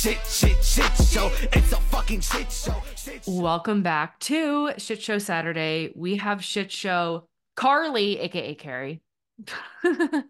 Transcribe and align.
shit, 0.00 0.18
shit, 0.26 0.64
shit 0.64 0.96
show. 1.08 1.30
It's 1.52 1.72
a 1.72 1.76
fucking 1.76 2.22
shit 2.22 2.50
show. 2.50 2.74
Shit 2.96 3.22
show. 3.24 3.32
Welcome 3.32 3.82
back 3.82 4.18
to 4.20 4.72
Shit 4.78 5.02
Show 5.02 5.18
Saturday. 5.18 5.92
We 5.94 6.16
have 6.16 6.42
Shit 6.42 6.72
Show 6.72 7.28
Carly, 7.54 8.18
aka 8.20 8.54
Karie. 8.54 9.02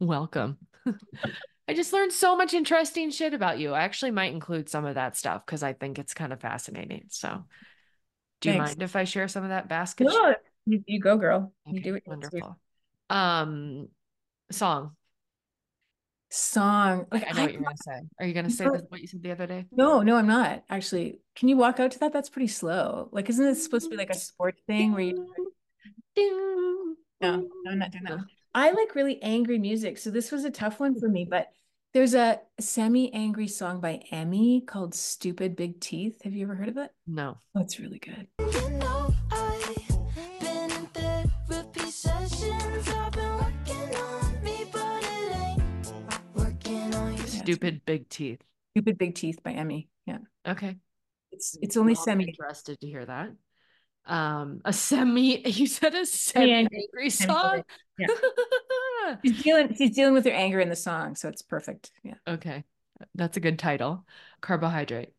Welcome. 0.00 0.58
I 1.68 1.74
just 1.74 1.92
learned 1.92 2.12
so 2.12 2.36
much 2.36 2.52
interesting 2.52 3.12
shit 3.12 3.32
about 3.32 3.60
you. 3.60 3.74
I 3.74 3.82
actually 3.82 4.10
might 4.10 4.32
include 4.32 4.68
some 4.68 4.84
of 4.84 4.96
that 4.96 5.16
stuff 5.16 5.46
because 5.46 5.62
I 5.62 5.72
think 5.72 6.00
it's 6.00 6.14
kind 6.14 6.32
of 6.32 6.40
fascinating. 6.40 7.04
So, 7.10 7.44
do 8.40 8.50
you 8.50 8.58
mind 8.58 8.82
if 8.82 8.96
I 8.96 9.04
share 9.04 9.28
some 9.28 9.44
of 9.44 9.50
that 9.50 9.68
basket? 9.68 10.08
No, 10.08 10.34
you, 10.66 10.82
you 10.84 11.00
go, 11.00 11.16
girl. 11.16 11.52
You 11.66 11.78
Okay, 11.78 11.90
do 11.90 11.94
it. 11.94 12.02
You 12.06 12.12
do 12.16 12.36
it. 12.38 12.42
wonderful. 12.42 12.58
Um, 13.08 13.88
song. 14.50 14.96
Song. 16.30 17.06
Like, 17.12 17.22
Like, 17.22 17.30
I 17.30 17.36
know 17.36 17.42
what 17.42 17.52
you're 17.52 17.62
gonna 17.62 17.76
say. 17.76 18.00
Are 18.20 18.26
you 18.26 18.34
gonna 18.34 18.50
say 18.50 18.64
No. 18.64 18.72
what 18.88 19.00
you 19.00 19.06
said 19.06 19.22
the 19.22 19.30
other 19.32 19.46
day? 19.46 19.66
No, 19.72 20.02
no, 20.02 20.16
I'm 20.16 20.26
not 20.26 20.64
actually. 20.68 21.20
Can 21.34 21.48
you 21.48 21.56
walk 21.56 21.78
out 21.80 21.92
to 21.92 21.98
that? 22.00 22.12
That's 22.12 22.28
pretty 22.28 22.48
slow. 22.48 23.08
Like, 23.12 23.28
isn't 23.30 23.44
it 23.46 23.54
supposed 23.56 23.84
to 23.84 23.90
be 23.90 23.96
like 23.96 24.10
a 24.10 24.14
sport 24.14 24.56
thing 24.66 24.92
where 24.92 25.02
you? 25.02 25.32
Ding. 26.14 26.96
No, 27.20 27.36
no, 27.64 27.70
I'm 27.70 27.78
not 27.78 27.90
doing 27.90 28.04
that. 28.04 28.16
one. 28.16 28.26
I 28.54 28.70
like 28.72 28.94
really 28.94 29.22
angry 29.22 29.58
music, 29.58 29.98
so 29.98 30.10
this 30.10 30.32
was 30.32 30.44
a 30.44 30.50
tough 30.50 30.80
one 30.80 30.98
for 30.98 31.08
me. 31.08 31.26
But 31.30 31.48
there's 31.94 32.14
a 32.14 32.40
semi-angry 32.58 33.48
song 33.48 33.80
by 33.80 34.02
Emmy 34.10 34.60
called 34.62 34.94
"Stupid 34.94 35.56
Big 35.56 35.80
Teeth." 35.80 36.22
Have 36.22 36.34
you 36.34 36.44
ever 36.46 36.54
heard 36.54 36.68
of 36.68 36.76
it? 36.76 36.90
No. 37.06 37.38
Oh, 37.54 37.60
it's 37.60 37.78
really 37.78 37.98
good. 37.98 38.26
Stupid 47.54 47.84
big 47.84 48.08
teeth. 48.08 48.42
"Stupid 48.74 48.98
Big 48.98 49.14
Teeth" 49.14 49.42
by 49.42 49.52
Emmy. 49.52 49.88
Yeah, 50.06 50.18
Okay. 50.46 50.76
it's 51.32 51.56
it's 51.62 51.76
only 51.76 51.92
I'm 51.92 51.96
semi. 51.96 52.24
interested 52.24 52.80
to 52.80 52.86
hear 52.86 53.04
that. 53.06 53.30
Um, 54.06 54.60
a 54.64 54.72
semi. 54.72 55.42
You 55.46 55.66
said 55.66 55.94
a 55.94 56.06
semi-angry 56.06 57.10
song. 57.10 57.62
Yeah. 57.98 58.06
She's 59.24 59.42
dealing 59.42 59.74
she's 59.74 59.94
dealing 59.94 60.14
with 60.14 60.24
her 60.24 60.30
anger 60.32 60.60
in 60.60 60.68
the 60.68 60.76
song, 60.76 61.14
so 61.14 61.28
it's 61.28 61.42
perfect. 61.42 61.90
Yeah. 62.02 62.14
okay, 62.26 62.64
that's 63.14 63.36
a 63.36 63.40
good 63.40 63.58
title. 63.58 64.04
Carbohydrate. 64.40 65.12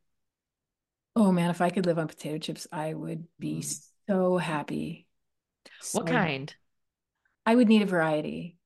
Oh 1.15 1.31
man, 1.31 1.49
if 1.49 1.61
I 1.61 1.69
could 1.69 1.85
live 1.85 1.97
on 1.97 2.07
potato 2.07 2.37
chips, 2.37 2.67
I 2.71 2.93
would 2.93 3.25
be 3.39 3.59
Mm. 3.61 3.89
so 4.07 4.37
happy. 4.37 5.07
What 5.93 6.07
kind? 6.07 6.53
I 7.45 7.55
would 7.55 7.67
need 7.69 7.81
a 7.81 7.85
variety. 7.85 8.57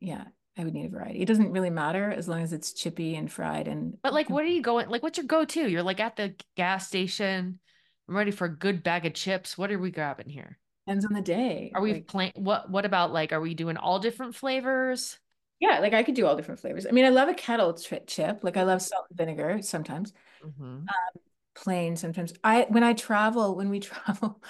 Yeah, 0.00 0.24
I 0.56 0.64
would 0.64 0.72
need 0.74 0.86
a 0.86 0.88
variety. 0.88 1.20
It 1.20 1.26
doesn't 1.26 1.52
really 1.52 1.70
matter 1.70 2.10
as 2.10 2.28
long 2.28 2.42
as 2.42 2.52
it's 2.52 2.72
chippy 2.72 3.14
and 3.16 3.30
fried 3.30 3.68
and 3.68 3.98
But 4.02 4.14
like, 4.14 4.30
what 4.30 4.44
are 4.44 4.48
you 4.48 4.62
going? 4.62 4.88
Like, 4.88 5.02
what's 5.02 5.18
your 5.18 5.26
go-to? 5.26 5.68
You're 5.68 5.82
like 5.82 6.00
at 6.00 6.16
the 6.16 6.34
gas 6.56 6.88
station. 6.88 7.58
I'm 8.08 8.16
ready 8.16 8.30
for 8.30 8.46
a 8.46 8.56
good 8.56 8.82
bag 8.82 9.04
of 9.04 9.14
chips. 9.14 9.58
What 9.58 9.70
are 9.70 9.78
we 9.78 9.90
grabbing 9.90 10.28
here? 10.28 10.58
depends 10.86 11.04
on 11.04 11.12
the 11.12 11.20
day. 11.20 11.72
Are 11.74 11.82
we 11.82 11.94
Like, 11.94 12.06
playing? 12.06 12.32
What? 12.36 12.70
What 12.70 12.84
about 12.84 13.12
like? 13.12 13.32
Are 13.32 13.40
we 13.40 13.54
doing 13.54 13.76
all 13.76 13.98
different 13.98 14.34
flavors? 14.34 15.18
yeah, 15.58 15.80
like 15.80 15.94
I 15.94 16.02
could 16.02 16.14
do 16.14 16.26
all 16.26 16.36
different 16.36 16.60
flavors. 16.60 16.86
I 16.86 16.90
mean, 16.92 17.04
I 17.04 17.08
love 17.08 17.28
a 17.28 17.34
kettle 17.34 17.74
tri- 17.74 18.00
chip. 18.06 18.40
Like 18.42 18.56
I 18.56 18.62
love 18.62 18.80
salt 18.82 19.06
and 19.10 19.18
vinegar 19.18 19.60
sometimes. 19.62 20.12
Mhm. 20.44 20.86
plain 21.54 21.96
sometimes. 21.96 22.32
I 22.44 22.66
when 22.68 22.84
I 22.84 22.92
travel, 22.92 23.56
when 23.56 23.70
we 23.70 23.80
travel, 23.90 24.42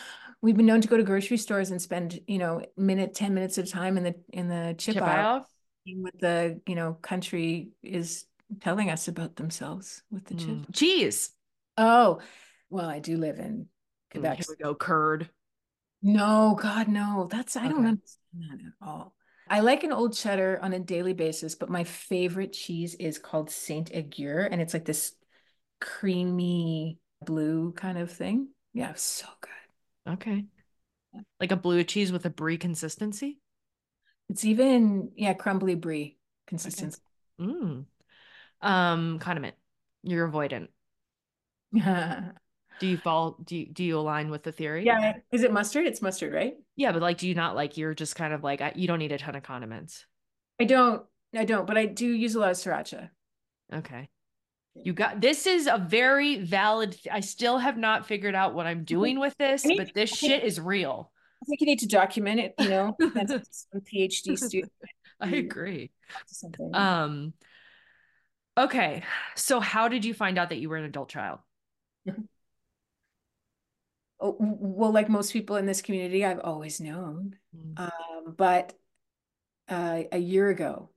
we've 0.43 0.57
been 0.57 0.67
known 0.67 0.81
to 0.83 0.89
go 0.89 0.97
to 0.97 1.03
grocery 1.03 1.37
stores 1.37 1.71
and 1.71 1.81
spend, 1.81 2.21
you 2.27 2.39
know, 2.39 2.63
minute, 2.77 3.15
10 3.15 3.35
minutes 3.35 3.59
of 3.59 3.71
time 3.71 3.97
in 3.97 4.05
the 4.05 4.15
in 4.33 4.49
the 4.49 4.75
chip, 4.79 4.95
Chip 4.95 5.03
aisle, 5.05 5.37
aisle? 5.37 5.51
What 5.95 6.19
the, 6.19 6.61
you 6.67 6.75
know, 6.75 6.95
country 6.95 7.71
is 7.83 8.25
telling 8.61 8.91
us 8.91 9.09
about 9.09 9.37
themselves 9.37 10.03
with 10.11 10.25
the 10.27 10.35
chips. 10.35 10.47
Mm. 10.49 10.75
Cheese. 10.75 11.31
Oh, 11.77 12.21
well, 12.71 12.89
I 12.89 12.99
do 12.99 13.17
live 13.17 13.39
in 13.39 13.67
Mm, 14.15 14.21
Quebec. 14.21 14.37
Here 14.39 14.47
we 14.49 14.65
go. 14.65 14.75
Curd. 14.75 15.29
No, 16.03 16.57
God, 16.61 16.89
no. 16.89 17.29
That's 17.31 17.57
I 17.57 17.69
don't 17.69 17.87
understand 17.87 18.61
that 18.61 18.67
at 18.67 18.87
all. 18.87 19.15
I 19.49 19.61
like 19.61 19.85
an 19.85 19.93
old 19.93 20.15
cheddar 20.15 20.59
on 20.61 20.73
a 20.73 20.81
daily 20.81 21.13
basis, 21.13 21.55
but 21.55 21.71
my 21.71 21.85
favorite 21.85 22.53
cheese 22.53 22.95
is 22.95 23.19
called 23.19 23.51
Saint 23.51 23.95
Agur, 23.95 24.41
and 24.41 24.61
it's 24.61 24.75
like 24.75 24.85
this 24.85 25.13
creamy 25.81 26.99
blue 27.25 27.73
kind 27.73 27.99
of 27.99 28.11
thing. 28.11 28.49
Yeah, 28.73 28.93
so 28.95 29.27
good. 29.41 30.13
Okay. 30.15 30.47
Like 31.41 31.53
a 31.53 31.57
blue 31.57 31.85
cheese 31.85 32.13
with 32.13 32.27
a 32.27 32.31
brie 32.31 32.59
consistency. 32.59 33.39
It's 34.29 34.45
even, 34.45 35.11
yeah, 35.17 35.35
crumbly 35.35 35.75
brie 35.75 36.19
consistency. 36.47 37.01
Mm. 37.41 37.85
Um, 38.61 39.19
condiment. 39.19 39.55
You're 40.03 40.29
avoidant. 40.29 40.69
Do 42.79 42.87
you 42.87 42.99
fall? 42.99 43.39
Do 43.43 43.57
you, 43.57 43.67
do 43.67 43.83
you 43.83 43.99
align 43.99 44.31
with 44.31 44.43
the 44.43 44.53
theory? 44.53 44.85
Yeah. 44.85 45.15
Is 45.33 45.43
it 45.43 45.53
mustard? 45.53 45.87
It's 45.87 46.03
mustard, 46.03 46.35
right? 46.35 46.55
Yeah, 46.77 46.93
but 46.93 47.01
like, 47.01 47.19
do 47.19 47.27
you 47.27 47.35
not 47.35 47.57
like? 47.57 47.79
You're 47.79 47.95
just 47.95 48.17
kind 48.17 48.35
of 48.35 48.45
like 48.45 48.61
I, 48.61 48.73
you 48.75 48.87
don't 48.87 48.99
need 48.99 49.13
a 49.13 49.19
ton 49.19 49.35
of 49.35 49.43
condiments. 49.43 50.05
I 50.61 50.65
don't, 50.65 51.03
I 51.35 51.45
don't, 51.45 51.67
but 51.67 51.79
I 51.79 51.87
do 51.87 52.07
use 52.07 52.35
a 52.35 52.41
lot 52.41 52.51
of 52.51 52.57
sriracha. 52.57 53.09
Okay. 53.73 54.11
You 54.75 54.93
got 54.93 55.23
this 55.23 55.47
is 55.47 55.67
a 55.67 55.79
very 55.79 56.37
valid. 56.39 56.99
I 57.11 57.21
still 57.21 57.57
have 57.57 57.79
not 57.79 58.07
figured 58.07 58.35
out 58.35 58.55
what 58.55 58.67
I'm 58.67 58.85
doing 58.85 59.19
with 59.19 59.35
this, 59.39 59.67
but 59.77 59.95
this 59.95 60.11
shit 60.11 60.45
is 60.45 60.61
real. 60.61 61.11
I 61.43 61.45
think 61.47 61.61
you 61.61 61.67
need 61.67 61.81
to 61.81 61.89
document 61.89 62.41
it, 62.41 62.55
you 62.59 62.69
know, 62.69 62.97
some 63.01 63.81
PhD 63.81 64.39
student 64.39 64.73
I 65.21 65.31
agree. 65.37 65.91
Um. 66.73 67.33
Okay, 68.59 69.03
so 69.35 69.61
how 69.61 69.89
did 69.89 70.05
you 70.05 70.15
find 70.15 70.39
out 70.39 70.49
that 70.49 70.59
you 70.59 70.69
were 70.69 70.77
an 70.77 70.85
adult 70.85 71.09
child? 71.09 71.41
Oh, 74.19 74.35
well, 74.41 74.93
like 74.93 75.11
most 75.11 75.35
people 75.35 75.57
in 75.57 75.67
this 75.67 75.83
community, 75.83 76.25
I've 76.25 76.41
always 76.41 76.81
known. 76.81 77.37
Mm. 77.55 77.79
Um, 77.79 78.35
but 78.35 78.73
uh, 79.69 80.05
a 80.11 80.17
year 80.17 80.49
ago, 80.49 80.89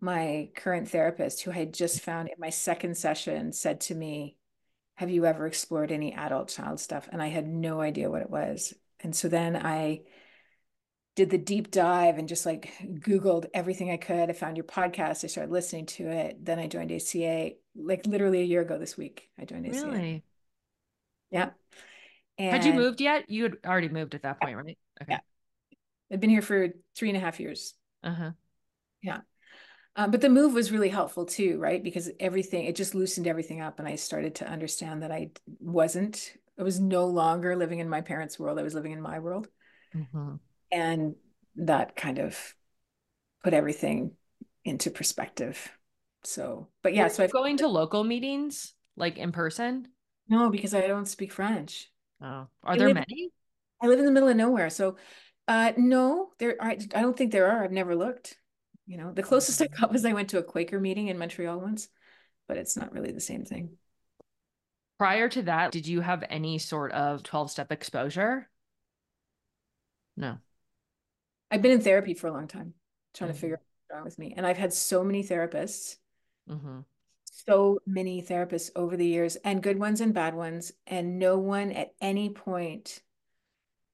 my 0.00 0.50
current 0.54 0.88
therapist, 0.88 1.42
who 1.42 1.50
I 1.50 1.54
had 1.54 1.74
just 1.74 2.00
found 2.00 2.28
in 2.28 2.36
my 2.38 2.50
second 2.50 2.96
session, 2.96 3.52
said 3.52 3.80
to 3.82 3.94
me, 3.96 4.36
Have 4.94 5.10
you 5.10 5.26
ever 5.26 5.48
explored 5.48 5.90
any 5.90 6.14
adult 6.14 6.48
child 6.48 6.78
stuff? 6.78 7.08
And 7.10 7.20
I 7.20 7.26
had 7.26 7.48
no 7.48 7.80
idea 7.80 8.08
what 8.08 8.22
it 8.22 8.30
was. 8.30 8.72
And 9.00 9.14
so 9.14 9.28
then 9.28 9.56
I 9.56 10.02
did 11.14 11.30
the 11.30 11.38
deep 11.38 11.70
dive 11.70 12.18
and 12.18 12.28
just 12.28 12.46
like 12.46 12.72
Googled 12.80 13.46
everything 13.52 13.90
I 13.90 13.96
could. 13.96 14.30
I 14.30 14.32
found 14.32 14.56
your 14.56 14.64
podcast. 14.64 15.24
I 15.24 15.26
started 15.26 15.52
listening 15.52 15.86
to 15.86 16.08
it. 16.08 16.44
Then 16.44 16.58
I 16.58 16.68
joined 16.68 16.92
ACA 16.92 17.52
like 17.76 18.06
literally 18.06 18.40
a 18.40 18.44
year 18.44 18.60
ago 18.60 18.78
this 18.78 18.96
week. 18.96 19.28
I 19.38 19.44
joined 19.44 19.66
ACA. 19.66 19.86
Really? 19.86 20.24
Yeah. 21.30 21.50
Had 22.38 22.64
you 22.64 22.72
moved 22.72 23.00
yet? 23.00 23.28
You 23.28 23.42
had 23.42 23.56
already 23.66 23.88
moved 23.88 24.14
at 24.14 24.22
that 24.22 24.40
point, 24.40 24.56
right? 24.56 24.78
Okay. 25.02 25.12
Yeah. 25.12 25.18
I've 26.12 26.20
been 26.20 26.30
here 26.30 26.42
for 26.42 26.68
three 26.96 27.08
and 27.08 27.16
a 27.16 27.20
half 27.20 27.40
years. 27.40 27.74
Uh-huh. 28.04 28.30
Yeah. 29.02 29.18
Um, 29.96 30.12
but 30.12 30.20
the 30.20 30.28
move 30.28 30.54
was 30.54 30.70
really 30.70 30.88
helpful 30.88 31.26
too, 31.26 31.58
right? 31.58 31.82
Because 31.82 32.08
everything, 32.20 32.66
it 32.66 32.76
just 32.76 32.94
loosened 32.94 33.26
everything 33.26 33.60
up. 33.60 33.80
And 33.80 33.88
I 33.88 33.96
started 33.96 34.36
to 34.36 34.48
understand 34.48 35.02
that 35.02 35.10
I 35.10 35.30
wasn't, 35.58 36.32
I 36.58 36.62
was 36.62 36.80
no 36.80 37.06
longer 37.06 37.56
living 37.56 37.78
in 37.78 37.88
my 37.88 38.00
parents' 38.00 38.38
world. 38.38 38.58
I 38.58 38.62
was 38.62 38.74
living 38.74 38.92
in 38.92 39.00
my 39.00 39.18
world. 39.18 39.48
Mhm. 39.94 40.40
And 40.70 41.14
that 41.56 41.96
kind 41.96 42.18
of 42.18 42.54
put 43.42 43.54
everything 43.54 44.16
into 44.64 44.90
perspective. 44.90 45.70
So, 46.24 46.68
but 46.82 46.94
yeah, 46.94 47.04
Were 47.04 47.10
so 47.10 47.24
I've 47.24 47.32
going 47.32 47.58
to 47.58 47.68
local 47.68 48.04
meetings, 48.04 48.74
like 48.96 49.18
in 49.18 49.32
person? 49.32 49.88
no, 50.28 50.50
because 50.50 50.74
I 50.74 50.86
don't 50.86 51.06
speak 51.06 51.32
French. 51.32 51.90
Oh, 52.20 52.26
are 52.26 52.48
I 52.64 52.76
there 52.76 52.88
live- 52.88 52.96
many? 52.96 53.30
I 53.80 53.86
live 53.86 53.98
in 54.00 54.04
the 54.04 54.10
middle 54.10 54.28
of 54.28 54.36
nowhere. 54.36 54.70
So, 54.70 54.96
uh, 55.46 55.72
no, 55.76 56.32
there 56.38 56.56
are, 56.60 56.70
I 56.70 57.00
don't 57.00 57.16
think 57.16 57.32
there 57.32 57.50
are. 57.50 57.62
I've 57.62 57.72
never 57.72 57.94
looked. 57.94 58.36
You 58.86 58.98
know, 58.98 59.12
the 59.12 59.22
closest 59.22 59.62
I 59.62 59.68
got 59.68 59.92
was 59.92 60.04
I 60.04 60.12
went 60.12 60.30
to 60.30 60.38
a 60.38 60.42
Quaker 60.42 60.80
meeting 60.80 61.08
in 61.08 61.18
Montreal 61.18 61.60
once, 61.60 61.88
but 62.48 62.56
it's 62.56 62.76
not 62.76 62.92
really 62.92 63.12
the 63.12 63.20
same 63.20 63.44
thing. 63.44 63.76
Prior 64.98 65.28
to 65.30 65.42
that, 65.42 65.72
did 65.72 65.86
you 65.86 66.00
have 66.02 66.24
any 66.28 66.58
sort 66.58 66.92
of 66.92 67.22
12-step 67.22 67.72
exposure? 67.72 68.48
No. 70.16 70.38
I've 71.50 71.62
been 71.62 71.72
in 71.72 71.80
therapy 71.80 72.14
for 72.14 72.26
a 72.26 72.32
long 72.32 72.48
time, 72.48 72.74
trying 73.14 73.30
Mhm. 73.30 73.34
to 73.34 73.38
figure 73.40 73.56
out 73.56 73.60
what's 73.60 73.94
wrong 73.96 74.04
with 74.04 74.18
me. 74.18 74.34
And 74.36 74.46
I've 74.46 74.58
had 74.58 74.72
so 74.72 75.02
many 75.04 75.22
therapists, 75.22 75.96
hmm 76.48 76.80
so 77.24 77.78
many 77.86 78.22
therapists 78.22 78.70
over 78.76 78.96
the 78.96 79.06
years, 79.06 79.36
and 79.36 79.62
good 79.62 79.78
ones 79.78 80.00
and 80.00 80.12
bad 80.12 80.34
ones. 80.34 80.72
And 80.86 81.18
no 81.18 81.38
one 81.38 81.72
at 81.72 81.94
any 82.00 82.30
point 82.30 83.02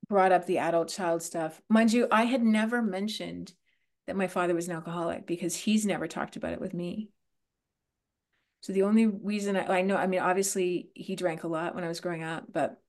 brought 0.08 0.32
up 0.32 0.46
the 0.46 0.58
adult 0.58 0.88
child 0.88 1.22
stuff. 1.22 1.60
Mind 1.68 1.92
you, 1.92 2.08
I 2.10 2.24
had 2.24 2.42
never 2.42 2.82
mentioned 2.82 3.54
that 4.06 4.16
my 4.16 4.26
father 4.26 4.54
was 4.54 4.68
an 4.68 4.74
alcoholic 4.74 5.26
because 5.26 5.56
he's 5.56 5.86
never 5.86 6.06
talked 6.08 6.36
about 6.36 6.52
it 6.52 6.60
with 6.60 6.74
me. 6.74 7.10
So 8.64 8.72
the 8.72 8.84
only 8.84 9.04
reason 9.04 9.58
I, 9.58 9.80
I 9.80 9.82
know, 9.82 9.94
I 9.94 10.06
mean, 10.06 10.20
obviously 10.20 10.88
he 10.94 11.16
drank 11.16 11.44
a 11.44 11.48
lot 11.48 11.74
when 11.74 11.84
I 11.84 11.88
was 11.88 12.00
growing 12.00 12.22
up, 12.22 12.44
but 12.50 12.80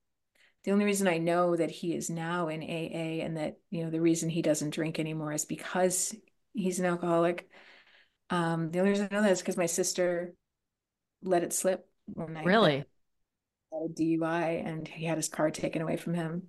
the 0.64 0.70
only 0.70 0.86
reason 0.86 1.06
I 1.06 1.18
know 1.18 1.54
that 1.54 1.70
he 1.70 1.94
is 1.94 2.08
now 2.08 2.48
in 2.48 2.62
AA 2.62 3.22
and 3.22 3.36
that, 3.36 3.58
you 3.68 3.84
know, 3.84 3.90
the 3.90 4.00
reason 4.00 4.30
he 4.30 4.40
doesn't 4.40 4.70
drink 4.70 4.98
anymore 4.98 5.34
is 5.34 5.44
because 5.44 6.14
he's 6.54 6.78
an 6.78 6.86
alcoholic. 6.86 7.50
Um, 8.30 8.70
the 8.70 8.78
only 8.78 8.92
reason 8.92 9.08
I 9.10 9.14
know 9.14 9.20
that 9.20 9.32
is 9.32 9.40
because 9.40 9.58
my 9.58 9.66
sister 9.66 10.32
let 11.22 11.42
it 11.42 11.52
slip 11.52 11.86
one 12.06 12.32
night. 12.32 12.46
Really? 12.46 12.86
had 13.70 13.90
a 13.90 13.92
DUI 13.92 14.66
and 14.66 14.88
he 14.88 15.04
had 15.04 15.18
his 15.18 15.28
car 15.28 15.50
taken 15.50 15.82
away 15.82 15.98
from 15.98 16.14
him, 16.14 16.44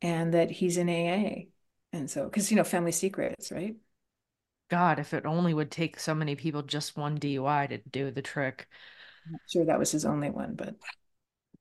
and 0.00 0.32
that 0.32 0.50
he's 0.50 0.78
in 0.78 0.88
AA. 0.88 1.48
And 1.92 2.10
so, 2.10 2.24
because 2.24 2.50
you 2.50 2.56
know, 2.56 2.64
family 2.64 2.92
secrets, 2.92 3.52
right? 3.52 3.76
God, 4.70 4.98
if 4.98 5.14
it 5.14 5.24
only 5.26 5.54
would 5.54 5.70
take 5.70 5.98
so 5.98 6.14
many 6.14 6.36
people 6.36 6.62
just 6.62 6.96
one 6.96 7.16
DUI 7.18 7.66
to 7.66 7.78
do 7.78 8.10
the 8.10 8.22
trick. 8.22 8.68
I'm 9.26 9.32
not 9.32 9.40
sure 9.48 9.64
that 9.66 9.78
was 9.78 9.92
his 9.92 10.04
only 10.06 10.30
one, 10.30 10.54
but 10.54 10.76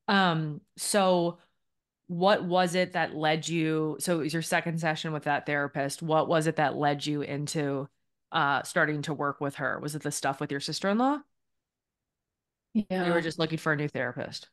Um, 0.08 0.62
so 0.78 1.40
what 2.08 2.44
was 2.46 2.76
it 2.76 2.94
that 2.94 3.16
led 3.16 3.48
you? 3.48 3.98
So 4.00 4.20
it 4.20 4.24
was 4.24 4.34
your 4.34 4.42
second 4.42 4.80
session 4.80 5.14
with 5.14 5.24
that 5.26 5.46
therapist. 5.46 6.02
What 6.04 6.28
was 6.28 6.48
it 6.48 6.58
that 6.58 6.76
led 6.78 7.06
you 7.06 7.22
into 7.22 7.90
uh 8.32 8.64
starting 8.64 9.04
to 9.04 9.14
work 9.14 9.42
with 9.42 9.56
her? 9.56 9.80
Was 9.82 9.96
it 9.96 10.04
the 10.04 10.12
stuff 10.12 10.40
with 10.42 10.52
your 10.52 10.60
sister-in-law? 10.62 11.20
yeah. 12.74 13.06
You 13.06 13.14
were 13.14 13.22
just 13.22 13.40
looking 13.40 13.58
for 13.58 13.74
a 13.74 13.76
new 13.76 13.88
therapist. 13.88 14.50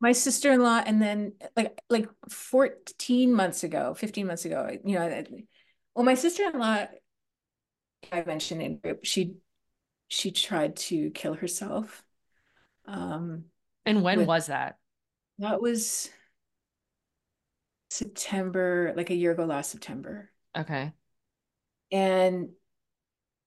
my 0.00 0.12
sister-in-law 0.12 0.82
and 0.86 1.00
then 1.00 1.32
like 1.56 1.80
like 1.88 2.08
14 2.28 3.32
months 3.32 3.62
ago 3.64 3.94
15 3.94 4.26
months 4.26 4.44
ago 4.44 4.68
you 4.84 4.98
know 4.98 5.24
well 5.94 6.04
my 6.04 6.14
sister-in-law 6.14 6.86
i 8.12 8.22
mentioned 8.24 8.62
in 8.62 8.78
group 8.78 9.04
she 9.04 9.34
she 10.08 10.30
tried 10.30 10.76
to 10.76 11.10
kill 11.10 11.34
herself 11.34 12.02
um 12.86 13.44
And 13.86 14.02
when 14.02 14.18
With- 14.18 14.28
was 14.28 14.46
that? 14.46 14.78
that 15.38 15.60
was 15.62 16.10
september 17.90 18.92
like 18.96 19.10
a 19.10 19.14
year 19.14 19.32
ago 19.32 19.44
last 19.44 19.70
september 19.70 20.30
Okay. 20.56 20.92
and 21.90 22.50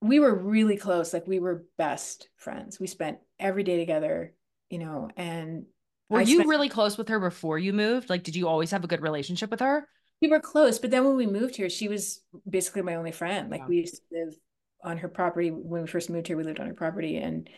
we 0.00 0.20
were 0.20 0.34
really 0.34 0.76
close 0.76 1.12
like 1.12 1.26
we 1.26 1.38
were 1.40 1.64
best 1.78 2.28
friends 2.36 2.78
we 2.78 2.86
spent 2.86 3.18
every 3.38 3.62
day 3.62 3.76
together 3.78 4.34
you 4.70 4.78
know 4.78 5.08
and 5.16 5.66
Were 6.08 6.18
I 6.18 6.22
you 6.22 6.36
spent- 6.36 6.48
really 6.48 6.68
close 6.68 6.96
with 6.98 7.08
her 7.08 7.18
before 7.18 7.58
you 7.58 7.72
moved? 7.72 8.08
Like, 8.10 8.22
did 8.22 8.36
you 8.36 8.46
always 8.46 8.70
have 8.70 8.84
a 8.84 8.86
good 8.86 9.00
relationship 9.02 9.50
with 9.50 9.60
her? 9.60 9.88
we 10.22 10.28
were 10.28 10.40
close, 10.40 10.78
but 10.78 10.90
then 10.90 11.04
when 11.04 11.14
we 11.16 11.26
moved 11.26 11.56
here, 11.56 11.68
she 11.68 11.88
was 11.88 12.22
basically 12.48 12.80
my 12.82 12.94
only 12.94 13.12
friend. 13.12 13.50
Like 13.50 13.60
Wow. 13.62 13.66
we 13.68 13.76
used 13.78 13.96
to 13.96 14.02
live 14.12 14.34
on 14.82 14.98
her 14.98 15.08
property 15.08 15.50
when 15.50 15.82
we 15.82 15.88
first 15.88 16.10
moved 16.10 16.26
here. 16.26 16.36
We 16.36 16.44
lived 16.44 16.60
on 16.60 16.66
her 16.66 16.74
property, 16.74 17.16
and 17.16 17.48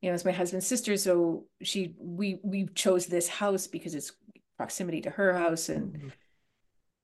you 0.00 0.10
know, 0.10 0.14
it's 0.14 0.24
my 0.24 0.32
husband's 0.32 0.66
sister. 0.66 0.96
So 0.96 1.46
she, 1.62 1.94
we, 1.98 2.38
we 2.42 2.66
chose 2.74 3.06
this 3.06 3.28
house 3.28 3.66
because 3.66 3.94
it's 3.94 4.12
proximity 4.56 5.02
to 5.02 5.10
her 5.10 5.36
house, 5.36 5.68
and 5.68 6.12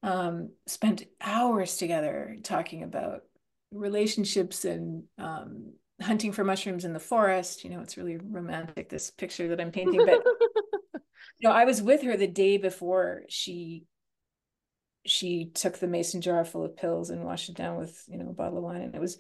um, 0.02 0.50
spent 0.66 1.04
hours 1.20 1.76
together 1.76 2.36
talking 2.42 2.82
about 2.82 3.22
relationships 3.72 4.64
and 4.64 5.04
um, 5.18 5.72
hunting 6.00 6.32
for 6.32 6.44
mushrooms 6.44 6.84
in 6.84 6.92
the 6.92 7.00
forest. 7.00 7.64
You 7.64 7.70
know, 7.70 7.80
it's 7.80 7.96
really 7.96 8.16
romantic. 8.16 8.88
This 8.88 9.10
picture 9.10 9.48
that 9.48 9.60
I'm 9.60 9.72
painting, 9.72 10.04
but 10.04 10.22
you 11.38 11.48
know, 11.48 11.52
I 11.52 11.64
was 11.64 11.82
with 11.82 12.02
her 12.02 12.16
the 12.16 12.26
day 12.26 12.56
before 12.56 13.22
she 13.28 13.84
she 15.04 15.50
took 15.54 15.78
the 15.78 15.88
mason 15.88 16.20
jar 16.20 16.44
full 16.44 16.64
of 16.64 16.76
pills 16.76 17.10
and 17.10 17.24
washed 17.24 17.48
it 17.48 17.56
down 17.56 17.76
with, 17.76 18.04
you 18.08 18.18
know, 18.18 18.30
a 18.30 18.32
bottle 18.32 18.58
of 18.58 18.64
wine. 18.64 18.82
And 18.82 18.94
it 18.94 19.00
was 19.00 19.18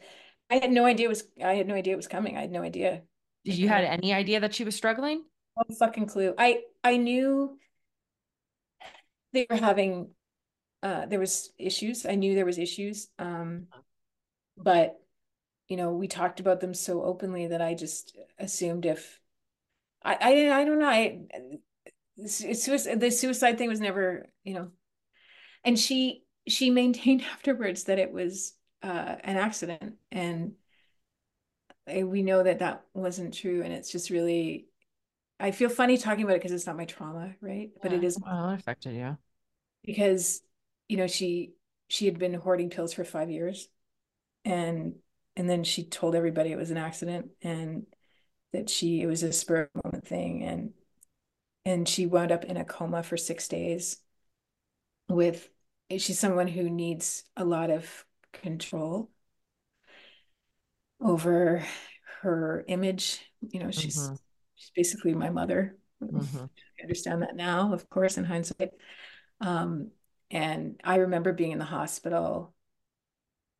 I 0.52 0.56
had 0.56 0.70
no 0.70 0.84
idea 0.84 1.06
it 1.06 1.08
was 1.08 1.24
I 1.42 1.54
had 1.54 1.66
no 1.66 1.74
idea 1.74 1.94
it 1.94 1.96
was 1.96 2.08
coming. 2.08 2.36
I 2.36 2.42
had 2.42 2.52
no 2.52 2.62
idea. 2.62 3.00
Did 3.42 3.56
you 3.56 3.68
had 3.68 3.84
any 3.84 4.12
idea 4.12 4.40
that 4.40 4.54
she 4.54 4.64
was 4.64 4.76
struggling? 4.76 5.24
No 5.56 5.74
fucking 5.76 6.06
clue. 6.06 6.34
I 6.36 6.60
I 6.84 6.98
knew 6.98 7.56
they 9.32 9.46
were 9.48 9.56
having 9.56 10.10
uh 10.82 11.06
there 11.06 11.18
was 11.18 11.50
issues. 11.58 12.04
I 12.04 12.16
knew 12.16 12.34
there 12.34 12.44
was 12.44 12.58
issues. 12.58 13.08
Um 13.18 13.68
but 14.58 15.00
you 15.68 15.78
know, 15.78 15.92
we 15.92 16.06
talked 16.06 16.38
about 16.38 16.60
them 16.60 16.74
so 16.74 17.02
openly 17.02 17.46
that 17.46 17.62
I 17.62 17.72
just 17.72 18.14
assumed 18.38 18.84
if 18.84 19.20
I 20.04 20.18
I, 20.20 20.60
I 20.60 20.64
don't 20.66 20.78
know. 20.78 20.86
I 20.86 21.20
suicide, 22.26 23.00
the 23.00 23.10
suicide 23.10 23.56
thing 23.56 23.70
was 23.70 23.80
never, 23.80 24.30
you 24.44 24.52
know, 24.52 24.68
and 25.64 25.78
she 25.78 26.24
she 26.46 26.68
maintained 26.68 27.22
afterwards 27.32 27.84
that 27.84 27.98
it 27.98 28.12
was 28.12 28.52
uh 28.82 29.16
an 29.24 29.36
accident. 29.36 29.96
And 30.10 30.54
we 31.86 32.22
know 32.22 32.42
that 32.42 32.60
that 32.60 32.84
wasn't 32.94 33.34
true. 33.34 33.62
And 33.62 33.72
it's 33.72 33.90
just 33.90 34.10
really 34.10 34.66
I 35.40 35.52
feel 35.52 35.70
funny 35.70 35.98
talking 35.98 36.24
about 36.24 36.34
it 36.36 36.40
because 36.40 36.52
it's 36.52 36.66
not 36.66 36.76
my 36.76 36.86
trauma, 36.86 37.34
right? 37.40 37.70
But 37.82 37.92
it 37.92 38.04
is 38.04 38.18
Well, 38.24 38.50
it 38.50 38.54
affected 38.54 38.94
yeah 38.94 39.16
because 39.84 40.42
you 40.88 40.96
know 40.96 41.06
she 41.06 41.52
she 41.88 42.06
had 42.06 42.18
been 42.18 42.34
hoarding 42.34 42.70
pills 42.70 42.92
for 42.92 43.04
five 43.04 43.30
years. 43.30 43.68
And 44.46 44.96
and 45.36 45.50
then 45.50 45.64
she 45.64 45.84
told 45.84 46.14
everybody 46.16 46.52
it 46.52 46.56
was 46.58 46.70
an 46.70 46.78
accident 46.78 47.30
and 47.42 47.86
that 48.52 48.70
she 48.70 49.02
it 49.02 49.06
was 49.06 49.22
a 49.22 49.32
spur 49.32 49.62
of 49.62 49.70
the 49.74 49.82
moment 49.88 50.08
thing. 50.08 50.44
And 50.44 50.74
and 51.66 51.88
she 51.88 52.06
wound 52.06 52.32
up 52.32 52.44
in 52.44 52.56
a 52.56 52.64
coma 52.66 53.02
for 53.02 53.16
six 53.16 53.48
days 53.48 53.98
with 55.08 55.48
she's 55.98 56.18
someone 56.18 56.48
who 56.48 56.70
needs 56.70 57.24
a 57.36 57.44
lot 57.44 57.70
of 57.70 58.04
control 58.32 59.10
over 61.00 61.64
her 62.20 62.64
image 62.68 63.20
you 63.40 63.58
know 63.60 63.70
she's 63.70 63.96
Mhm. 63.96 64.18
she's 64.54 64.70
basically 64.74 65.14
my 65.14 65.30
mother 65.30 65.76
Mhm. 66.02 66.48
I 66.78 66.82
understand 66.82 67.22
that 67.22 67.36
now, 67.36 67.72
of 67.72 67.88
course, 67.88 68.18
in 68.18 68.24
hindsight. 68.24 68.70
Um, 69.40 69.92
and 70.30 70.80
I 70.82 70.96
remember 70.96 71.32
being 71.32 71.52
in 71.52 71.58
the 71.58 71.64
hospital. 71.64 72.54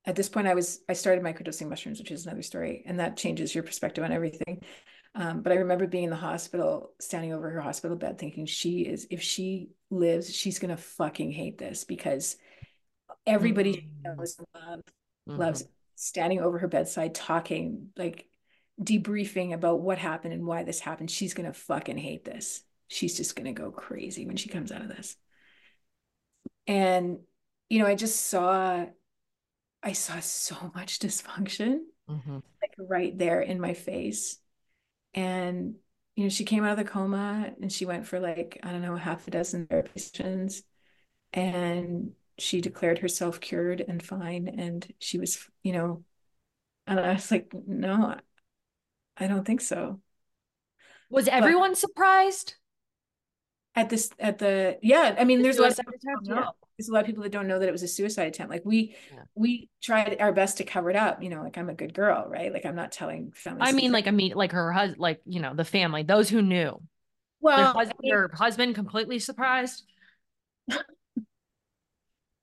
At 0.05 0.17
this 0.17 0.29
point, 0.29 0.49
I 0.49 0.55
was 0.55 0.81
I 0.89 0.95
started 0.95 1.23
microdosing 1.23 1.69
mushrooms, 1.69 2.01
which 2.01 2.11
is 2.11 2.27
another 2.27 2.43
story, 2.43 2.83
and 2.87 2.99
that 2.99 3.17
changes 3.17 3.55
your 3.55 3.63
perspective 3.63 4.03
on 4.03 4.11
everything. 4.11 4.63
Um, 5.15 5.43
but 5.43 5.53
I 5.53 5.57
remember 5.57 5.87
being 5.87 6.05
in 6.05 6.11
the 6.11 6.17
hospital, 6.17 6.95
standing 6.99 7.33
over 7.33 7.51
her 7.51 7.61
hospital 7.61 7.97
bed, 7.97 8.19
thinking 8.19 8.47
she 8.47 8.81
is 8.81 9.07
if 9.11 9.23
she 9.23 9.71
lives, 9.91 10.35
she's 10.35 10.59
gonna 10.59 10.77
fucking 10.77 11.31
hate 11.31 11.59
this 11.59 11.85
because 11.85 12.37
everybody 13.27 13.73
she 13.75 13.81
Mm. 13.81 14.17
knows 14.17 14.41
love, 14.55 14.83
Mhm. 15.29 15.39
loves 15.39 15.65
standing 15.95 16.41
over 16.41 16.59
her 16.59 16.69
bedside, 16.69 17.15
talking 17.15 17.93
like 17.97 18.29
debriefing 18.81 19.53
about 19.53 19.81
what 19.81 19.99
happened 19.99 20.35
and 20.35 20.47
why 20.47 20.65
this 20.65 20.81
happened. 20.81 21.11
She's 21.11 21.35
gonna 21.35 21.53
fucking 21.53 21.99
hate 21.99 22.25
this. 22.25 22.65
She's 22.89 23.17
just 23.17 23.37
gonna 23.37 23.53
go 23.53 23.71
crazy 23.71 24.27
when 24.27 24.37
she 24.37 24.49
comes 24.49 24.73
out 24.73 24.83
of 24.83 24.89
this. 24.89 25.17
And 26.67 27.19
you 27.69 27.79
know, 27.79 27.87
I 27.87 27.95
just 27.95 28.27
saw 28.27 28.87
I 29.83 29.93
saw 29.93 30.21
so 30.21 30.71
much 30.75 30.99
dysfunction 31.01 31.81
Mhm. 32.09 32.43
like 32.61 32.75
right 32.79 33.17
there 33.17 33.41
in 33.41 33.61
my 33.61 33.75
face. 33.75 34.39
And 35.15 35.77
you 36.15 36.25
know, 36.25 36.29
she 36.29 36.45
came 36.45 36.63
out 36.65 36.79
of 36.79 36.85
the 36.85 36.91
coma 36.91 37.55
and 37.61 37.73
she 37.73 37.87
went 37.87 38.07
for 38.07 38.21
like, 38.21 38.59
I 38.63 38.71
don't 38.71 38.83
know, 38.83 38.97
half 38.97 39.27
a 39.27 39.31
dozen 39.31 39.67
therapy 39.67 39.99
sessions 39.99 40.63
and 41.33 42.15
she 42.39 42.61
declared 42.61 42.99
herself 42.99 43.41
cured 43.41 43.81
and 43.81 44.03
fine. 44.03 44.49
And 44.49 44.87
she 44.99 45.19
was, 45.19 45.47
you 45.63 45.73
know, 45.73 46.05
and 46.87 47.01
I 47.01 47.15
was 47.15 47.31
like, 47.31 47.53
no, 47.67 48.17
I 49.17 49.27
don't 49.27 49.45
think 49.45 49.61
so. 49.61 50.01
Was 51.11 51.29
everyone 51.29 51.75
surprised? 51.75 52.55
At 53.75 53.89
this, 53.89 54.11
at 54.19 54.39
the, 54.39 54.79
yeah, 54.83 55.17
I 55.19 55.25
mean, 55.25 55.39
The 55.39 55.45
there's 55.45 55.59
a 55.59 55.63
lot 55.63 55.71
of 55.71 55.77
people 55.79 55.93
attempt? 55.95 56.05
that 56.05 56.25
don't 56.27 56.37
Yeah. 56.37 56.43
know. 56.45 56.53
There's 56.79 56.89
a 56.89 56.93
lot 56.93 57.01
of 57.01 57.07
people 57.07 57.23
that 57.23 57.33
don't 57.33 57.47
know 57.49 57.59
that 57.59 57.69
it 57.69 57.73
was 57.73 57.83
a 57.83 57.89
suicide 57.89 58.27
attempt. 58.29 58.51
Like 58.51 58.65
we, 58.65 58.97
Yeah. 59.13 59.23
we 59.35 59.69
tried 59.83 60.21
our 60.21 60.33
best 60.33 60.59
to 60.59 60.65
cover 60.65 60.91
it 60.91 60.97
up. 60.97 61.23
You 61.23 61.31
know, 61.31 61.43
like 61.43 61.57
I'm 61.57 61.69
a 61.71 61.75
good 61.75 61.95
girl, 61.95 62.27
right? 62.29 62.53
Like 62.53 62.67
I'm 62.67 62.75
not 62.75 62.93
telling 62.93 63.33
family. 63.33 63.63
I 63.63 63.73
mean, 63.73 63.93
like, 63.93 64.07
I 64.07 64.11
mean, 64.11 64.33
like 64.35 64.53
her 64.53 64.73
husband, 64.73 65.01
like, 65.01 65.21
you 65.25 65.41
know, 65.41 65.55
the 65.55 65.65
family, 65.65 66.03
those 66.03 66.29
who 66.29 66.43
knew. 66.43 66.81
Well, 67.41 67.73
husband, 67.73 67.95
I 67.99 68.03
mean, 68.03 68.11
your 68.11 68.31
husband 68.35 68.75
completely 68.75 69.19
surprised? 69.19 69.85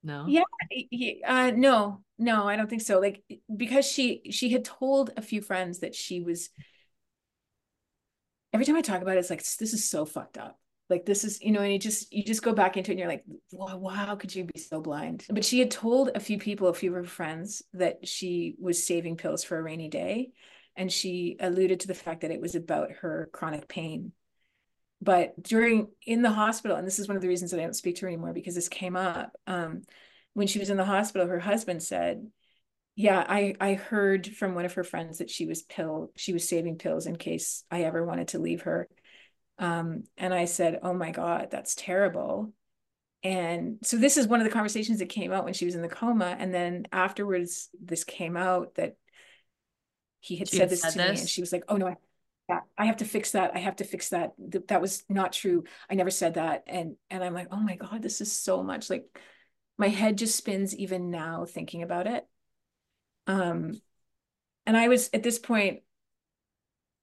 No. 0.02 0.24
Yeah, 0.28 0.44
he, 0.70 1.22
uh, 1.26 1.50
no, 1.54 2.02
no, 2.18 2.48
I 2.48 2.56
don't 2.56 2.68
think 2.70 2.82
so. 2.82 2.98
Like 2.98 3.22
because 3.54 3.86
she 3.86 4.22
she 4.30 4.50
had 4.50 4.64
told 4.64 5.10
a 5.16 5.22
few 5.22 5.42
friends 5.42 5.80
that 5.80 5.94
she 5.94 6.20
was. 6.20 6.50
Every 8.52 8.66
time 8.66 8.76
I 8.76 8.80
talk 8.82 9.02
about 9.02 9.16
it, 9.16 9.20
it's 9.20 9.30
like 9.30 9.44
this 9.44 9.72
is 9.74 9.88
so 9.88 10.04
fucked 10.04 10.38
up. 10.38 10.58
Like 10.88 11.06
this 11.06 11.22
is, 11.22 11.40
you 11.40 11.52
know, 11.52 11.60
and 11.60 11.72
you 11.72 11.78
just 11.78 12.12
you 12.12 12.24
just 12.24 12.42
go 12.42 12.52
back 12.52 12.76
into 12.76 12.90
it 12.90 12.94
and 12.94 12.98
you're 12.98 13.08
like, 13.08 13.24
wow, 13.52 13.76
wow, 13.76 14.16
could 14.16 14.34
you 14.34 14.44
be 14.44 14.58
so 14.58 14.80
blind? 14.80 15.24
But 15.30 15.44
she 15.44 15.60
had 15.60 15.70
told 15.70 16.10
a 16.14 16.20
few 16.20 16.38
people, 16.38 16.66
a 16.68 16.74
few 16.74 16.90
of 16.90 16.96
her 16.96 17.04
friends, 17.08 17.62
that 17.74 18.08
she 18.08 18.56
was 18.58 18.84
saving 18.84 19.16
pills 19.16 19.44
for 19.44 19.56
a 19.56 19.62
rainy 19.62 19.88
day, 19.88 20.32
and 20.74 20.90
she 20.90 21.36
alluded 21.38 21.80
to 21.80 21.86
the 21.86 21.94
fact 21.94 22.22
that 22.22 22.32
it 22.32 22.40
was 22.40 22.56
about 22.56 22.90
her 22.90 23.30
chronic 23.32 23.68
pain. 23.68 24.12
But 25.00 25.42
during 25.42 25.88
in 26.06 26.22
the 26.22 26.30
hospital, 26.30 26.76
and 26.76 26.86
this 26.86 26.98
is 26.98 27.08
one 27.08 27.16
of 27.16 27.22
the 27.22 27.28
reasons 27.28 27.50
that 27.50 27.60
I 27.60 27.62
don't 27.62 27.74
speak 27.74 27.96
to 27.96 28.02
her 28.02 28.08
anymore 28.08 28.32
because 28.32 28.54
this 28.54 28.68
came 28.68 28.96
up. 28.96 29.34
Um, 29.46 29.82
when 30.34 30.46
she 30.46 30.58
was 30.58 30.70
in 30.70 30.76
the 30.76 30.84
hospital, 30.84 31.26
her 31.26 31.40
husband 31.40 31.82
said, 31.82 32.30
"Yeah, 32.96 33.24
I 33.28 33.54
I 33.60 33.74
heard 33.74 34.26
from 34.28 34.54
one 34.54 34.66
of 34.66 34.74
her 34.74 34.84
friends 34.84 35.18
that 35.18 35.30
she 35.30 35.46
was 35.46 35.62
pill 35.62 36.12
she 36.16 36.32
was 36.32 36.48
saving 36.48 36.78
pills 36.78 37.06
in 37.06 37.16
case 37.16 37.64
I 37.70 37.82
ever 37.84 38.04
wanted 38.04 38.28
to 38.28 38.38
leave 38.38 38.62
her." 38.62 38.88
Um, 39.58 40.04
and 40.18 40.34
I 40.34 40.46
said, 40.46 40.80
"Oh 40.82 40.94
my 40.94 41.10
God, 41.12 41.48
that's 41.50 41.74
terrible." 41.74 42.52
And 43.22 43.78
so 43.82 43.98
this 43.98 44.16
is 44.16 44.26
one 44.26 44.40
of 44.40 44.44
the 44.46 44.52
conversations 44.52 44.98
that 45.00 45.08
came 45.10 45.32
out 45.32 45.44
when 45.44 45.54
she 45.54 45.66
was 45.66 45.74
in 45.74 45.82
the 45.82 45.88
coma, 45.88 46.36
and 46.38 46.54
then 46.54 46.86
afterwards, 46.92 47.68
this 47.80 48.04
came 48.04 48.36
out 48.36 48.74
that 48.76 48.96
he 50.20 50.36
had 50.36 50.48
She 50.48 50.56
said 50.56 50.70
this 50.70 50.82
said 50.82 50.92
to 50.92 51.00
me, 51.00 51.18
and 51.18 51.28
she 51.28 51.40
was 51.40 51.52
like, 51.52 51.64
"Oh 51.68 51.76
no, 51.76 51.88
I, 51.88 51.96
yeah, 52.50 52.60
I 52.76 52.86
have 52.86 52.96
to 52.98 53.04
fix 53.04 53.32
that. 53.32 53.52
I 53.54 53.58
have 53.60 53.76
to 53.76 53.84
fix 53.84 54.08
that. 54.10 54.32
Th- 54.50 54.66
That 54.66 54.80
was 54.80 55.04
not 55.08 55.32
true. 55.32 55.64
I 55.88 55.94
never 55.94 56.10
said 56.10 56.34
that. 56.34 56.64
And 56.66 56.96
and 57.10 57.22
I'm 57.22 57.34
like, 57.34 57.48
oh 57.50 57.60
my 57.60 57.76
God, 57.76 58.02
this 58.02 58.20
is 58.20 58.32
so 58.32 58.62
much. 58.62 58.90
Like 58.90 59.06
my 59.78 59.88
head 59.88 60.18
just 60.18 60.36
spins 60.36 60.74
even 60.76 61.10
now 61.10 61.44
thinking 61.46 61.82
about 61.82 62.06
it. 62.06 62.26
Um, 63.26 63.80
and 64.66 64.76
I 64.76 64.88
was 64.88 65.10
at 65.14 65.22
this 65.22 65.38
point, 65.38 65.80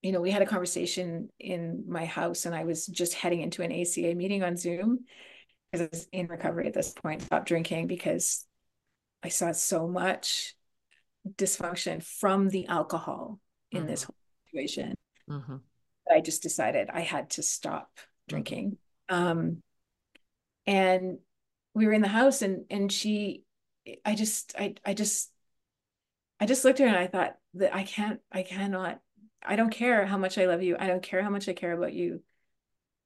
you 0.01 0.11
know, 0.11 0.21
we 0.21 0.31
had 0.31 0.41
a 0.41 0.45
conversation 0.45 1.29
in 1.39 1.85
my 1.87 2.05
house, 2.05 2.45
and 2.45 2.55
I 2.55 2.63
was 2.63 2.85
just 2.85 3.13
heading 3.13 3.41
into 3.41 3.63
an 3.63 3.71
ACA 3.71 4.15
meeting 4.15 4.43
on 4.43 4.55
Zoom 4.57 5.05
because 5.71 5.87
I 5.87 5.89
was 5.91 6.07
in 6.11 6.27
recovery 6.27 6.67
at 6.67 6.73
this 6.73 6.91
point, 6.93 7.23
stopped 7.23 7.47
drinking 7.47 7.87
because 7.87 8.45
I 9.23 9.29
saw 9.29 9.51
so 9.53 9.87
much 9.87 10.55
dysfunction 11.27 12.03
from 12.03 12.49
the 12.49 12.67
alcohol 12.67 13.39
in 13.71 13.85
this 13.87 14.03
whole 14.03 14.15
situation. 14.47 14.95
Mhm. 15.29 15.61
I 16.09 16.21
just 16.21 16.41
decided 16.41 16.89
I 16.89 17.01
had 17.01 17.31
to 17.31 17.43
stop 17.43 17.91
drinking. 18.27 18.77
Um, 19.09 19.61
and 20.65 21.19
we 21.73 21.85
were 21.85 21.93
in 21.93 22.01
the 22.01 22.07
house 22.07 22.41
and 22.41 22.65
and 22.69 22.91
she 22.91 23.43
I 24.05 24.15
just 24.15 24.53
I 24.57 24.75
I 24.85 24.93
just 24.93 25.31
I 26.39 26.45
just 26.45 26.63
looked 26.65 26.79
at 26.79 26.83
her 26.83 26.89
and 26.89 26.97
I 26.97 27.07
thought 27.07 27.37
that 27.55 27.73
I 27.75 27.83
can't 27.83 28.19
I 28.31 28.43
cannot 28.43 28.99
I 29.43 29.55
don't 29.55 29.69
care 29.69 30.05
how 30.05 30.17
much 30.17 30.37
I 30.37 30.45
love 30.45 30.63
you. 30.63 30.75
I 30.79 30.87
don't 30.87 31.03
care 31.03 31.21
how 31.23 31.29
much 31.29 31.47
I 31.47 31.53
care 31.53 31.71
about 31.71 31.93
you. 31.93 32.21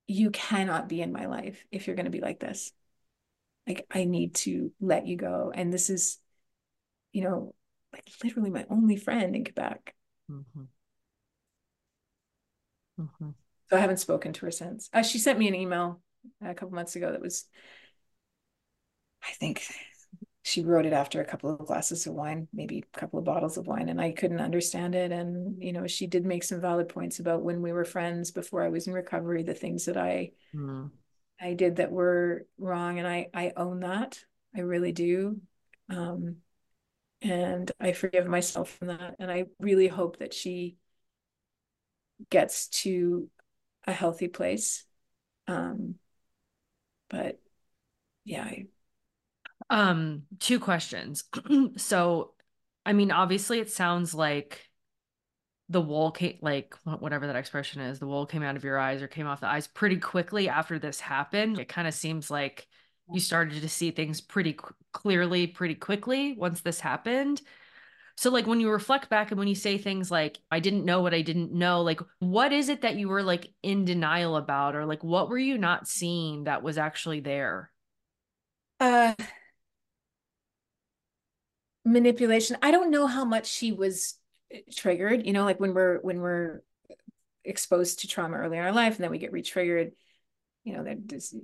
You 0.08 0.32
cannot 0.32 0.90
be 0.90 1.02
in 1.02 1.12
my 1.12 1.26
life 1.28 1.64
if 1.72 1.88
you're 1.88 1.96
going 1.96 2.06
to 2.06 2.12
be 2.12 2.22
like 2.22 2.40
this. 2.40 2.72
Like 3.68 3.86
I 3.92 4.06
need 4.06 4.36
to 4.36 4.72
let 4.80 5.06
you 5.06 5.18
go. 5.18 5.52
And 5.54 5.72
this 5.72 5.90
is, 5.90 6.18
you 7.14 7.24
know, 7.24 7.54
like 7.94 8.10
literally 8.24 8.50
my 8.50 8.66
only 8.70 8.98
friend 8.98 9.36
in 9.36 9.44
Quebec. 9.44 9.94
Mhm. 10.30 10.68
Mhm. 12.98 13.34
So 13.70 13.78
I 13.78 13.80
haven't 13.80 13.98
spoken 13.98 14.34
to 14.34 14.46
her 14.46 14.52
since. 14.52 14.90
Uh, 14.94 15.04
she 15.04 15.18
sent 15.18 15.40
me 15.40 15.48
an 15.48 15.56
email 15.56 16.02
a 16.42 16.54
couple 16.54 16.76
months 16.76 16.96
ago 16.96 17.12
that 17.12 17.22
was, 17.22 17.46
I 19.24 19.32
think 19.34 19.64
she 20.44 20.64
wrote 20.64 20.86
it 20.86 20.94
after 20.94 21.22
a 21.22 21.26
couple 21.26 21.52
of 21.52 21.68
glasses 21.68 22.08
of 22.08 22.14
wine, 22.14 22.48
maybe 22.54 22.80
a 22.94 23.00
couple 23.00 23.20
of 23.20 23.26
bottles 23.26 23.58
of 23.58 23.68
wine, 23.68 23.90
and 23.90 24.02
I 24.02 24.12
couldn't 24.12 24.42
understand 24.42 24.96
it. 24.96 25.12
And, 25.12 25.62
you 25.62 25.72
know, 25.74 25.88
she 25.88 26.08
did 26.08 26.26
make 26.26 26.44
some 26.44 26.62
valid 26.62 26.90
points 26.90 27.20
about 27.20 27.44
when 27.44 27.62
we 27.62 27.72
were 27.72 27.86
friends 27.86 28.32
before 28.32 28.64
I 28.64 28.70
was 28.70 28.88
in 28.88 28.94
recovery, 28.94 29.44
the 29.44 29.54
things 29.54 29.86
that 29.86 29.98
I 29.98 30.32
Mhm. 30.54 30.92
I 31.40 31.54
did 31.54 31.78
that 31.78 31.92
were 31.92 32.46
wrong, 32.58 33.00
and 33.00 33.08
I 33.08 33.30
I 33.34 33.54
own 33.58 33.82
that. 33.82 34.24
I 34.56 34.62
really 34.62 34.92
do. 34.92 35.42
Um, 35.90 36.38
and 37.22 37.72
I 37.80 37.94
forgive 37.94 38.28
myself 38.28 38.72
from 38.72 38.90
that. 38.90 39.18
And 39.20 39.32
I 39.32 39.46
really 39.60 39.88
hope 39.88 40.20
that 40.20 40.34
she 40.34 40.78
gets 42.30 42.68
to 42.68 43.30
a 43.86 43.94
healthy 43.94 44.28
place. 44.28 44.86
Um, 45.48 45.96
but 47.10 47.40
yeah, 48.26 48.44
I, 48.44 48.68
Um, 49.70 50.24
two 50.40 50.60
questions. 50.60 51.24
So, 51.78 52.34
I 52.86 52.94
mean, 52.94 53.12
obviously 53.12 53.60
it 53.60 53.70
sounds 53.72 54.14
like 54.14 54.70
the 55.70 55.82
wool 55.82 56.12
came, 56.12 56.38
like 56.42 56.76
whatever 56.84 57.28
that 57.28 57.36
expression 57.36 57.82
is, 57.82 58.00
the 58.00 58.08
wool 58.08 58.26
came 58.26 58.44
out 58.44 58.56
of 58.58 58.64
your 58.64 58.78
eyes 58.78 59.02
or 59.02 59.08
came 59.08 59.28
off 59.28 59.40
the 59.40 59.48
eyes 59.48 59.68
pretty 59.68 59.98
quickly 59.98 60.50
after 60.50 60.78
this 60.80 61.00
happened. 61.00 61.60
It 61.60 61.70
kind 61.70 61.88
of 61.88 61.94
seems 61.94 62.30
like 62.30 62.68
you 63.12 63.20
started 63.20 63.62
to 63.62 63.70
see 63.70 63.92
things 63.92 64.20
pretty 64.20 64.58
clearly, 64.92 65.48
pretty 65.48 65.76
quickly 65.76 66.34
once 66.34 66.62
this 66.62 66.80
happened. 66.82 67.42
So, 68.16 68.30
like 68.30 68.48
when 68.48 68.60
you 68.60 68.70
reflect 68.70 69.10
back 69.10 69.32
and 69.32 69.40
when 69.40 69.48
you 69.48 69.56
say 69.56 69.78
things 69.78 70.12
like, 70.12 70.40
I 70.52 70.60
didn't 70.60 70.86
know 70.86 71.02
what 71.02 71.14
I 71.14 71.22
didn't 71.22 71.54
know, 71.54 71.82
like 71.82 72.00
what 72.20 72.54
is 72.54 72.70
it 72.70 72.82
that 72.82 72.96
you 72.96 73.10
were 73.10 73.24
like 73.24 73.54
in 73.64 73.86
denial 73.86 74.38
about, 74.38 74.76
or 74.76 74.86
like 74.86 75.04
what 75.04 75.30
were 75.30 75.38
you 75.38 75.58
not 75.58 75.88
seeing 75.88 76.46
that 76.46 76.64
was 76.64 76.78
actually 76.78 77.20
there? 77.22 77.72
uh, 78.80 79.14
manipulation. 81.86 82.58
I 82.62 82.72
don't 82.72 82.92
know 82.92 83.08
how 83.08 83.26
much 83.26 83.48
she 83.48 83.72
was 83.72 84.16
uh, 84.54 84.60
triggered, 84.76 85.26
you 85.26 85.34
know, 85.34 85.46
like 85.46 85.60
when 85.60 85.74
we're 85.74 86.00
when 86.02 86.20
we're 86.22 86.62
exposed 87.44 88.00
to 88.00 88.08
trauma 88.08 88.38
early 88.38 88.58
in 88.58 88.64
our 88.64 88.72
life 88.72 88.96
and 88.96 89.04
then 89.04 89.12
we 89.12 89.18
get 89.18 89.32
re-triggered, 89.32 89.94
you 90.64 90.74
know, 90.76 90.84
that 90.84 91.08
does 91.08 91.36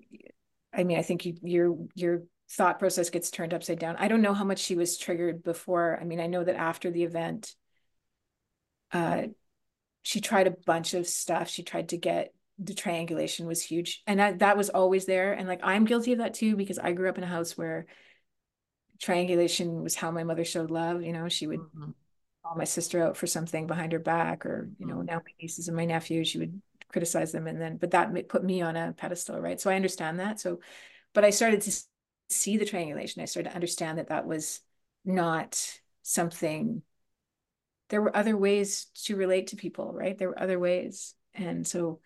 I 0.74 0.84
mean, 0.84 1.00
I 1.00 1.02
think 1.02 1.26
you, 1.26 1.38
your 1.42 1.78
your 1.96 2.24
thought 2.50 2.80
process 2.80 3.10
gets 3.10 3.30
turned 3.30 3.54
upside 3.54 3.80
down. 3.80 3.96
I 3.98 4.08
don't 4.08 4.22
know 4.22 4.34
how 4.34 4.46
much 4.46 4.60
she 4.60 4.76
was 4.76 4.98
triggered 4.98 5.44
before. 5.44 5.98
I 6.00 6.06
mean, 6.06 6.20
I 6.20 6.28
know 6.28 6.44
that 6.44 6.56
after 6.56 6.92
the 6.92 7.04
event, 7.04 7.56
uh, 8.92 9.24
she 10.04 10.22
tried 10.22 10.48
a 10.48 10.56
bunch 10.66 10.94
of 10.94 11.08
stuff. 11.08 11.50
She 11.50 11.64
tried 11.64 11.90
to 11.90 11.98
get 11.98 12.34
the 12.60 12.74
triangulation 12.74 13.48
was 13.48 13.62
huge, 13.62 14.02
and 14.08 14.20
that 14.20 14.40
that 14.40 14.58
was 14.58 14.70
always 14.70 15.06
there. 15.06 15.34
And 15.34 15.48
like 15.48 15.62
I'm 15.64 15.86
guilty 15.86 16.14
of 16.14 16.20
that 16.20 16.34
too 16.34 16.56
because 16.56 16.80
I 16.80 16.94
grew 16.94 17.10
up 17.10 17.18
in 17.18 17.24
a 17.24 17.28
house 17.28 17.58
where 17.58 17.86
triangulation 19.00 19.84
was 19.84 19.96
how 19.96 20.12
my 20.12 20.24
mother 20.24 20.46
showed 20.46 20.72
love. 20.72 21.04
You 21.04 21.14
know, 21.14 21.30
she 21.30 21.48
would 21.48 21.60
Mhm. 21.76 21.94
call 22.44 22.56
my 22.56 22.64
sister 22.64 23.04
out 23.04 23.18
for 23.18 23.28
something 23.28 23.68
behind 23.68 23.92
her 23.92 24.00
back, 24.00 24.46
or 24.46 24.70
you 24.80 24.86
know, 24.88 25.02
Mhm. 25.02 25.06
now 25.06 25.18
my 25.18 25.32
nieces 25.42 25.68
and 25.68 25.78
my 25.78 25.86
nephews, 25.86 26.28
she 26.30 26.40
would 26.40 26.62
criticize 26.90 27.32
them, 27.32 27.48
and 27.48 27.62
then 27.62 27.78
but 27.78 27.92
that 27.92 28.30
put 28.30 28.44
me 28.44 28.62
on 28.62 28.76
a 28.76 28.94
pedestal, 28.94 29.40
right? 29.40 29.60
So 29.60 29.70
I 29.70 29.76
understand 29.76 30.20
that. 30.20 30.40
So, 30.40 30.60
but 31.14 31.26
I 31.26 31.32
started 31.32 31.62
to 31.62 31.72
see 32.30 32.58
the 32.58 32.66
triangulation. 32.66 33.22
I 33.22 33.26
started 33.26 33.50
to 33.50 33.56
understand 33.56 33.98
that 33.98 34.10
that 34.10 34.26
was 34.26 34.62
not 35.06 35.80
something. 36.04 36.82
There 37.90 38.02
were 38.02 38.16
other 38.16 38.36
ways 38.36 38.88
to 39.06 39.16
relate 39.16 39.48
to 39.48 39.56
people, 39.56 39.94
right? 39.94 40.18
There 40.18 40.30
were 40.30 40.42
other 40.42 40.60
ways, 40.60 41.14
and 41.34 41.66
so 41.66 42.00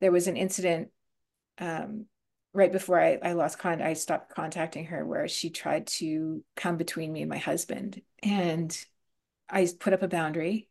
there 0.00 0.12
was 0.12 0.28
an 0.28 0.36
incident 0.36 0.88
um, 1.58 2.06
right 2.52 2.72
before 2.72 3.00
I, 3.00 3.18
I 3.22 3.32
lost 3.32 3.58
con 3.58 3.82
I 3.82 3.92
stopped 3.94 4.34
contacting 4.34 4.86
her 4.86 5.04
where 5.04 5.28
she 5.28 5.50
tried 5.50 5.86
to 5.98 6.44
come 6.56 6.76
between 6.76 7.12
me 7.12 7.22
and 7.22 7.30
my 7.30 7.38
husband 7.38 8.00
and 8.22 8.76
I 9.48 9.68
put 9.78 9.92
up 9.92 10.02
a 10.02 10.08
boundary 10.08 10.68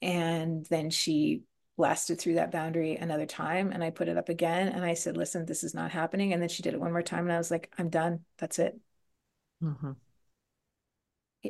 and 0.00 0.66
then 0.66 0.90
she 0.90 1.42
blasted 1.76 2.20
through 2.20 2.34
that 2.34 2.52
boundary 2.52 2.94
another 2.96 3.26
time 3.26 3.72
and 3.72 3.82
I 3.82 3.90
put 3.90 4.08
it 4.08 4.16
up 4.16 4.28
again 4.28 4.68
and 4.68 4.84
I 4.84 4.94
said 4.94 5.16
listen 5.16 5.44
this 5.44 5.64
is 5.64 5.74
not 5.74 5.90
happening 5.90 6.32
and 6.32 6.40
then 6.40 6.48
she 6.48 6.62
did 6.62 6.74
it 6.74 6.80
one 6.80 6.92
more 6.92 7.02
time 7.02 7.24
and 7.24 7.32
I 7.32 7.38
was 7.38 7.50
like 7.50 7.72
I'm 7.78 7.88
done 7.88 8.24
that's 8.38 8.58
it 8.58 8.78
Mhm. 9.60 9.96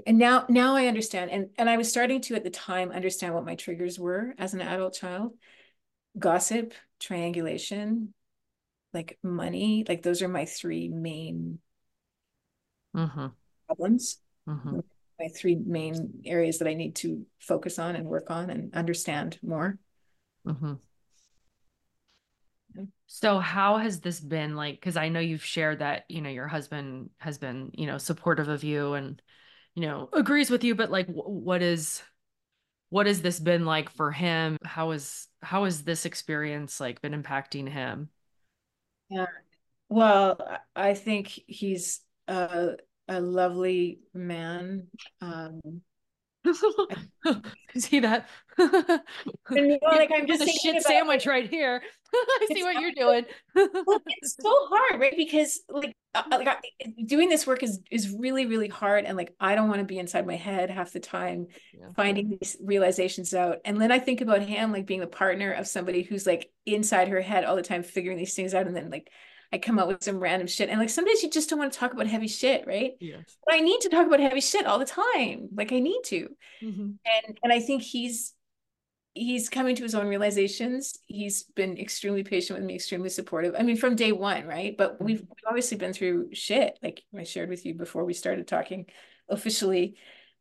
and 0.07 0.19
now 0.19 0.45
now 0.49 0.75
I 0.76 0.87
understand 0.87 1.31
and 1.31 1.50
and 1.57 1.71
I 1.71 1.76
was 1.76 1.88
starting 1.88 2.21
to 2.23 2.35
at 2.35 2.45
the 2.45 2.50
time 2.50 2.90
understand 2.90 3.35
what 3.35 3.45
my 3.45 3.54
triggers 3.54 3.99
were 3.99 4.35
as 4.38 4.54
an 4.54 4.61
adult 4.61 4.95
child 4.95 5.33
gossip 6.19 6.75
triangulation 6.99 8.14
like 8.93 9.19
money 9.23 9.85
like 9.87 10.02
those 10.02 10.23
are 10.23 10.28
my 10.28 10.47
three 10.47 10.88
main 10.88 11.59
Mhm. 12.95 13.35
problems 13.66 14.19
Mhm. 14.47 14.83
my 15.19 15.28
three 15.28 15.54
main 15.54 16.23
areas 16.25 16.59
that 16.59 16.69
I 16.69 16.75
need 16.75 16.97
to 16.97 17.25
focus 17.38 17.78
on 17.78 17.95
and 17.95 18.07
work 18.07 18.31
on 18.31 18.50
and 18.50 18.75
understand 18.75 19.38
more 19.43 19.78
Mhm. 20.44 20.78
Yeah. 22.74 22.84
So 23.06 23.38
how 23.38 23.78
has 23.78 24.00
this 24.00 24.20
been 24.20 24.56
like? 24.56 24.76
Because 24.80 24.96
I 24.96 25.08
know 25.08 25.20
you've 25.20 25.44
shared 25.44 25.78
that, 25.80 26.04
you 26.08 26.20
know, 26.20 26.30
your 26.30 26.48
husband 26.48 27.10
has 27.18 27.38
been, 27.38 27.70
you 27.74 27.86
know, 27.86 27.98
supportive 27.98 28.48
of 28.48 28.64
you 28.64 28.94
and, 28.94 29.20
you 29.74 29.82
know, 29.82 30.08
agrees 30.12 30.50
with 30.50 30.64
you, 30.64 30.74
but 30.74 30.90
like 30.90 31.06
wh- 31.08 31.28
what 31.28 31.62
is 31.62 32.02
what 32.90 33.06
has 33.06 33.22
this 33.22 33.40
been 33.40 33.66
like 33.66 33.90
for 33.90 34.12
him? 34.12 34.58
How 34.64 34.92
is 34.92 35.28
how 35.42 35.64
has 35.64 35.84
this 35.84 36.06
experience 36.06 36.80
like 36.80 37.02
been 37.02 37.20
impacting 37.22 37.68
him? 37.68 38.10
yeah 39.08 39.26
well 39.88 40.36
I 40.76 40.90
I 40.90 40.94
think 40.94 41.28
he's 41.28 42.00
a 42.28 42.76
a 43.08 43.20
lovely 43.20 44.00
man 44.14 44.88
um 45.20 45.60
See 47.76 48.00
that? 48.00 48.28
you 48.58 48.68
know, 49.50 49.78
like, 49.82 50.10
I'm 50.14 50.26
just 50.26 50.42
a 50.42 50.46
shit 50.46 50.72
about, 50.72 50.82
sandwich 50.82 51.26
right 51.26 51.48
here. 51.48 51.82
I 52.14 52.46
see 52.52 52.62
what 52.62 52.80
you're 52.80 52.92
doing. 52.92 53.24
well, 53.54 54.00
it's 54.06 54.36
so 54.40 54.50
hard, 54.68 55.00
right? 55.00 55.14
Because 55.16 55.60
like, 55.68 55.96
uh, 56.14 56.22
like 56.30 56.48
I, 56.48 56.56
doing 57.04 57.28
this 57.28 57.46
work 57.46 57.62
is 57.62 57.80
is 57.90 58.14
really 58.16 58.46
really 58.46 58.68
hard, 58.68 59.04
and 59.04 59.16
like 59.16 59.34
I 59.40 59.54
don't 59.54 59.68
want 59.68 59.80
to 59.80 59.84
be 59.86 59.98
inside 59.98 60.26
my 60.26 60.36
head 60.36 60.70
half 60.70 60.92
the 60.92 61.00
time, 61.00 61.48
Yeah. 61.72 61.88
finding 61.96 62.38
these 62.40 62.56
realizations 62.60 63.34
out. 63.34 63.58
And 63.64 63.80
then 63.80 63.90
I 63.90 63.98
think 63.98 64.20
about 64.20 64.42
him 64.42 64.70
like 64.70 64.86
being 64.86 65.00
the 65.00 65.06
partner 65.06 65.52
of 65.52 65.66
somebody 65.66 66.02
who's 66.02 66.26
like 66.26 66.50
inside 66.66 67.08
her 67.08 67.20
head 67.20 67.44
all 67.44 67.56
the 67.56 67.62
time, 67.62 67.82
figuring 67.82 68.18
these 68.18 68.34
things 68.34 68.54
out, 68.54 68.66
and 68.66 68.76
then 68.76 68.90
like 68.90 69.10
I 69.54 69.58
come 69.58 69.78
up 69.78 69.87
with 69.87 70.02
some 70.02 70.18
random 70.18 70.49
shit, 70.49 70.68
and 70.68 70.80
like 70.80 70.90
sometimes 70.90 71.23
you 71.23 71.30
just 71.30 71.49
don't 71.49 71.61
want 71.61 71.73
to 71.73 71.78
talk 71.78 71.92
about 71.92 72.08
heavy 72.08 72.26
shit, 72.26 72.66
right? 72.66 72.92
Yes. 72.99 73.37
But 73.46 73.54
I 73.54 73.61
need 73.61 73.80
to 73.82 73.88
talk 73.88 74.06
about 74.06 74.18
heavy 74.18 74.40
shit 74.40 74.66
all 74.66 74.80
the 74.80 74.84
time, 74.84 75.49
like 75.54 75.73
I 75.73 75.78
need 75.78 76.00
to, 76.06 76.28
Mhm. 76.62 76.99
and 77.06 77.38
and 77.42 77.52
I 77.52 77.61
think 77.61 77.82
he's 77.82 78.34
he's 79.14 79.49
coming 79.49 79.76
to 79.76 79.84
his 79.84 79.94
own 79.94 80.08
realizations. 80.08 80.99
He's 81.06 81.44
been 81.44 81.78
extremely 81.78 82.25
patient 82.25 82.58
with 82.58 82.66
me, 82.66 82.75
extremely 82.75 83.11
supportive. 83.11 83.54
I 83.56 83.62
mean, 83.62 83.76
from 83.76 83.94
day 83.94 84.11
one, 84.11 84.44
right? 84.44 84.76
But 84.76 85.00
we've, 85.00 85.20
we've 85.20 85.46
obviously 85.46 85.76
been 85.78 85.92
through 85.92 86.30
shit, 86.32 86.76
like 86.82 87.04
I 87.16 87.23
shared 87.23 87.49
with 87.49 87.64
you 87.64 87.75
before 87.75 88.04
we 88.04 88.12
started 88.12 88.49
talking 88.49 88.87
officially. 89.28 89.94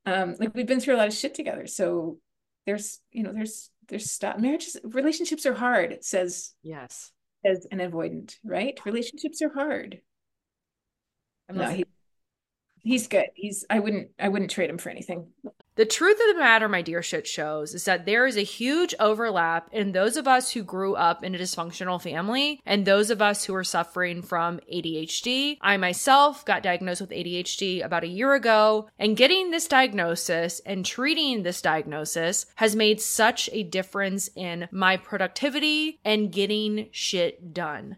Um, 0.07 0.35
like 0.39 0.55
we've 0.55 0.65
been 0.65 0.79
through 0.79 0.95
a 0.95 0.97
lot 0.97 1.07
of 1.07 1.13
shit 1.13 1.35
together. 1.35 1.67
So 1.67 2.17
there's, 2.65 2.99
you 3.11 3.21
know, 3.21 3.31
there's 3.31 3.69
there's 3.89 4.09
stuff. 4.09 4.39
Marriages, 4.39 4.75
relationships 4.83 5.45
are 5.45 5.53
hard, 5.53 5.91
It 5.91 6.03
says 6.03 6.55
Yes. 6.63 7.11
Says 7.45 7.67
an 7.71 7.79
avoidant, 7.79 8.37
right? 8.43 8.79
Relationships 8.85 9.41
are 9.41 9.53
hard. 9.53 10.01
I'm 11.49 11.57
No, 11.57 11.63
not- 11.63 11.73
he, 11.73 11.85
he's 12.81 13.07
good. 13.07 13.27
He's 13.35 13.65
I 13.69 13.79
wouldn't 13.79 14.09
I 14.19 14.29
wouldn't 14.29 14.51
trade 14.51 14.69
him 14.69 14.77
for 14.77 14.89
anything. 14.89 15.27
The 15.75 15.85
truth 15.85 16.19
of 16.19 16.35
the 16.35 16.39
matter, 16.39 16.69
my 16.69 16.83
dear 16.83 17.01
shit 17.01 17.25
shows, 17.25 17.73
is 17.73 17.85
that 17.85 18.05
there 18.05 18.27
is 18.27 18.37
a 18.37 18.41
huge 18.41 18.93
overlap 18.99 19.69
in 19.71 19.91
those 19.91 20.17
of 20.17 20.27
us 20.27 20.51
who 20.51 20.61
grew 20.61 20.93
up 20.93 21.23
in 21.23 21.33
a 21.33 21.39
dysfunctional 21.39 21.99
family 21.99 22.61
and 22.63 22.85
those 22.85 23.09
of 23.09 23.23
us 23.23 23.45
who 23.45 23.55
are 23.55 23.63
suffering 23.63 24.21
from 24.21 24.59
ADHD. 24.71 25.57
I 25.61 25.77
myself 25.77 26.45
got 26.45 26.61
diagnosed 26.61 27.01
with 27.01 27.09
ADHD 27.09 27.83
about 27.83 28.03
a 28.03 28.07
year 28.07 28.35
ago, 28.35 28.87
and 28.99 29.17
getting 29.17 29.49
this 29.49 29.67
diagnosis 29.67 30.61
and 30.63 30.85
treating 30.85 31.41
this 31.41 31.59
diagnosis 31.59 32.45
has 32.55 32.75
made 32.75 33.01
such 33.01 33.49
a 33.51 33.63
difference 33.63 34.29
in 34.35 34.67
my 34.71 34.95
productivity 34.95 35.99
and 36.05 36.31
getting 36.31 36.89
shit 36.91 37.51
done. 37.51 37.97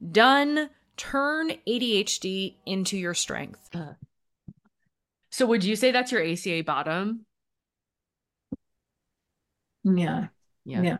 Done. 0.00 0.70
Turn 0.96 1.50
ADHD 1.66 2.56
into 2.66 2.96
your 2.98 3.14
strength. 3.14 3.70
So 5.30 5.46
would 5.46 5.64
you 5.64 5.76
say 5.76 5.92
that's 5.92 6.12
your 6.12 6.22
ACA 6.22 6.62
bottom? 6.62 7.24
Yeah. 9.84 10.28
Yeah. 10.64 10.98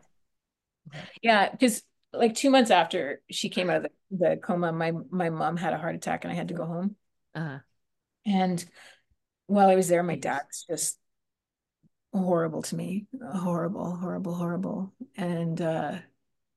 Yeah, 1.21 1.49
because 1.49 1.83
like 2.13 2.35
two 2.35 2.49
months 2.49 2.71
after 2.71 3.21
she 3.29 3.49
came 3.49 3.69
out 3.69 3.77
of 3.77 3.83
the, 3.83 3.89
the 4.17 4.37
coma, 4.37 4.71
my 4.71 4.91
my 5.09 5.29
mom 5.29 5.57
had 5.57 5.73
a 5.73 5.77
heart 5.77 5.95
attack 5.95 6.23
and 6.23 6.31
I 6.31 6.35
had 6.35 6.49
to 6.49 6.53
go 6.53 6.65
home. 6.65 6.95
Uh, 7.35 7.59
And 8.25 8.63
while 9.47 9.69
I 9.69 9.75
was 9.75 9.87
there, 9.87 10.03
my 10.03 10.15
dad 10.15 10.43
was 10.47 10.65
just 10.69 10.99
horrible 12.13 12.61
to 12.63 12.75
me. 12.75 13.07
Horrible, 13.33 13.95
horrible, 13.95 14.33
horrible. 14.35 14.93
And 15.15 15.61
uh 15.61 15.99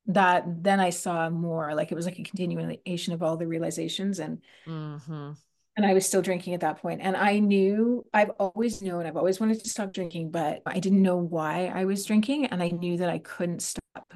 that 0.06 0.44
then 0.62 0.80
I 0.80 0.90
saw 0.90 1.30
more 1.30 1.75
like 1.75 1.90
it 1.90 1.94
was 1.94 2.04
like 2.04 2.18
a 2.18 2.23
continuation 2.23 3.12
of 3.14 3.23
all 3.23 3.37
the 3.37 3.46
realizations 3.46 4.18
and 4.18 4.42
mhm. 4.66 5.37
and 5.76 5.87
I 5.87 5.94
was 5.94 6.06
still 6.06 6.23
drinking 6.23 6.54
at 6.54 6.61
that. 6.61 6.80
And 6.84 7.16
I 7.16 7.38
knew 7.38 8.04
I've 8.12 8.30
always 8.38 8.82
known 8.82 9.06
I've 9.06 9.16
always 9.16 9.40
wanted 9.40 9.62
to 9.62 9.68
stop 9.68 9.92
drinking, 9.92 10.30
but 10.30 10.62
I 10.66 10.78
didn't 10.78 11.02
know 11.02 11.16
why 11.16 11.66
I 11.66 11.85
was 11.87 12.05
drinking. 12.05 12.46
And 12.46 12.62
I 12.62 12.68
knew 12.68 12.98
that 12.98 13.09
I 13.09 13.18
couldn't 13.18 13.62
stop 13.62 14.14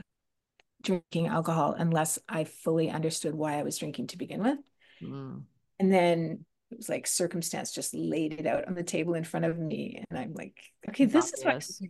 drinking 0.83 1.27
alcohol 1.27 1.75
unless 1.77 2.19
I 2.29 2.45
fully 2.45 2.91
understood 2.91 3.35
why 3.35 3.59
I 3.59 3.63
was 3.63 3.79
drinking 3.79 4.09
to 4.09 4.19
begin 4.19 4.43
with. 4.43 4.59
Mm. 5.03 5.43
And 5.81 5.93
then 5.93 6.45
it 6.71 6.77
was 6.77 6.89
like 6.89 7.07
circumstance 7.07 7.73
just 7.73 7.95
laid 7.95 8.35
it 8.35 8.47
out 8.47 8.67
on 8.69 8.75
the 8.75 8.83
table 8.83 9.15
in 9.15 9.25
front 9.25 9.47
of 9.47 9.59
me. 9.59 10.05
And 10.11 10.19
I'm 10.19 10.35
like, 10.35 10.57
okay, 10.89 11.07
this 11.07 11.33
is 11.33 11.45
what 11.45 11.55
obvious. 11.55 11.83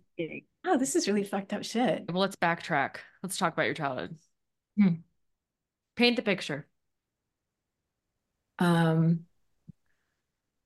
oh, 0.67 0.79
this 0.79 0.95
is 0.95 1.09
really 1.09 1.25
fucked 1.25 1.53
up 1.53 1.65
shit. 1.65 2.05
Well, 2.09 2.21
let's 2.21 2.37
backtrack. 2.37 2.97
Let's 3.23 3.37
talk 3.37 3.53
about 3.53 3.67
your 3.67 3.75
childhood. 3.75 4.17
Hmm. 4.79 4.89
Paint 5.97 6.17
the 6.17 6.23
picture. 6.23 6.67
Um, 8.61 9.21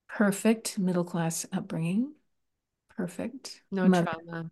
perfect 0.08 0.78
middle 0.78 1.04
class 1.04 1.46
upbringing. 1.52 2.12
Perfect. 2.96 3.62
No 3.70 3.88
Mother- 3.88 4.10
trauma. 4.12 4.50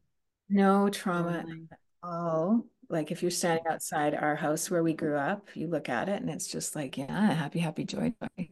No 0.49 0.88
trauma 0.88 1.44
at 1.70 1.79
all. 2.03 2.66
Like 2.88 3.12
if 3.12 3.23
you're 3.23 3.31
standing 3.31 3.64
outside 3.70 4.14
our 4.14 4.35
house 4.35 4.68
where 4.70 4.83
we 4.83 4.94
grew 4.94 5.16
up, 5.16 5.49
you 5.55 5.68
look 5.68 5.88
at 5.88 6.09
it 6.09 6.20
and 6.20 6.29
it's 6.31 6.49
just 6.49 6.75
like, 6.75 6.99
yeah, 6.99 7.33
happy, 7.33 7.61
happy, 7.61 7.85
joy, 7.85 8.12
joy. 8.20 8.49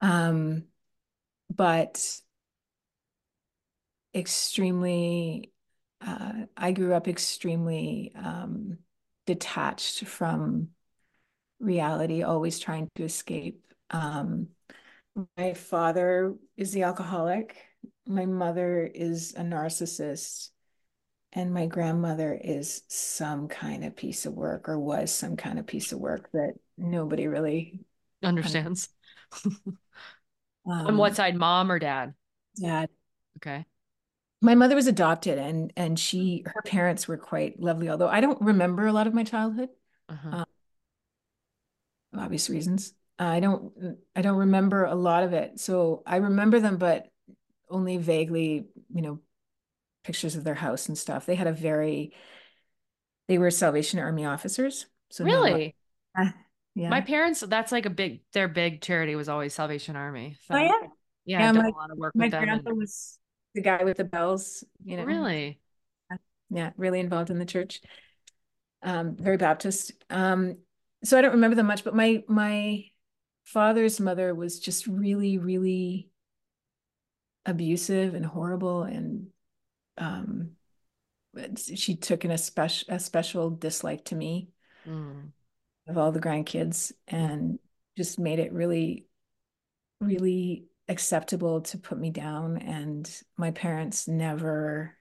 Um, 0.00 0.64
but 1.54 2.20
extremely, 4.14 5.52
uh, 6.00 6.32
I 6.56 6.72
grew 6.72 6.94
up 6.94 7.08
extremely 7.08 8.12
um, 8.14 8.78
detached 9.26 10.04
from 10.04 10.68
reality, 11.60 12.22
always 12.22 12.58
trying 12.58 12.88
to 12.96 13.04
escape. 13.04 13.62
Um, 13.90 14.48
my 15.36 15.54
father 15.54 16.34
is 16.56 16.72
the 16.72 16.82
alcoholic. 16.82 17.56
My 18.06 18.26
mother 18.26 18.84
is 18.86 19.34
a 19.34 19.40
narcissist. 19.40 20.50
And 21.32 21.52
my 21.52 21.66
grandmother 21.66 22.40
is 22.42 22.82
some 22.88 23.48
kind 23.48 23.84
of 23.84 23.94
piece 23.94 24.24
of 24.24 24.32
work 24.32 24.68
or 24.68 24.78
was 24.78 25.12
some 25.12 25.36
kind 25.36 25.58
of 25.58 25.66
piece 25.66 25.92
of 25.92 25.98
work 25.98 26.30
that 26.32 26.54
nobody 26.78 27.26
really 27.26 27.80
Understands. 28.22 28.88
On 30.84 30.96
um, 30.96 30.96
what 30.96 31.14
side, 31.14 31.36
mom 31.36 31.70
or 31.70 31.78
dad? 31.78 32.14
dad. 32.56 32.90
Okay. 33.36 33.66
My 34.40 34.54
mother 34.56 34.74
was 34.76 34.86
adopted 34.88 35.38
and 35.38 35.72
and 35.76 35.98
she 35.98 36.42
her 36.46 36.62
parents 36.62 37.06
were 37.08 37.16
quite 37.18 37.60
lovely, 37.60 37.88
although 37.88 38.08
I 38.08 38.20
don't 38.20 38.40
remember 38.40 38.86
a 38.86 38.92
lot 38.92 39.06
of 39.06 39.14
my 39.14 39.24
childhood, 39.24 39.70
Uh-huh. 40.08 40.36
for 42.12 42.20
obvious 42.20 42.50
reasons. 42.50 42.94
I 43.18 43.40
don't 43.40 43.98
I 44.14 44.22
don't 44.22 44.38
remember 44.38 44.84
a 44.84 44.94
lot 44.94 45.24
of 45.24 45.32
it. 45.32 45.58
So 45.58 46.02
I 46.06 46.16
remember 46.16 46.60
them, 46.60 46.76
but 46.76 47.08
only 47.70 47.96
vaguely, 47.98 48.66
you 48.94 49.02
know, 49.02 49.20
pictures 50.04 50.36
of 50.36 50.44
their 50.44 50.54
house 50.54 50.88
and 50.88 50.98
stuff. 50.98 51.26
They 51.26 51.36
had 51.36 51.48
a 51.48 51.52
very 51.52 52.14
they 53.28 53.38
were 53.38 53.50
Salvation 53.50 53.98
Army 53.98 54.24
officers. 54.24 54.86
So 55.10 55.24
really? 55.24 55.74
Uh, 56.18 56.30
yeah. 56.78 56.88
My 56.88 57.00
parents, 57.00 57.40
that's 57.40 57.72
like 57.72 57.86
a 57.86 57.90
big, 57.90 58.20
their 58.32 58.48
big 58.48 58.80
charity 58.80 59.16
was 59.16 59.28
always 59.28 59.52
Salvation 59.54 59.96
Army. 59.96 60.36
So, 60.46 60.54
Oh, 60.54 60.58
yeah? 60.58 60.72
Yeah, 61.24 61.40
Yeah, 61.40 61.48
I've 61.48 61.54
done 61.54 61.64
my- 61.64 61.68
a 61.70 61.72
lot 61.72 61.90
of 61.90 61.98
work 61.98 62.14
My 62.14 62.26
with 62.26 62.32
them. 62.32 62.42
and- 62.42 62.62
grandpa 62.62 62.70
was 62.72 63.18
the 63.54 63.62
guy 63.62 63.82
with 63.84 63.96
the 63.96 64.04
bells, 64.04 64.64
you 64.84 64.96
know. 64.96 65.04
Really? 65.04 65.60
Yeah, 66.50 66.70
really 66.76 67.00
involved 67.00 67.30
in 67.30 67.38
the 67.38 67.44
church. 67.44 67.80
Um, 68.82 69.16
very 69.16 69.36
Baptist. 69.36 69.92
Um, 70.08 70.56
so 71.04 71.18
I 71.18 71.22
don't 71.22 71.32
remember 71.32 71.56
them 71.56 71.66
much, 71.66 71.84
but 71.84 71.94
my 71.94 72.22
my 72.28 72.84
father's 73.44 73.98
mother 74.00 74.34
was 74.34 74.58
just 74.60 74.86
really, 74.86 75.36
really 75.38 76.08
abusive 77.44 78.14
and 78.14 78.24
horrible, 78.24 78.82
and 78.84 79.28
um, 79.98 80.52
she 81.56 81.96
took 81.96 82.24
an 82.24 82.30
a 82.30 82.38
special 82.38 82.94
a 82.94 82.98
special 83.00 83.50
dislike 83.50 84.04
to 84.06 84.14
me 84.14 84.50
Mm. 84.86 85.32
Of 85.88 85.98
all 85.98 86.12
the 86.12 86.20
grandkids, 86.20 86.92
and 87.06 87.58
just 87.96 88.18
made 88.18 88.38
it 88.38 88.52
really, 88.52 89.06
really 90.00 90.66
acceptable 90.88 91.62
to 91.62 91.78
put 91.78 91.98
me 91.98 92.10
down. 92.10 92.58
And 92.58 93.10
my 93.36 93.50
parents 93.50 94.06
never 94.06 94.94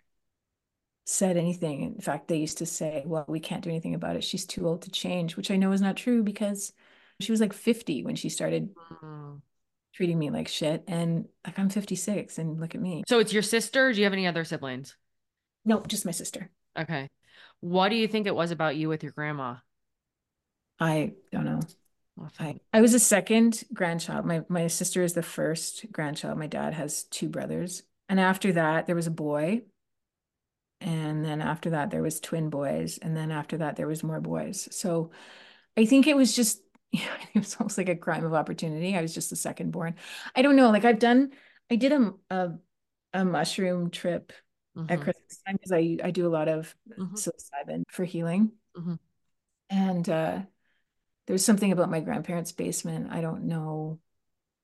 said 1.06 1.38
anything. 1.38 1.84
In 1.84 2.02
fact, 2.02 2.28
they 2.28 2.38
used 2.38 2.58
to 2.58 2.66
say, 2.66 3.04
Well, 3.06 3.26
we 3.28 3.40
can't 3.40 3.64
do 3.64 3.70
anything 3.70 3.96
about 3.96 4.16
it. 4.16 4.24
She's 4.24 4.46
too 4.46 4.68
old 4.68 4.82
to 4.84 4.92
change, 4.92 5.38
which 5.38 5.52
I 5.52 5.56
know 5.56 5.72
is 5.72 5.82
not 5.82 5.96
true 5.98 6.24
because 6.24 6.74
she 7.20 7.32
was 7.32 7.42
like 7.42 7.54
50 7.54 8.04
when 8.04 8.16
she 8.16 8.30
started 8.30 8.76
Mm. 9.02 9.42
treating 9.94 10.20
me 10.20 10.30
like 10.30 10.48
shit. 10.48 10.84
And 10.88 11.28
like 11.46 11.58
I'm 11.58 11.70
56 11.70 12.38
and 12.38 12.60
look 12.60 12.76
at 12.76 12.82
me. 12.82 13.04
So 13.08 13.20
it's 13.20 13.34
your 13.34 13.42
sister? 13.42 13.92
Do 13.92 13.98
you 13.98 14.04
have 14.04 14.14
any 14.14 14.28
other 14.28 14.44
siblings? 14.44 14.96
No, 15.66 15.82
just 15.82 16.06
my 16.06 16.12
sister. 16.12 16.50
Okay. 16.78 17.10
What 17.62 17.90
do 17.90 17.96
you 17.96 18.08
think 18.08 18.28
it 18.28 18.36
was 18.36 18.52
about 18.52 18.76
you 18.76 18.90
with 18.90 19.02
your 19.04 19.12
grandma? 19.12 19.56
I 20.80 21.14
don't 21.32 21.46
know. 21.46 21.60
I, 22.40 22.60
I 22.74 22.82
was 22.82 22.94
a 22.94 23.00
second 23.00 23.64
grandchild. 23.74 24.26
My 24.26 24.44
my 24.50 24.68
sister 24.68 25.04
is 25.04 25.14
the 25.14 25.24
first 25.24 25.92
grandchild. 25.92 26.38
My 26.38 26.48
dad 26.48 26.74
has 26.74 27.04
two 27.04 27.30
brothers. 27.30 27.84
And 28.10 28.20
after 28.20 28.54
that, 28.54 28.88
there 28.88 28.96
was 28.96 29.08
a 29.08 29.12
boy. 29.12 29.64
And 30.82 31.26
then 31.26 31.42
after 31.42 31.72
that, 31.72 31.90
there 31.90 32.04
was 32.04 32.20
twin 32.20 32.50
boys. 32.50 32.98
And 33.00 33.16
then 33.18 33.32
after 33.32 33.58
that, 33.58 33.76
there 33.76 33.88
was 33.88 34.04
more 34.04 34.22
boys. 34.22 34.68
So 34.72 35.12
I 35.78 35.86
think 35.86 36.08
it 36.08 36.16
was 36.16 36.36
just, 36.36 36.62
it 36.94 37.02
was 37.36 37.56
almost 37.60 37.78
like 37.78 37.90
a 37.90 37.96
crime 37.96 38.26
of 38.26 38.34
opportunity. 38.34 38.96
I 38.96 39.02
was 39.02 39.14
just 39.14 39.30
the 39.30 39.36
second 39.36 39.72
born. 39.72 39.96
I 40.36 40.42
don't 40.42 40.56
know. 40.56 40.70
Like 40.72 40.86
I've 40.86 41.00
done, 41.00 41.32
I 41.72 41.76
did 41.76 41.92
a 41.94 42.14
a, 42.30 42.52
a 43.14 43.26
mushroom 43.26 43.90
trip 43.92 44.34
at 44.90 45.00
Mhm. 45.00 45.04
Christmas 45.04 45.40
time 45.46 45.56
because 45.58 45.72
I 45.74 45.98
I 46.04 46.12
do 46.12 46.28
a 46.28 46.30
lot 46.30 46.48
of 46.48 46.76
Mhm. 46.88 47.14
psilocybin 47.16 47.84
for 47.90 48.06
healing. 48.06 48.52
Mhm. 48.76 49.00
And 49.70 50.10
uh 50.10 50.42
there's 51.28 51.46
something 51.46 51.72
about 51.72 51.90
my 51.90 52.00
grandparents' 52.00 52.52
basement. 52.52 53.12
I 53.12 53.22
don't 53.22 53.44
know. 53.44 54.00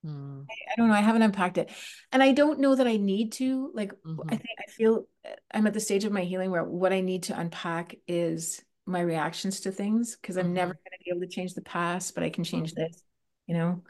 Mm, 0.06 0.46
I 0.50 0.76
don't 0.78 0.88
know. 0.88 0.94
I 0.94 1.02
haven't 1.02 1.22
unpacked 1.22 1.58
it. 1.58 1.72
And 2.12 2.24
I 2.24 2.32
don't 2.32 2.60
know 2.60 2.76
that 2.76 2.88
I 2.88 2.98
need 2.98 3.34
to. 3.34 3.72
Like, 3.74 3.94
I 3.94 4.06
mhm. 4.12 4.30
think 4.38 4.60
I 4.60 4.72
feel 4.72 5.08
uh, 5.26 5.36
I'm 5.52 5.68
at 5.68 5.74
the 5.74 5.80
stage 5.80 6.06
of 6.06 6.12
my 6.12 6.22
healing 6.24 6.52
where 6.52 6.64
what 6.64 6.94
I 6.94 7.02
need 7.02 7.24
to 7.24 7.40
unpack 7.40 7.96
is 8.08 8.62
my 8.86 9.00
reactions 9.00 9.62
to 9.62 9.72
things 9.72 10.16
because 10.16 10.38
I'm 10.38 10.54
never 10.54 10.74
going 10.74 10.98
to 10.98 11.04
be 11.04 11.12
able 11.12 11.22
to 11.22 11.28
change 11.28 11.54
the 11.54 11.62
past, 11.62 12.16
but 12.16 12.24
I 12.24 12.30
can 12.30 12.44
change 12.44 12.74
this, 12.74 13.02
you 13.48 13.56
know? 13.56 13.84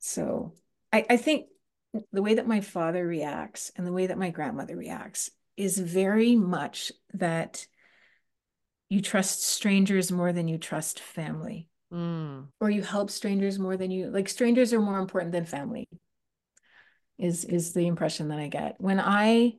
So 0.00 0.54
I, 0.92 1.04
I 1.10 1.16
think 1.16 1.46
the 2.12 2.22
way 2.22 2.34
that 2.34 2.46
my 2.46 2.60
father 2.60 3.06
reacts 3.06 3.72
and 3.76 3.86
the 3.86 3.92
way 3.92 4.06
that 4.06 4.18
my 4.18 4.30
grandmother 4.30 4.76
reacts 4.76 5.30
is 5.56 5.78
very 5.78 6.36
much 6.36 6.92
that 7.14 7.66
you 8.88 9.02
trust 9.02 9.42
strangers 9.42 10.10
more 10.10 10.32
than 10.32 10.48
you 10.48 10.58
trust 10.58 11.00
family. 11.00 11.68
Mm, 11.92 12.48
or 12.60 12.68
you 12.68 12.82
help 12.82 13.10
strangers 13.10 13.58
more 13.58 13.76
than 13.76 13.90
you 13.90 14.10
like 14.10 14.28
strangers 14.28 14.74
are 14.74 14.80
more 14.80 14.98
important 14.98 15.32
than 15.32 15.46
family 15.46 15.88
is 17.18 17.44
is 17.44 17.72
the 17.72 17.86
impression 17.86 18.28
that 18.28 18.38
I 18.38 18.48
get. 18.48 18.76
When 18.78 19.00
I 19.00 19.54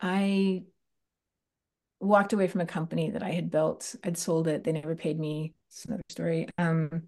I 0.00 0.64
walked 2.00 2.32
away 2.32 2.48
from 2.48 2.60
a 2.60 2.66
company 2.66 3.10
that 3.10 3.22
I 3.22 3.30
had 3.30 3.50
built 3.50 3.94
I'd 4.04 4.18
sold 4.18 4.48
it 4.48 4.64
they 4.64 4.72
never 4.72 4.94
paid 4.94 5.18
me 5.18 5.54
it's 5.68 5.86
another 5.86 6.02
story 6.10 6.46
um 6.58 7.04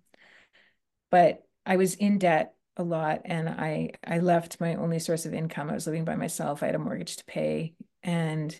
but 1.11 1.44
I 1.66 1.77
was 1.77 1.94
in 1.94 2.18
debt 2.18 2.55
a 2.77 2.83
lot 2.83 3.23
and 3.27 3.49
I 3.49 3.90
I 4.03 4.21
left 4.21 4.61
my 4.61 4.77
only 4.77 4.99
source 4.99 5.27
of 5.27 5.35
income 5.35 5.68
I 5.68 5.75
was 5.75 5.87
living 5.87 6.07
by 6.07 6.16
myself 6.16 6.62
I 6.62 6.66
had 6.66 6.75
a 6.75 6.79
mortgage 6.79 7.16
to 7.16 7.25
pay 7.27 7.75
and 8.03 8.59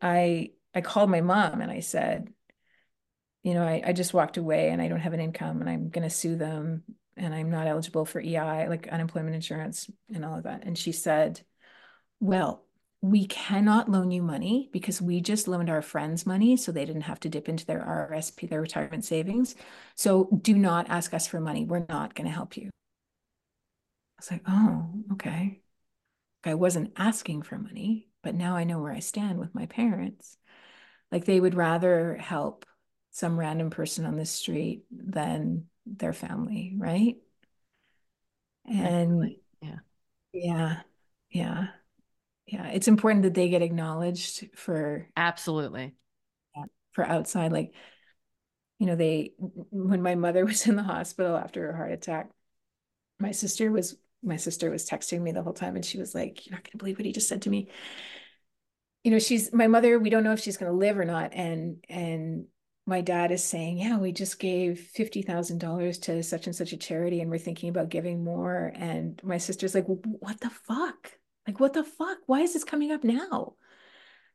I 0.00 0.52
I 0.74 0.80
called 0.80 1.10
my 1.10 1.20
mom 1.20 1.60
and 1.60 1.70
I 1.70 1.80
said 1.80 2.32
you 3.44 3.52
know, 3.52 3.62
I, 3.62 3.82
I 3.86 3.92
just 3.92 4.14
walked 4.14 4.38
away 4.38 4.70
and 4.70 4.82
I 4.82 4.88
don't 4.88 5.00
have 5.00 5.12
an 5.12 5.20
income 5.20 5.60
and 5.60 5.68
I'm 5.70 5.90
going 5.90 6.08
to 6.08 6.14
sue 6.14 6.34
them 6.34 6.82
and 7.16 7.32
I'm 7.32 7.50
not 7.50 7.68
eligible 7.68 8.06
for 8.06 8.20
EI, 8.20 8.66
like 8.68 8.88
unemployment 8.88 9.36
insurance 9.36 9.88
and 10.12 10.24
all 10.24 10.38
of 10.38 10.44
that. 10.44 10.64
And 10.64 10.76
she 10.76 10.92
said, 10.92 11.42
Well, 12.20 12.64
we 13.02 13.26
cannot 13.26 13.90
loan 13.90 14.10
you 14.10 14.22
money 14.22 14.70
because 14.72 15.02
we 15.02 15.20
just 15.20 15.46
loaned 15.46 15.68
our 15.68 15.82
friends 15.82 16.24
money 16.24 16.56
so 16.56 16.72
they 16.72 16.86
didn't 16.86 17.02
have 17.02 17.20
to 17.20 17.28
dip 17.28 17.48
into 17.48 17.66
their 17.66 17.80
RRSP, 17.80 18.48
their 18.48 18.62
retirement 18.62 19.04
savings. 19.04 19.54
So 19.94 20.30
do 20.40 20.54
not 20.54 20.88
ask 20.88 21.12
us 21.12 21.26
for 21.26 21.38
money. 21.38 21.66
We're 21.66 21.84
not 21.86 22.14
going 22.14 22.26
to 22.26 22.34
help 22.34 22.56
you. 22.56 22.70
I 24.18 24.20
was 24.20 24.30
like, 24.30 24.42
Oh, 24.48 24.88
okay. 25.12 25.60
I 26.44 26.54
wasn't 26.54 26.94
asking 26.96 27.42
for 27.42 27.58
money, 27.58 28.08
but 28.22 28.34
now 28.34 28.56
I 28.56 28.64
know 28.64 28.78
where 28.78 28.92
I 28.92 29.00
stand 29.00 29.38
with 29.38 29.54
my 29.54 29.66
parents. 29.66 30.38
Like 31.12 31.24
they 31.24 31.40
would 31.40 31.54
rather 31.54 32.16
help 32.16 32.66
some 33.10 33.38
random 33.38 33.70
person 33.70 34.04
on 34.06 34.16
the 34.16 34.26
street 34.26 34.84
than 34.90 35.66
their 35.86 36.12
family, 36.12 36.74
right? 36.76 37.16
And 38.66 39.36
Yeah. 39.60 39.78
yeah, 40.32 40.80
yeah, 41.30 41.68
yeah. 42.46 42.68
It's 42.68 42.88
important 42.88 43.24
that 43.24 43.34
they 43.34 43.48
get 43.48 43.62
acknowledged 43.62 44.48
for 44.56 45.08
Absolutely. 45.16 45.94
for 46.92 47.04
outside. 47.04 47.52
Like, 47.52 47.72
you 48.78 48.86
know, 48.86 48.96
they 48.96 49.32
when 49.38 50.02
my 50.02 50.14
mother 50.14 50.44
was 50.44 50.66
in 50.66 50.76
the 50.76 50.82
hospital 50.82 51.36
after 51.36 51.66
her 51.66 51.76
heart 51.76 51.92
attack, 51.92 52.30
my 53.20 53.32
sister 53.32 53.72
was 53.72 53.96
my 54.22 54.36
sister 54.36 54.70
was 54.70 54.88
texting 54.88 55.20
me 55.22 55.32
the 55.32 55.42
whole 55.42 55.52
time 55.54 55.76
and 55.76 55.84
she 55.84 55.98
was 55.98 56.14
like, 56.14 56.46
You're 56.46 56.56
not 56.56 56.64
gonna 56.64 56.78
believe 56.78 56.98
what 56.98 57.06
he 57.06 57.12
just 57.12 57.28
said 57.28 57.42
to 57.42 57.50
me. 57.50 57.68
You 59.04 59.10
know, 59.12 59.18
she's 59.18 59.52
my 59.52 59.66
mother, 59.68 59.98
we 59.98 60.10
don't 60.10 60.24
know 60.24 60.32
if 60.32 60.40
she's 60.40 60.56
gonna 60.56 60.72
live 60.72 60.98
or 60.98 61.04
not. 61.04 61.34
And 61.34 61.84
and 61.88 62.46
my 62.86 63.00
dad 63.00 63.30
is 63.32 63.42
saying, 63.44 63.78
yeah, 63.78 63.98
we 63.98 64.12
just 64.12 64.38
gave 64.38 64.78
$50,000 64.94 65.98
to 66.00 66.22
such 66.22 66.46
and 66.46 66.54
such 66.56 66.72
a 66.72 66.76
charity 66.76 67.20
and 67.20 67.30
we're 67.30 67.38
thinking 67.38 67.70
about 67.70 67.88
giving 67.88 68.24
more. 68.24 68.72
And 68.74 69.20
my 69.24 69.38
sister's 69.38 69.74
like, 69.74 69.86
what 69.86 70.40
the 70.40 70.50
fuck? 70.50 71.12
Like, 71.46 71.60
what 71.60 71.72
the 71.74 71.84
fuck? 71.84 72.18
Why 72.26 72.40
is 72.42 72.52
this 72.54 72.64
coming 72.64 72.92
up 72.92 73.02
now? 73.04 73.54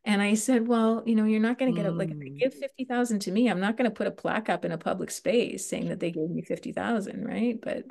And 0.05 0.21
I 0.21 0.35
said, 0.35 0.67
well, 0.67 1.03
you 1.05 1.15
know, 1.15 1.25
you're 1.25 1.39
not 1.41 1.59
going 1.59 1.73
to 1.73 1.79
get 1.79 1.85
it. 1.87 1.97
Like, 1.97 2.11
if 2.11 2.17
they 2.19 2.31
Mm. 2.31 2.39
give 2.39 2.53
50,000 2.55 3.19
to 3.21 3.31
me, 3.31 3.49
I'm 3.49 3.59
not 3.59 3.77
going 3.77 3.89
to 3.89 3.95
put 3.95 4.07
a 4.07 4.11
plaque 4.11 4.49
up 4.49 4.65
in 4.65 4.71
a 4.71 4.77
public 4.77 5.11
space 5.11 5.67
saying 5.69 5.89
that 5.89 5.99
they 5.99 6.11
gave 6.11 6.29
me 6.29 6.41
50,000, 6.41 7.25
right? 7.25 7.59
But 7.61 7.85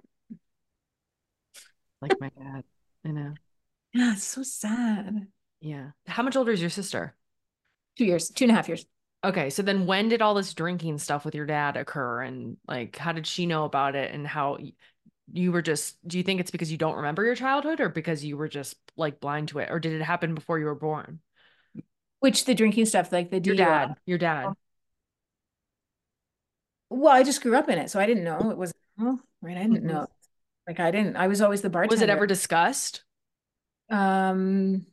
Like 2.00 2.14
my 2.20 2.30
dad. 2.30 2.64
I 3.04 3.08
know. 3.10 3.38
yeah, 3.92 4.12
it's 4.14 4.24
so 4.24 4.42
sad. 4.42 5.28
Yeah. 5.60 5.90
How 6.06 6.22
much 6.22 6.36
older 6.36 6.52
is 6.52 6.60
your 6.60 6.70
sister? 6.70 7.14
Two 7.96 8.04
years, 8.04 8.30
two 8.30 8.44
and 8.44 8.52
a 8.52 8.54
half 8.54 8.68
years. 8.68 8.86
Okay, 9.24 9.50
so 9.50 9.62
then 9.62 9.86
when 9.86 10.08
did 10.08 10.22
all 10.22 10.34
this 10.34 10.54
drinking 10.54 10.98
stuff 10.98 11.24
with 11.24 11.34
your 11.34 11.46
dad 11.46 11.76
occur 11.76 12.22
and 12.22 12.56
like 12.68 12.96
how 12.96 13.12
did 13.12 13.26
she 13.26 13.46
know 13.46 13.64
about 13.64 13.96
it 13.96 14.14
and 14.14 14.26
how 14.26 14.58
you 15.32 15.50
were 15.52 15.62
just 15.62 15.96
do 16.06 16.16
you 16.16 16.22
think 16.22 16.40
it's 16.40 16.52
because 16.52 16.70
you 16.70 16.78
don't 16.78 16.96
remember 16.96 17.24
your 17.24 17.34
childhood 17.34 17.80
or 17.80 17.88
because 17.88 18.24
you 18.24 18.36
were 18.36 18.48
just 18.48 18.76
like 18.96 19.20
blind 19.20 19.48
to 19.48 19.58
it 19.58 19.70
or 19.70 19.80
did 19.80 19.92
it 19.92 20.02
happen 20.02 20.34
before 20.34 20.58
you 20.58 20.66
were 20.66 20.74
born? 20.76 21.18
Which 22.20 22.44
the 22.44 22.54
drinking 22.54 22.86
stuff, 22.86 23.12
like 23.12 23.30
the 23.30 23.40
Your 23.42 23.54
DUI. 23.54 23.88
dad, 23.88 23.96
your 24.06 24.18
dad. 24.18 24.52
Well, 26.90 27.12
I 27.12 27.22
just 27.22 27.42
grew 27.42 27.56
up 27.56 27.68
in 27.68 27.78
it, 27.78 27.90
so 27.90 28.00
I 28.00 28.06
didn't 28.06 28.24
know 28.24 28.50
it 28.50 28.56
was 28.56 28.72
well, 28.98 29.20
right. 29.42 29.56
I 29.56 29.62
didn't 29.62 29.84
know. 29.84 30.06
Like 30.66 30.80
I 30.80 30.90
didn't. 30.90 31.16
I 31.16 31.28
was 31.28 31.40
always 31.40 31.62
the 31.62 31.70
bartender. 31.70 31.94
Was 31.94 32.02
it 32.02 32.10
ever 32.10 32.26
discussed? 32.26 33.04
Um, 33.90 34.86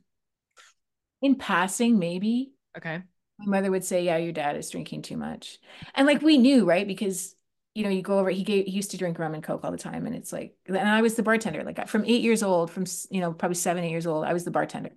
in 1.22 1.36
passing, 1.36 1.98
maybe 1.98 2.52
Okay. 2.76 3.02
my 3.38 3.46
mother 3.58 3.70
would 3.70 3.84
say, 3.84 4.04
"Yeah, 4.04 4.16
your 4.18 4.32
dad 4.32 4.56
is 4.56 4.70
drinking 4.70 5.02
too 5.02 5.16
much," 5.16 5.58
and 5.94 6.06
like 6.06 6.22
we 6.22 6.38
knew, 6.38 6.64
right? 6.64 6.86
Because 6.86 7.34
you 7.74 7.84
know, 7.84 7.90
you 7.90 8.02
go 8.02 8.18
over. 8.18 8.30
He 8.30 8.44
gave. 8.44 8.66
He 8.66 8.72
used 8.72 8.92
to 8.92 8.96
drink 8.98 9.18
rum 9.18 9.34
and 9.34 9.42
coke 9.42 9.64
all 9.64 9.70
the 9.72 9.76
time, 9.78 10.06
and 10.06 10.16
it's 10.16 10.32
like, 10.32 10.56
and 10.66 10.78
I 10.78 11.02
was 11.02 11.14
the 11.16 11.22
bartender. 11.22 11.62
Like 11.64 11.88
from 11.88 12.04
eight 12.06 12.22
years 12.22 12.42
old, 12.42 12.70
from 12.70 12.86
you 13.10 13.20
know, 13.20 13.32
probably 13.32 13.56
seven, 13.56 13.84
eight 13.84 13.90
years 13.90 14.06
old, 14.06 14.24
I 14.24 14.32
was 14.32 14.44
the 14.44 14.50
bartender. 14.50 14.90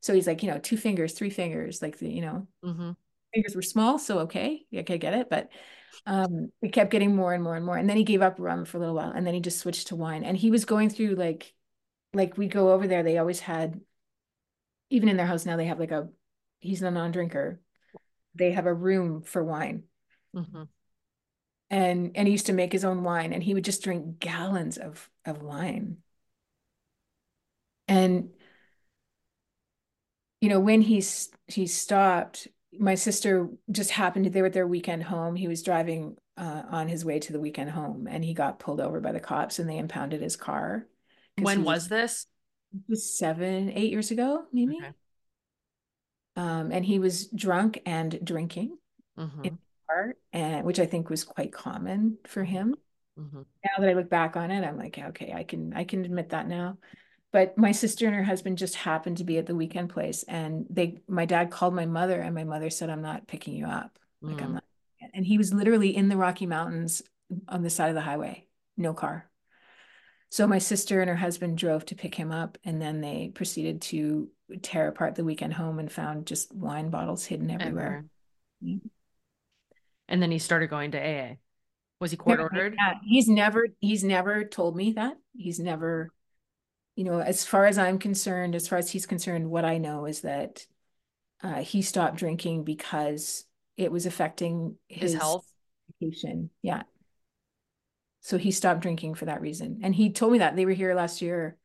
So 0.00 0.14
he's 0.14 0.26
like, 0.26 0.42
you 0.42 0.50
know, 0.50 0.58
two 0.58 0.76
fingers, 0.76 1.14
three 1.14 1.30
fingers, 1.30 1.80
like 1.82 1.98
the, 1.98 2.10
you 2.10 2.22
know, 2.22 2.48
Mm-hmm. 2.64 2.92
fingers 3.34 3.54
were 3.56 3.62
small, 3.62 3.98
so 3.98 4.20
okay, 4.20 4.64
yeah, 4.70 4.80
okay, 4.82 4.98
get 4.98 5.14
it. 5.14 5.30
But 5.30 5.50
um, 6.06 6.52
it 6.62 6.72
kept 6.72 6.90
getting 6.90 7.14
more 7.16 7.32
and 7.34 7.42
more 7.42 7.56
and 7.56 7.64
more, 7.64 7.76
and 7.76 7.88
then 7.88 7.96
he 7.96 8.04
gave 8.04 8.22
up 8.22 8.36
rum 8.38 8.64
for 8.64 8.78
a 8.78 8.80
little 8.80 8.94
while, 8.96 9.12
and 9.12 9.26
then 9.26 9.34
he 9.34 9.40
just 9.40 9.60
switched 9.60 9.88
to 9.88 9.96
wine. 9.96 10.24
And 10.24 10.36
he 10.36 10.50
was 10.50 10.64
going 10.64 10.90
through 10.90 11.14
like, 11.16 11.54
like 12.14 12.38
we 12.38 12.48
go 12.48 12.72
over 12.72 12.86
there. 12.86 13.02
They 13.02 13.18
always 13.18 13.40
had, 13.40 13.80
even 14.92 15.08
in 15.08 15.16
their 15.16 15.26
house 15.26 15.46
now, 15.46 15.56
they 15.56 15.66
have 15.66 15.80
like 15.80 15.90
a. 15.92 16.08
He's 16.60 16.82
a 16.82 16.90
non-drinker. 16.90 17.60
They 18.34 18.52
have 18.52 18.66
a 18.66 18.74
room 18.74 19.22
for 19.22 19.42
wine, 19.44 19.84
Mm-hmm. 20.34 20.62
and 21.70 22.12
and 22.14 22.28
he 22.28 22.32
used 22.32 22.46
to 22.46 22.52
make 22.52 22.72
his 22.72 22.84
own 22.84 23.02
wine, 23.02 23.32
and 23.32 23.42
he 23.42 23.54
would 23.54 23.64
just 23.64 23.82
drink 23.82 24.18
gallons 24.18 24.78
of 24.78 25.08
of 25.24 25.42
wine. 25.42 25.98
And 27.88 28.30
you 30.40 30.48
know, 30.48 30.60
when 30.60 30.80
he's 30.80 31.30
he 31.46 31.66
stopped, 31.66 32.48
my 32.78 32.94
sister 32.94 33.48
just 33.70 33.90
happened 33.90 34.24
to 34.24 34.30
they 34.30 34.40
were 34.40 34.48
at 34.48 34.52
their 34.52 34.66
weekend 34.66 35.04
home. 35.04 35.36
He 35.36 35.48
was 35.48 35.62
driving 35.62 36.16
uh, 36.36 36.62
on 36.70 36.88
his 36.88 37.04
way 37.04 37.18
to 37.20 37.32
the 37.32 37.40
weekend 37.40 37.70
home, 37.70 38.08
and 38.10 38.24
he 38.24 38.34
got 38.34 38.58
pulled 38.58 38.80
over 38.80 39.00
by 39.00 39.12
the 39.12 39.20
cops, 39.20 39.58
and 39.58 39.68
they 39.68 39.78
impounded 39.78 40.20
his 40.22 40.36
car 40.36 40.86
When 41.36 41.60
he 41.60 41.62
was 41.62 41.88
this? 41.88 42.26
Seven, 42.94 43.70
eight 43.70 43.90
years 43.90 44.10
ago, 44.10 44.44
maybe. 44.52 44.76
Okay. 44.76 44.92
Um, 46.36 46.72
and 46.72 46.84
he 46.84 46.98
was 46.98 47.26
drunk 47.28 47.80
and 47.86 48.18
drinking 48.24 48.76
Mm-hmm. 49.18 49.44
in 49.44 49.52
the 49.52 49.58
car, 49.92 50.14
and 50.32 50.64
which 50.64 50.80
I 50.80 50.86
think 50.86 51.10
was 51.10 51.22
quite 51.22 51.52
common 51.52 52.16
for 52.26 52.44
him. 52.44 52.74
Mm-hmm. 53.18 53.42
Now 53.62 53.70
that 53.78 53.90
I 53.90 53.92
look 53.92 54.08
back 54.08 54.36
on 54.36 54.50
it, 54.50 54.64
I'm 54.64 54.78
like, 54.78 54.98
okay, 54.98 55.34
I 55.34 55.44
can 55.44 55.74
I 55.74 55.84
can 55.84 56.04
admit 56.06 56.30
that 56.30 56.48
now. 56.48 56.78
But 57.30 57.58
my 57.58 57.72
sister 57.72 58.06
and 58.06 58.14
her 58.14 58.22
husband 58.22 58.56
just 58.56 58.74
happened 58.74 59.18
to 59.18 59.24
be 59.24 59.36
at 59.36 59.44
the 59.44 59.54
weekend 59.54 59.90
place, 59.90 60.22
and 60.22 60.64
they 60.70 61.02
my 61.08 61.26
dad 61.26 61.50
called 61.50 61.74
my 61.74 61.84
mother, 61.84 62.18
and 62.20 62.34
my 62.34 62.44
mother 62.44 62.70
said, 62.70 62.88
"I'm 62.88 63.02
not 63.02 63.26
picking 63.28 63.54
you 63.54 63.66
up. 63.66 63.98
Like 64.22 64.40
I'm 64.40 64.50
Mm. 64.52 64.54
not." 64.54 64.64
And 65.12 65.26
he 65.26 65.36
was 65.36 65.52
literally 65.52 65.94
in 65.94 66.08
the 66.08 66.16
Rocky 66.16 66.46
Mountains 66.46 67.02
on 67.48 67.62
the 67.62 67.68
side 67.70 67.90
of 67.90 67.94
the 67.94 68.00
highway, 68.00 68.46
no 68.78 68.94
car. 68.94 69.28
So 70.32 70.46
my 70.46 70.56
sister 70.56 71.02
and 71.02 71.10
her 71.10 71.16
husband 71.16 71.58
drove 71.58 71.84
to 71.84 71.94
pick 71.94 72.14
him 72.14 72.32
up, 72.32 72.56
and 72.64 72.80
then 72.80 73.02
they 73.02 73.30
proceeded 73.34 73.82
to 73.82 74.30
tear 74.62 74.88
apart 74.88 75.14
the 75.14 75.24
weekend 75.24 75.52
home 75.52 75.78
and 75.78 75.92
found 75.92 76.26
just 76.26 76.54
wine 76.54 76.88
bottles 76.88 77.26
hidden 77.26 77.50
everywhere. 77.50 78.06
Everywhere. 78.62 78.90
And 80.08 80.22
then 80.22 80.30
he 80.30 80.38
started 80.38 80.70
going 80.70 80.92
to 80.92 80.98
AA. 80.98 81.36
Was 82.00 82.12
he 82.12 82.16
court 82.16 82.40
ordered? 82.40 82.74
yeah, 82.78 82.94
he's 83.04 83.28
never 83.28 83.68
he's 83.80 84.02
never 84.02 84.42
told 84.42 84.74
me 84.74 84.92
that. 84.92 85.18
He's 85.36 85.60
never, 85.60 86.08
you 86.96 87.04
know, 87.04 87.20
as 87.20 87.44
far 87.44 87.66
as 87.66 87.76
I'm 87.76 87.98
concerned, 87.98 88.54
as 88.54 88.66
far 88.66 88.78
as 88.78 88.90
he's 88.90 89.04
concerned, 89.04 89.50
what 89.50 89.66
I 89.66 89.76
know 89.76 90.06
is 90.06 90.22
that 90.22 90.66
uh, 91.42 91.60
he 91.60 91.82
stopped 91.82 92.16
drinking 92.16 92.64
because 92.64 93.44
it 93.76 93.92
was 93.92 94.06
affecting 94.06 94.76
His 94.88 95.12
health? 95.12 95.44
education. 96.00 96.48
Yeah. 96.62 96.84
So 98.22 98.38
he 98.38 98.52
stopped 98.52 98.80
drinking 98.80 99.14
for 99.16 99.26
that 99.26 99.40
reason. 99.42 99.80
And 99.82 99.94
he 99.94 100.12
told 100.12 100.32
me 100.32 100.38
that 100.38 100.56
they 100.56 100.64
were 100.66 100.72
here 100.72 100.94
last 100.94 101.22
year 101.22 101.58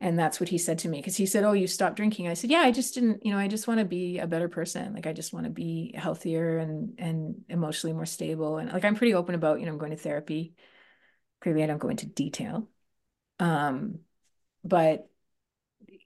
And 0.00 0.18
that's 0.18 0.38
what 0.38 0.48
he 0.50 0.58
said 0.58 0.78
to 0.80 0.88
me 0.88 0.98
because 0.98 1.16
he 1.16 1.24
said, 1.24 1.44
Oh, 1.44 1.52
you 1.52 1.66
stopped 1.66 1.96
drinking. 1.96 2.28
I 2.28 2.34
said, 2.34 2.50
Yeah, 2.50 2.58
I 2.60 2.72
just 2.72 2.94
didn't, 2.94 3.24
you 3.24 3.32
know, 3.32 3.38
I 3.38 3.48
just 3.48 3.66
want 3.66 3.78
to 3.80 3.86
be 3.86 4.18
a 4.18 4.26
better 4.26 4.48
person. 4.48 4.92
Like 4.94 5.06
I 5.06 5.12
just 5.12 5.32
want 5.32 5.44
to 5.44 5.50
be 5.50 5.94
healthier 5.96 6.58
and 6.58 6.94
and 6.98 7.44
emotionally 7.48 7.94
more 7.94 8.04
stable. 8.06 8.58
And 8.58 8.70
like 8.72 8.84
I'm 8.84 8.96
pretty 8.96 9.14
open 9.14 9.34
about, 9.34 9.60
you 9.60 9.66
know, 9.66 9.72
I'm 9.72 9.78
going 9.78 9.92
to 9.92 9.96
therapy. 9.96 10.54
Clearly, 11.42 11.64
I 11.64 11.66
don't 11.66 11.78
go 11.78 11.88
into 11.90 12.06
detail. 12.06 12.68
Um, 13.40 14.00
but 14.64 15.08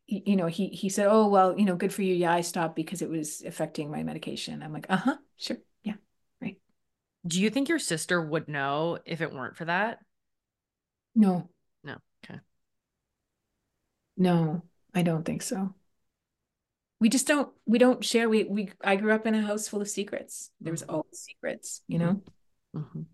you 0.07 0.37
know, 0.37 0.47
he 0.47 0.69
he 0.69 0.89
said, 0.89 1.07
Oh, 1.09 1.29
well, 1.29 1.59
you 1.59 1.65
know, 1.65 1.77
good 1.77 1.93
for 1.93 2.03
you. 2.03 2.15
Yeah, 2.15 2.33
I 2.33 2.41
stopped 2.41 2.77
because 2.77 3.03
it 3.03 3.11
was 3.11 3.43
affecting 3.43 3.91
my 3.91 4.03
medication. 4.03 4.63
I'm 4.63 4.73
like, 4.73 4.87
uh-huh, 4.89 5.17
sure. 5.37 5.59
Do 7.27 7.41
you 7.41 7.51
think 7.51 7.69
your 7.69 7.79
sister 7.79 8.21
would 8.23 8.49
know 8.49 8.99
if 9.05 9.21
it 9.21 9.33
weren't 9.33 9.57
for 9.57 9.65
that? 9.67 9.99
No, 11.15 11.51
No. 11.83 11.97
Okay. 12.25 12.41
no, 14.17 14.63
I 14.95 15.03
don't 15.03 15.25
think 15.25 15.43
so. 15.43 15.75
We 17.01 17.09
just 17.09 17.27
don't 17.29 17.53
we 17.65 17.79
don't 17.79 18.05
share. 18.05 18.29
We 18.29 18.45
we 18.45 18.71
I 18.83 18.97
grew 18.97 19.13
up 19.13 19.27
in 19.27 19.35
a 19.35 19.43
house 19.43 19.69
full 19.69 19.81
of 19.81 19.89
secrets. 19.89 20.51
There 20.61 20.73
was 20.73 20.83
Mhm. 20.83 20.93
always 20.95 21.19
secrets, 21.21 21.83
you 21.87 21.99
know? 21.99 22.23
Mhm. 22.75 23.07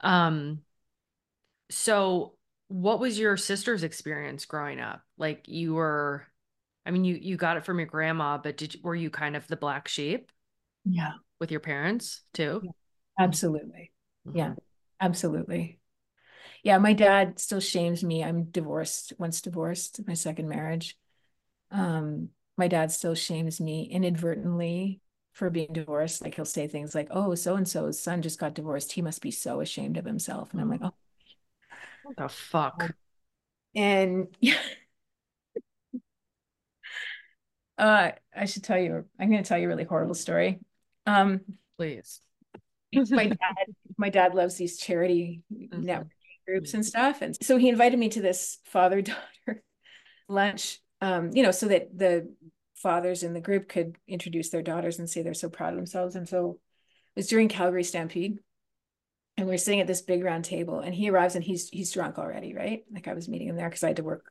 Um, 0.00 0.64
so 1.70 2.36
what 2.68 3.00
was 3.00 3.18
your 3.18 3.36
sister's 3.36 3.82
experience 3.82 4.44
growing 4.46 4.80
up? 4.80 5.02
Like 5.16 5.48
you 5.48 5.74
were, 5.74 6.26
I 6.86 6.90
mean, 6.92 7.04
you 7.04 7.16
you 7.16 7.36
got 7.36 7.56
it 7.56 7.64
from 7.64 7.78
your 7.78 7.86
grandma, 7.86 8.38
but 8.38 8.56
did 8.56 8.80
were 8.82 8.94
you 8.94 9.10
kind 9.10 9.36
of 9.36 9.46
the 9.48 9.56
black 9.56 9.88
sheep 9.88 10.30
Yeah. 10.84 11.14
with 11.40 11.50
your 11.50 11.60
parents 11.60 12.22
too? 12.32 12.60
Yeah. 12.64 12.70
Absolutely. 13.20 13.92
Mhm. 14.26 14.36
Yeah, 14.36 14.54
absolutely. 15.00 15.78
Yeah, 16.64 16.78
my 16.78 16.92
dad 16.92 17.38
still 17.40 17.60
shames 17.60 18.04
me. 18.04 18.24
I'm 18.24 18.44
divorced, 18.44 19.12
once 19.18 19.42
divorced, 19.42 20.06
my 20.06 20.14
second 20.14 20.48
marriage. 20.48 20.96
Um, 21.70 22.30
my 22.58 22.68
dad 22.68 22.92
still 22.92 23.14
shames 23.14 23.60
me 23.60 23.84
inadvertently 23.84 25.00
for 25.32 25.50
being 25.50 25.72
divorced. 25.72 26.22
Like 26.22 26.34
he'll 26.36 26.44
say 26.44 26.68
things 26.68 26.94
like, 26.94 27.08
"Oh, 27.10 27.34
so 27.36 27.56
and 27.56 27.68
so's 27.68 28.00
son 28.00 28.22
just 28.22 28.40
got 28.40 28.54
divorced. 28.54 28.92
He 28.92 29.02
must 29.02 29.22
be 29.22 29.30
so 29.30 29.60
ashamed 29.60 29.98
of 29.98 30.04
himself." 30.06 30.52
And 30.52 30.60
I'm 30.60 30.70
like, 30.70 30.82
"Oh." 30.82 30.92
What 32.02 32.16
the 32.16 32.28
fuck? 32.28 32.94
And 33.74 34.28
yeah. 34.40 34.60
Uh, 37.78 38.12
I 38.36 38.44
should 38.44 38.64
tell 38.64 38.78
you, 38.78 39.06
I'm 39.18 39.30
going 39.30 39.42
to 39.42 39.48
tell 39.48 39.58
you 39.58 39.64
a 39.66 39.68
really 39.68 39.84
horrible 39.84 40.14
story. 40.14 40.60
Um, 41.06 41.40
Please. 41.78 42.20
My 42.92 43.26
dad, 43.28 43.36
my 43.96 44.08
dad 44.10 44.34
loves 44.34 44.56
these 44.56 44.78
charity 44.78 45.42
Mhm. 45.52 45.84
networking 45.84 46.10
groups 46.46 46.74
and 46.74 46.84
stuff. 46.84 47.22
And 47.22 47.36
so 47.42 47.56
he 47.56 47.68
invited 47.68 47.98
me 47.98 48.08
to 48.10 48.20
this 48.20 48.58
father-daughter 48.64 49.62
lunch, 50.28 50.80
um, 51.00 51.30
you 51.32 51.42
know, 51.42 51.50
so 51.50 51.68
that 51.68 51.96
the 51.96 52.34
fathers 52.76 53.22
in 53.22 53.34
the 53.34 53.40
group 53.40 53.68
could 53.68 53.96
introduce 54.08 54.50
their 54.50 54.62
daughters 54.62 54.98
and 54.98 55.08
say 55.08 55.22
they're 55.22 55.34
so 55.34 55.48
proud 55.50 55.70
of 55.70 55.76
themselves. 55.76 56.16
And 56.16 56.28
so 56.28 56.58
it 57.14 57.20
was 57.20 57.28
during 57.28 57.48
Calgary 57.48 57.84
Stampede. 57.84 58.38
And 59.36 59.48
we 59.48 59.54
are 59.54 59.58
sitting 59.58 59.80
at 59.80 59.86
this 59.86 60.02
big 60.02 60.22
round 60.22 60.44
table, 60.44 60.80
and 60.80 60.94
he 60.94 61.08
arrives 61.08 61.34
and 61.34 61.42
he's 61.42 61.70
he's 61.70 61.92
drunk 61.92 62.18
already, 62.18 62.52
right? 62.52 62.84
Like 62.92 63.08
I 63.08 63.14
was 63.14 63.26
meeting 63.28 63.48
him 63.48 63.56
there 63.56 63.70
because 63.70 63.82
I 63.82 63.88
had 63.88 63.96
to 63.96 64.02
work. 64.02 64.30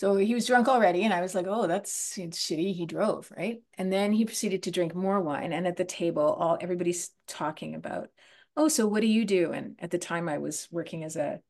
So 0.00 0.14
he 0.16 0.34
was 0.34 0.46
drunk 0.46 0.68
already, 0.68 1.02
and 1.04 1.12
I 1.12 1.20
was 1.20 1.34
like, 1.34 1.46
"Oh, 1.48 1.66
that's 1.66 2.16
shitty." 2.16 2.74
He 2.74 2.86
drove, 2.86 3.32
right? 3.36 3.60
And 3.76 3.92
then 3.92 4.12
he 4.12 4.24
proceeded 4.24 4.62
to 4.64 4.70
drink 4.70 4.94
more 4.94 5.20
wine. 5.20 5.52
And 5.52 5.66
at 5.66 5.76
the 5.76 5.84
table, 5.84 6.22
all 6.22 6.56
everybody's 6.60 7.10
talking 7.26 7.74
about, 7.74 8.10
"Oh, 8.56 8.68
so 8.68 8.86
what 8.86 9.00
do 9.00 9.08
you 9.08 9.24
do?" 9.24 9.52
And 9.52 9.76
at 9.80 9.90
the 9.90 9.98
time, 9.98 10.28
I 10.28 10.38
was 10.38 10.68
working 10.70 11.02
as 11.04 11.16
a 11.16 11.40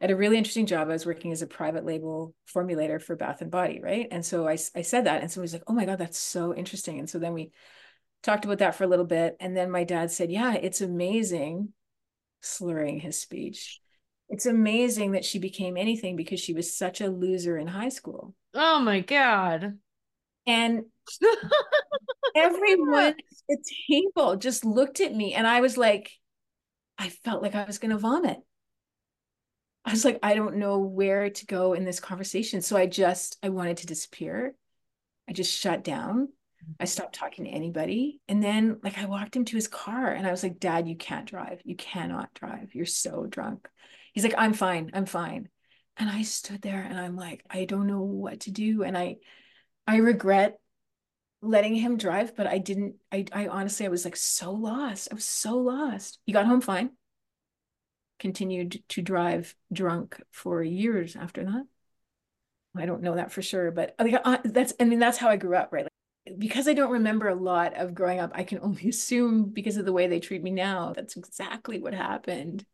at 0.00 0.10
a 0.10 0.16
really 0.16 0.36
interesting 0.36 0.66
job. 0.66 0.88
I 0.88 0.92
was 0.92 1.06
working 1.06 1.32
as 1.32 1.40
a 1.40 1.46
private 1.46 1.86
label 1.86 2.34
formulator 2.54 3.00
for 3.00 3.16
Bath 3.16 3.40
and 3.40 3.50
Body, 3.50 3.80
right? 3.80 4.06
And 4.10 4.24
so 4.24 4.46
I 4.46 4.58
I 4.74 4.82
said 4.82 5.04
that, 5.06 5.22
and 5.22 5.30
somebody's 5.30 5.54
like, 5.54 5.64
"Oh 5.66 5.72
my 5.72 5.86
God, 5.86 5.98
that's 5.98 6.18
so 6.18 6.54
interesting." 6.54 6.98
And 6.98 7.08
so 7.08 7.18
then 7.18 7.32
we 7.32 7.52
talked 8.22 8.44
about 8.44 8.58
that 8.58 8.74
for 8.74 8.84
a 8.84 8.88
little 8.88 9.06
bit, 9.06 9.36
and 9.40 9.56
then 9.56 9.70
my 9.70 9.84
dad 9.84 10.10
said, 10.10 10.30
"Yeah, 10.30 10.54
it's 10.54 10.80
amazing." 10.82 11.72
slurring 12.42 13.00
his 13.00 13.18
speech. 13.18 13.80
It's 14.28 14.46
amazing 14.46 15.12
that 15.12 15.24
she 15.24 15.38
became 15.38 15.76
anything 15.76 16.16
because 16.16 16.40
she 16.40 16.54
was 16.54 16.76
such 16.76 17.00
a 17.00 17.08
loser 17.08 17.56
in 17.58 17.66
high 17.66 17.90
school. 17.90 18.34
Oh 18.54 18.80
my 18.80 19.00
God. 19.00 19.78
And 20.46 20.84
everyone 22.34 23.04
at 23.04 23.16
the 23.48 23.58
table 23.88 24.36
just 24.36 24.64
looked 24.64 25.00
at 25.00 25.14
me 25.14 25.34
and 25.34 25.46
I 25.46 25.60
was 25.60 25.76
like, 25.76 26.10
I 26.98 27.08
felt 27.08 27.42
like 27.42 27.54
I 27.54 27.64
was 27.64 27.78
going 27.78 27.90
to 27.90 27.98
vomit. 27.98 28.38
I 29.84 29.90
was 29.90 30.04
like, 30.04 30.18
I 30.22 30.34
don't 30.34 30.56
know 30.56 30.78
where 30.78 31.28
to 31.28 31.46
go 31.46 31.74
in 31.74 31.84
this 31.84 32.00
conversation. 32.00 32.62
So 32.62 32.76
I 32.76 32.86
just, 32.86 33.36
I 33.42 33.50
wanted 33.50 33.78
to 33.78 33.86
disappear. 33.86 34.54
I 35.28 35.32
just 35.32 35.52
shut 35.52 35.84
down. 35.84 36.28
Mm-hmm. 36.28 36.72
I 36.80 36.84
stopped 36.86 37.14
talking 37.14 37.44
to 37.44 37.50
anybody. 37.50 38.20
And 38.26 38.42
then, 38.42 38.78
like, 38.82 38.96
I 38.96 39.04
walked 39.04 39.36
him 39.36 39.44
to 39.44 39.56
his 39.56 39.68
car 39.68 40.12
and 40.12 40.26
I 40.26 40.30
was 40.30 40.42
like, 40.42 40.58
Dad, 40.58 40.88
you 40.88 40.96
can't 40.96 41.26
drive. 41.26 41.60
You 41.64 41.76
cannot 41.76 42.32
drive. 42.32 42.74
You're 42.74 42.86
so 42.86 43.26
drunk. 43.26 43.68
He's 44.14 44.22
like, 44.22 44.34
I'm 44.38 44.54
fine. 44.54 44.92
I'm 44.94 45.06
fine. 45.06 45.48
And 45.96 46.08
I 46.08 46.22
stood 46.22 46.62
there 46.62 46.82
and 46.82 46.98
I'm 46.98 47.16
like, 47.16 47.44
I 47.50 47.64
don't 47.64 47.88
know 47.88 48.00
what 48.02 48.40
to 48.40 48.52
do. 48.52 48.84
And 48.84 48.96
I, 48.96 49.16
I 49.86 49.96
regret 49.96 50.58
letting 51.42 51.74
him 51.74 51.96
drive, 51.98 52.36
but 52.36 52.46
I 52.46 52.58
didn't, 52.58 52.94
I, 53.12 53.26
I 53.32 53.48
honestly, 53.48 53.84
I 53.84 53.90
was 53.90 54.04
like 54.04 54.16
so 54.16 54.52
lost. 54.52 55.08
I 55.10 55.14
was 55.14 55.24
so 55.24 55.58
lost. 55.58 56.20
He 56.24 56.32
got 56.32 56.46
home 56.46 56.60
fine, 56.60 56.90
continued 58.20 58.82
to 58.90 59.02
drive 59.02 59.54
drunk 59.72 60.22
for 60.30 60.62
years 60.62 61.16
after 61.16 61.44
that. 61.44 61.66
I 62.76 62.86
don't 62.86 63.02
know 63.02 63.16
that 63.16 63.32
for 63.32 63.42
sure, 63.42 63.70
but 63.70 63.94
like, 63.98 64.14
uh, 64.24 64.38
that's, 64.44 64.72
I 64.80 64.84
mean, 64.84 64.98
that's 65.00 65.18
how 65.18 65.28
I 65.28 65.36
grew 65.36 65.56
up, 65.56 65.72
right? 65.72 65.86
Like, 66.26 66.38
because 66.38 66.66
I 66.66 66.72
don't 66.72 66.92
remember 66.92 67.28
a 67.28 67.34
lot 67.34 67.74
of 67.74 67.94
growing 67.94 68.20
up, 68.20 68.32
I 68.34 68.44
can 68.44 68.60
only 68.62 68.88
assume 68.90 69.50
because 69.50 69.76
of 69.76 69.84
the 69.84 69.92
way 69.92 70.06
they 70.06 70.20
treat 70.20 70.42
me 70.42 70.50
now, 70.52 70.92
that's 70.94 71.16
exactly 71.16 71.80
what 71.80 71.94
happened 71.94 72.64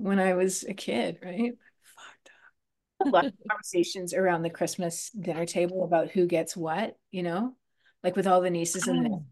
when 0.00 0.18
I 0.18 0.34
was 0.34 0.64
a 0.64 0.74
kid, 0.74 1.18
right? 1.22 1.52
Fucked 1.82 2.30
up. 3.00 3.06
A 3.06 3.08
lot 3.10 3.26
of 3.26 3.32
conversations 3.48 4.14
around 4.14 4.42
the 4.42 4.50
Christmas 4.50 5.10
dinner 5.10 5.46
table 5.46 5.84
about 5.84 6.10
who 6.10 6.26
gets 6.26 6.56
what, 6.56 6.96
you 7.10 7.22
know, 7.22 7.54
like 8.02 8.16
with 8.16 8.26
all 8.26 8.40
the 8.40 8.50
nieces 8.50 8.86
and 8.88 9.24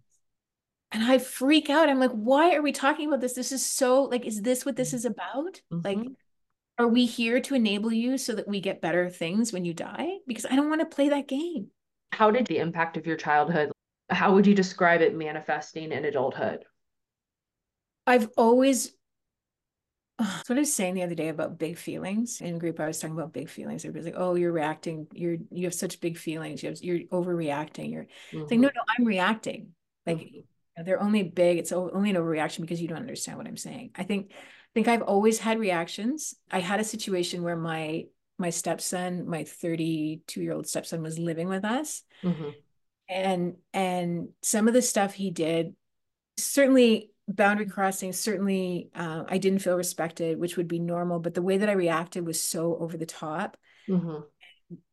and 0.90 1.04
I 1.04 1.18
freak 1.18 1.68
out. 1.68 1.88
I'm 1.88 2.00
like, 2.00 2.12
why 2.12 2.54
are 2.54 2.62
we 2.62 2.72
talking 2.72 3.08
about 3.08 3.20
this? 3.20 3.34
This 3.34 3.52
is 3.52 3.64
so 3.64 4.04
like, 4.04 4.24
is 4.24 4.40
this 4.42 4.64
what 4.64 4.76
this 4.76 4.94
is 4.94 5.04
about? 5.04 5.60
Like, 5.70 5.98
Mhm. 5.98 6.16
are 6.78 6.88
we 6.88 7.06
here 7.06 7.40
to 7.40 7.54
enable 7.54 7.92
you 7.92 8.16
so 8.18 8.34
that 8.34 8.48
we 8.48 8.60
get 8.60 8.80
better 8.80 9.10
things 9.10 9.52
when 9.52 9.64
you 9.64 9.74
die? 9.74 10.18
Because 10.26 10.46
I 10.46 10.56
don't 10.56 10.68
want 10.70 10.80
to 10.80 10.86
play 10.86 11.10
that 11.10 11.28
game. 11.28 11.70
How 12.12 12.30
did 12.30 12.46
the 12.46 12.58
impact 12.58 12.96
of 12.96 13.06
your 13.06 13.16
childhood, 13.16 13.70
how 14.10 14.32
would 14.34 14.46
you 14.46 14.54
describe 14.54 15.02
it 15.02 15.14
manifesting 15.14 15.92
in 15.92 16.04
adulthood? 16.04 16.64
I've 18.06 18.28
always 18.36 18.92
what 20.46 20.50
I 20.56 20.60
was 20.60 20.72
saying 20.74 20.94
the 20.94 21.02
other 21.04 21.14
day 21.14 21.28
about 21.28 21.58
big 21.58 21.78
feelings 21.78 22.40
in 22.40 22.58
group. 22.58 22.80
I 22.80 22.86
was 22.86 22.98
talking 22.98 23.16
about 23.16 23.32
big 23.32 23.48
feelings. 23.48 23.84
Everybody's 23.84 24.12
like, 24.12 24.20
"Oh, 24.20 24.34
you're 24.34 24.52
reacting. 24.52 25.06
You're 25.12 25.36
you 25.50 25.64
have 25.64 25.74
such 25.74 26.00
big 26.00 26.18
feelings. 26.18 26.62
You 26.62 26.70
have 26.70 26.78
you're 26.82 27.00
overreacting." 27.08 27.92
You're 27.92 28.06
it's 28.32 28.50
like, 28.50 28.60
no, 28.60 28.68
no, 28.74 28.82
I'm 28.98 29.04
reacting. 29.04 29.74
Like 30.06 30.18
Mhm. 30.18 30.44
they're 30.84 31.00
only 31.00 31.22
big. 31.22 31.58
It's 31.58 31.72
only 31.72 32.10
an 32.10 32.16
overreaction 32.16 32.60
because 32.62 32.80
you 32.80 32.88
don't 32.88 32.98
understand 32.98 33.38
what 33.38 33.46
I'm 33.46 33.56
saying. 33.56 33.90
I 33.94 34.02
think 34.02 34.32
I 34.32 34.70
think 34.74 34.88
I've 34.88 35.02
always 35.02 35.38
had 35.38 35.58
reactions. 35.60 36.34
I 36.50 36.60
had 36.60 36.80
a 36.80 36.84
situation 36.84 37.42
where 37.42 37.56
my 37.56 38.06
my 38.38 38.50
stepson, 38.50 39.28
my 39.28 39.44
32 39.44 40.42
year 40.42 40.52
old 40.52 40.66
stepson, 40.66 41.02
was 41.02 41.18
living 41.18 41.48
with 41.48 41.64
us, 41.64 42.02
Mhm. 42.22 42.58
and 43.08 43.56
and 43.72 44.28
some 44.42 44.68
of 44.68 44.74
the 44.74 44.82
stuff 44.82 45.14
he 45.14 45.30
did 45.30 45.74
certainly 46.38 47.10
boundary 47.28 47.66
crossing 47.66 48.12
certainly 48.12 48.90
uh, 48.94 49.24
i 49.28 49.38
didn't 49.38 49.60
feel 49.60 49.76
respected 49.76 50.38
which 50.38 50.56
would 50.56 50.68
be 50.68 50.78
normal 50.78 51.20
but 51.20 51.34
the 51.34 51.42
way 51.42 51.58
that 51.58 51.68
i 51.68 51.72
reacted 51.72 52.26
was 52.26 52.42
so 52.42 52.76
over 52.80 52.96
the 52.96 53.06
top 53.06 53.56
Mhm. 53.88 54.24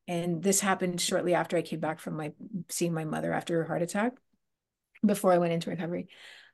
and 0.07 0.43
this 0.43 0.59
happened 0.59 0.99
shortly 0.99 1.33
after 1.33 1.57
i 1.57 1.61
came 1.61 1.79
back 1.79 1.99
from 1.99 2.15
my 2.17 2.33
seeing 2.69 2.93
my 2.93 3.05
mother 3.05 3.33
after 3.33 3.55
her 3.57 3.65
heart 3.65 3.81
attack 3.81 4.13
before 5.05 5.31
i 5.31 5.37
went 5.37 5.53
into 5.53 5.69
recovery 5.69 6.07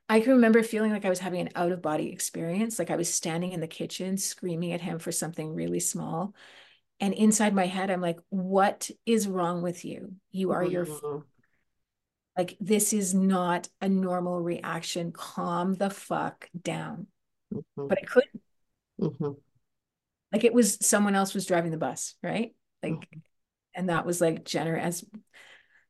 i 0.08 0.20
can 0.20 0.32
remember 0.32 0.62
feeling 0.62 0.92
like 0.92 1.04
i 1.04 1.08
was 1.10 1.18
having 1.18 1.40
an 1.40 1.50
out 1.54 1.72
of 1.72 1.82
body 1.82 2.10
experience 2.10 2.78
like 2.78 2.90
i 2.90 2.96
was 2.96 3.12
standing 3.12 3.52
in 3.52 3.60
the 3.60 3.66
kitchen 3.66 4.16
screaming 4.16 4.72
at 4.72 4.80
him 4.80 4.98
for 4.98 5.12
something 5.12 5.54
really 5.54 5.80
small 5.80 6.34
and 7.00 7.14
inside 7.14 7.54
my 7.54 7.66
head 7.66 7.90
i'm 7.90 8.00
like 8.00 8.20
what 8.28 8.90
is 9.04 9.26
wrong 9.28 9.62
with 9.62 9.84
you 9.84 10.12
you 10.30 10.52
are 10.52 10.64
your 10.64 10.86
Mhm. 10.86 11.24
Like 12.36 12.56
this 12.60 12.92
is 12.92 13.14
not 13.14 13.68
a 13.80 13.88
normal 13.88 14.40
reaction 14.40 15.12
calm 15.12 15.74
the 15.74 15.90
fuck 15.90 16.48
down 16.60 17.06
Mhm. 17.52 17.62
but 17.88 17.98
i 17.98 18.04
couldn't 18.06 18.42
Mhm. 19.00 19.36
like 20.32 20.44
it 20.44 20.54
was 20.54 20.78
someone 20.80 21.14
else 21.14 21.34
was 21.34 21.46
driving 21.46 21.70
the 21.70 21.76
bus 21.76 22.14
right 22.22 22.54
like 22.82 22.92
Mm-hmm. 22.92 23.18
and 23.74 23.88
that 23.88 24.06
was 24.06 24.20
like 24.20 24.44
gener 24.44 24.78
as 24.80 25.04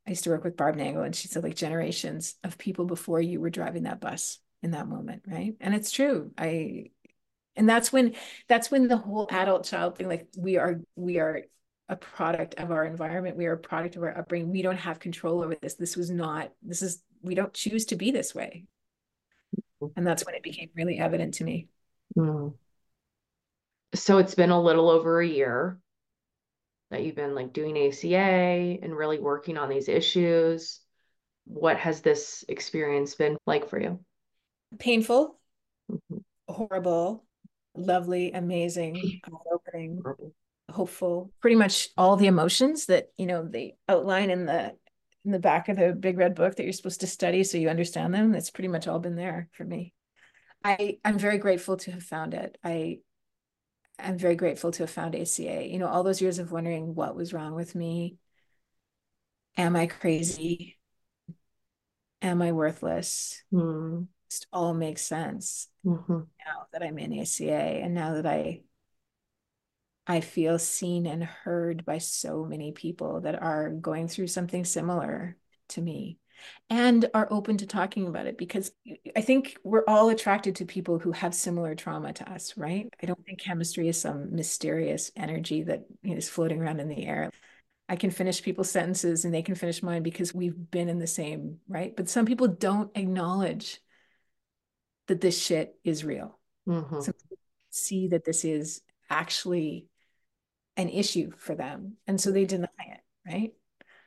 i 0.07 0.11
used 0.11 0.25
to 0.25 0.31
work 0.31 0.45
with 0.45 0.57
barb 0.57 0.77
nangle 0.77 1.05
and 1.05 1.15
she 1.15 1.29
said 1.29 1.43
like 1.43 1.55
generations 1.57 2.35
of 2.43 2.59
people 2.59 2.85
before 2.85 3.21
you 3.21 3.41
were 3.41 3.51
driving 3.51 3.85
that 3.85 4.01
bus 4.01 4.39
in 4.63 4.73
that 4.73 4.89
moment 4.89 5.23
right 5.27 5.55
and 5.61 5.75
it's 5.75 5.91
true 5.91 6.31
i 6.39 6.87
and 7.55 7.69
that's 7.69 7.93
when 7.93 8.15
that's 8.49 8.71
when 8.71 8.89
the 8.89 8.97
whole 8.97 9.29
adult 9.31 9.65
child 9.65 9.97
thing 9.97 10.09
like 10.09 10.27
we 10.37 10.57
are 10.57 10.81
we 10.97 11.19
are 11.19 11.43
a 11.93 11.97
product 11.97 12.55
of 12.55 12.71
our 12.71 12.85
environment. 12.87 13.37
We 13.37 13.47
are 13.47 13.53
a 13.53 13.59
product 13.59 13.97
of 13.97 14.03
our 14.03 14.17
upbringing. 14.17 14.51
We 14.51 14.63
don't 14.63 14.79
have 14.79 14.99
control 14.99 15.43
over 15.43 15.55
this. 15.55 15.75
This 15.75 15.95
was 15.95 16.11
not, 16.11 16.51
this 16.63 16.81
is, 16.81 17.03
we 17.23 17.35
don't 17.35 17.53
choose 17.53 17.85
to 17.87 17.97
be 17.97 18.11
this 18.11 18.35
way. 18.35 18.65
And 19.95 20.07
that's 20.07 20.25
when 20.25 20.35
it 20.35 20.43
became 20.43 20.71
really 20.75 20.99
evident 20.99 21.35
to 21.35 21.45
me. 21.45 21.69
Mm. 22.17 22.55
So 23.95 24.19
it's 24.19 24.35
been 24.35 24.51
a 24.51 24.61
little 24.61 24.89
over 24.89 25.21
a 25.21 25.27
year 25.27 25.79
that 26.91 27.03
you've 27.03 27.17
been 27.17 27.35
like 27.35 27.53
doing 27.53 27.77
ACA 27.77 28.79
and 28.83 28.97
really 28.97 29.19
working 29.19 29.59
on 29.59 29.69
these 29.69 29.89
issues. 29.89 30.81
What 31.45 31.77
has 31.77 32.01
this 32.01 32.43
experience 32.49 33.15
been 33.17 33.37
like 33.47 33.69
for 33.69 33.79
you? 33.79 34.01
Painful, 34.79 35.39
Mhm. 35.91 36.23
horrible, 36.49 37.27
lovely, 37.75 38.33
amazing, 38.33 39.21
Horrible. 39.29 40.33
Hopeful, 40.73 41.33
pretty 41.41 41.57
much 41.57 41.89
all 41.97 42.17
the 42.17 42.27
emotions 42.27 42.87
that, 42.87 43.09
you 43.17 43.27
know, 43.27 43.47
they 43.47 43.77
outline 43.89 44.31
in 44.31 44.47
the 44.47 44.75
in 45.25 45.31
the 45.31 45.39
back 45.39 45.69
of 45.69 45.77
the 45.77 45.93
big 45.93 46.19
red 46.19 46.35
book 46.35 46.57
that 46.57 46.65
you're 46.65 46.73
supposed 46.73 47.01
to 47.01 47.07
study 47.07 47.45
so 47.45 47.57
you 47.59 47.69
understand 47.69 48.13
them. 48.13 48.33
That's 48.33 48.51
pretty 48.51 48.69
much 48.69 48.89
all 48.89 48.99
been 48.99 49.15
there 49.15 49.49
for 49.53 49.65
me. 49.65 49.93
I 50.65 50.99
I'm 51.05 51.19
very 51.19 51.39
grateful 51.39 51.77
to 51.79 51.93
have 51.93 52.03
found 52.03 52.35
it. 52.35 52.59
I 52.65 52.99
I'm 53.99 54.19
very 54.19 54.35
grateful 54.35 54.73
to 54.73 54.83
have 54.83 54.91
found 54.91 55.15
ACA. 55.15 55.69
You 55.69 55.79
know, 55.79 55.87
all 55.87 56.03
those 56.03 56.21
years 56.21 56.39
of 56.39 56.51
wondering 56.51 56.95
what 56.95 57.15
was 57.15 57.33
wrong 57.33 57.55
with 57.55 57.75
me. 57.75 58.17
Am 59.57 59.77
I 59.77 59.87
crazy? 59.87 60.79
Am 62.23 62.41
I 62.41 62.53
worthless? 62.53 63.43
Mm. 63.53 64.07
Just 64.31 64.47
all 64.53 64.73
makes 64.73 65.03
sense 65.03 65.69
Mhm. 65.85 66.27
now 66.47 66.67
that 66.73 66.83
I'm 66.83 66.99
in 66.99 67.13
ACA 67.13 67.53
and 67.83 67.95
now 67.95 68.15
that 68.15 68.27
I 68.27 68.63
I 70.07 70.21
feel 70.21 70.59
seen 70.59 71.07
and 71.07 71.23
heard 71.23 71.85
by 71.85 71.99
so 71.99 72.45
many 72.45 72.73
people 72.73 73.21
that 73.21 73.41
are 73.41 73.71
going 73.71 74.09
through 74.09 74.27
something 74.29 74.65
similar 74.65 75.37
to 75.71 75.81
me 75.81 76.19
and 76.69 77.09
are 77.15 77.29
open 77.31 77.57
to 77.59 77.67
talking 77.67 78.07
about 78.07 78.27
it 78.27 78.37
because 78.37 78.73
I 79.15 79.21
think 79.21 79.57
we're 79.63 79.85
all 79.87 80.09
attracted 80.09 80.57
to 80.57 80.65
people 80.65 80.99
who 80.99 81.13
have 81.13 81.35
similar 81.35 81.75
trauma 81.75 82.13
to 82.15 82.31
us, 82.31 82.57
right? 82.57 82.93
I 83.01 83.07
don't 83.07 83.25
think 83.25 83.41
chemistry 83.41 83.89
is 83.89 84.01
some 84.01 84.35
mysterious 84.35 85.13
energy 85.15 85.63
that 85.65 85.85
is 86.03 86.29
floating 86.29 86.61
around 86.61 86.81
in 86.81 86.89
the 86.89 87.07
air. 87.07 87.31
I 87.89 87.97
can 87.97 88.11
finish 88.11 88.43
people's 88.43 88.71
sentences 88.71 89.25
and 89.25 89.33
they 89.33 89.43
can 89.43 89.55
finish 89.55 89.83
mine 89.83 90.03
because 90.03 90.35
we've 90.35 90.71
been 90.71 90.89
in 90.89 90.99
the 90.99 91.07
same, 91.07 91.59
right? 91.69 91.95
But 91.95 92.09
some 92.09 92.27
people 92.27 92.49
don't 92.49 92.91
acknowledge 92.97 93.81
that 95.09 95.21
this 95.21 95.41
shit 95.41 95.79
is 95.85 96.05
real. 96.05 96.39
Mhm. 96.67 97.03
Some 97.03 97.15
see 97.71 98.09
that 98.09 98.25
this 98.25 98.45
is 98.45 98.83
actually 99.11 99.87
an 100.77 100.89
issue 100.89 101.31
for 101.37 101.55
them. 101.55 101.97
And 102.07 102.21
so 102.21 102.31
they 102.31 102.45
deny 102.45 102.69
it, 102.79 103.01
right? 103.27 103.53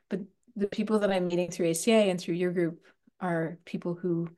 But 0.10 0.22
the 0.56 0.68
people 0.68 1.00
that 1.00 1.12
I'm 1.12 1.28
meeting 1.28 1.52
through 1.52 1.70
ACA 1.70 2.10
and 2.10 2.20
through 2.20 2.36
your 2.36 2.52
group 2.52 2.84
are 3.20 3.60
people 3.66 3.94
who 3.94 4.30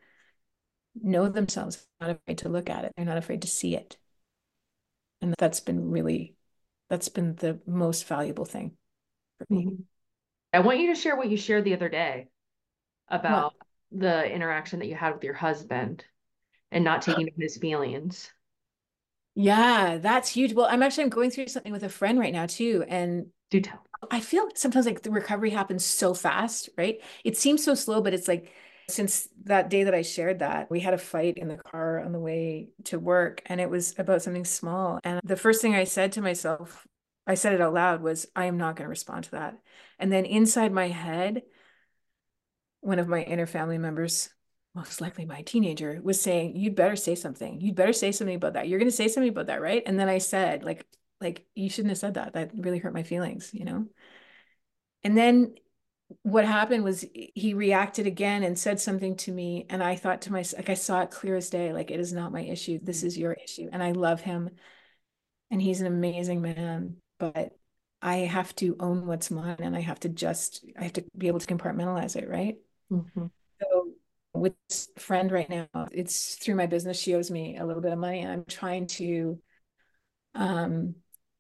know 1.02 1.30
themselves, 1.30 1.86
not 2.02 2.12
afraid 2.12 2.40
to 2.40 2.50
look 2.50 2.70
at 2.70 2.86
it. 2.86 2.94
They're 2.96 3.06
not 3.06 3.18
afraid 3.18 3.44
to 3.44 3.48
see 3.48 3.76
it. 3.76 3.98
And 5.22 5.34
that's 5.38 5.60
been 5.60 5.92
really, 5.92 6.36
that's 6.90 7.10
been 7.10 7.36
the 7.36 7.60
most 7.66 8.08
valuable 8.08 8.46
thing 8.46 8.78
for 9.38 9.46
me. 9.50 9.66
Mhm. 9.66 9.84
I 10.54 10.60
want 10.60 10.80
you 10.80 10.88
to 10.88 11.00
share 11.00 11.16
what 11.16 11.30
you 11.30 11.38
shared 11.38 11.66
the 11.66 11.74
other 11.74 11.90
day 11.90 12.30
about 13.08 13.54
the 13.92 14.30
interaction 14.32 14.80
that 14.80 14.88
you 14.88 14.96
had 14.96 15.14
with 15.14 15.24
your 15.24 15.34
husband 15.34 16.04
and 16.72 16.84
not 16.84 17.02
taking 17.02 17.30
his 17.38 17.58
feelings. 17.58 18.32
Yeah, 19.40 20.00
that's 20.00 20.30
huge. 20.30 20.54
Well, 20.54 20.66
I'm 20.68 20.82
actually 20.82 21.04
I'm 21.04 21.10
going 21.12 21.30
through 21.30 21.48
something 21.48 21.72
with 21.72 21.84
a 21.84 21.90
friend 21.90 22.18
right 22.18 22.34
now 22.34 22.48
too. 22.48 22.84
And 22.88 23.28
Do 23.52 23.62
tell. 23.62 23.84
I 24.10 24.20
feel 24.20 24.50
sometimes 24.56 24.88
like 24.88 25.04
the 25.04 25.12
recovery 25.12 25.52
happens 25.52 25.86
so 25.86 26.16
fast, 26.16 26.70
right? 26.76 27.00
It 27.24 27.38
seems 27.38 27.64
so 27.64 27.76
slow, 27.76 28.02
but 28.02 28.16
it's 28.16 28.28
like 28.28 28.52
since 28.90 29.28
that 29.44 29.70
day 29.70 29.84
that 29.84 29.94
I 29.94 30.02
shared 30.02 30.40
that, 30.40 30.72
we 30.72 30.80
had 30.80 30.96
a 30.96 30.98
fight 30.98 31.38
in 31.38 31.50
the 31.50 31.58
car 31.58 32.04
on 32.04 32.14
the 32.14 32.20
way 32.20 32.70
to 32.86 32.98
work, 32.98 33.44
and 33.46 33.62
it 33.62 33.70
was 33.70 33.94
about 34.00 34.24
something 34.24 34.46
small. 34.46 35.00
And 35.04 35.20
the 35.24 35.36
first 35.36 35.62
thing 35.62 35.76
I 35.76 35.84
said 35.84 36.14
to 36.14 36.22
myself, 36.22 36.88
I 37.28 37.36
said 37.36 37.54
it 37.54 37.62
out 37.62 37.74
loud, 37.74 38.02
was, 38.02 38.28
I 38.36 38.46
am 38.46 38.58
not 38.58 38.76
going 38.76 38.86
to 38.86 38.90
respond 38.90 39.26
to 39.26 39.32
that. 39.32 39.60
And 40.00 40.12
then 40.12 40.26
inside 40.26 40.72
my 40.72 40.88
head, 40.88 41.44
one 42.82 43.00
of 43.00 43.08
my 43.08 43.22
inner 43.24 43.46
family 43.46 43.78
members, 43.78 44.30
most 44.78 45.02
likely 45.02 45.26
my 45.26 45.42
teenager, 45.42 46.00
was 46.04 46.22
saying, 46.22 46.56
You'd 46.56 46.76
better 46.76 46.96
say 46.96 47.16
something. 47.16 47.62
You'd 47.62 47.76
better 47.76 47.94
say 47.94 48.12
something 48.12 48.36
about 48.36 48.54
that. 48.54 48.68
You're 48.68 48.80
going 48.80 48.92
to 48.92 48.96
say 48.96 49.08
something 49.08 49.30
about 49.30 49.48
that, 49.48 49.62
right? 49.62 49.84
And 49.86 50.00
then 50.00 50.10
I 50.10 50.20
said, 50.20 50.64
like, 50.64 50.86
like 51.22 51.46
you 51.56 51.70
shouldn't 51.70 51.92
have 51.92 51.98
said 51.98 52.16
that. 52.16 52.34
That 52.34 52.52
really 52.56 52.80
hurt 52.80 52.94
my 52.94 53.04
feelings, 53.04 53.52
you 53.54 53.66
know? 53.66 53.88
And 55.04 55.18
then 55.18 55.56
what 56.24 56.46
happened 56.46 56.84
was 56.84 57.06
he 57.14 57.54
reacted 57.54 58.08
again 58.08 58.44
and 58.44 58.58
said 58.58 58.80
something 58.80 59.16
to 59.18 59.32
me. 59.32 59.66
And 59.70 59.84
I 59.84 59.96
thought 59.96 60.24
to 60.24 60.32
myself, 60.32 60.60
like, 60.60 60.70
I 60.70 60.76
saw 60.76 61.02
it 61.02 61.12
clear 61.12 61.36
as 61.36 61.50
day, 61.50 61.74
like, 61.74 61.92
it 61.92 62.00
is 62.00 62.14
not 62.14 62.32
my 62.32 62.42
issue. 62.42 62.80
This 62.82 63.04
is 63.04 63.18
your 63.18 63.34
issue. 63.34 63.70
And 63.72 63.84
I 63.84 63.92
love 63.92 64.22
him. 64.22 64.50
And 65.52 65.62
he's 65.62 65.82
an 65.82 65.88
amazing 65.88 66.42
man. 66.42 66.98
But 67.20 67.58
I 68.02 68.18
have 68.18 68.56
to 68.58 68.76
own 68.80 69.08
what's 69.08 69.32
mine 69.32 69.58
and 69.60 69.76
I 69.76 69.82
have 69.82 70.00
to 70.02 70.10
just, 70.10 70.64
I 70.78 70.84
have 70.84 70.94
to 70.94 71.06
be 71.18 71.28
able 71.28 71.40
to 71.40 71.48
compartmentalize 71.48 72.16
it, 72.16 72.30
right? 72.30 72.58
Mhm. 72.92 73.32
With 74.40 74.54
friend 74.98 75.32
right 75.32 75.50
now, 75.50 75.68
it's 75.92 76.36
through 76.36 76.56
my 76.56 76.66
business. 76.66 77.00
She 77.00 77.16
owes 77.16 77.32
me 77.32 77.58
a 77.58 77.66
little 77.66 77.82
bit 77.82 77.92
of 77.92 78.00
money 78.00 78.22
and 78.22 78.32
I'm 78.32 78.46
trying 78.46 78.88
to, 78.88 79.40
um, 80.36 80.96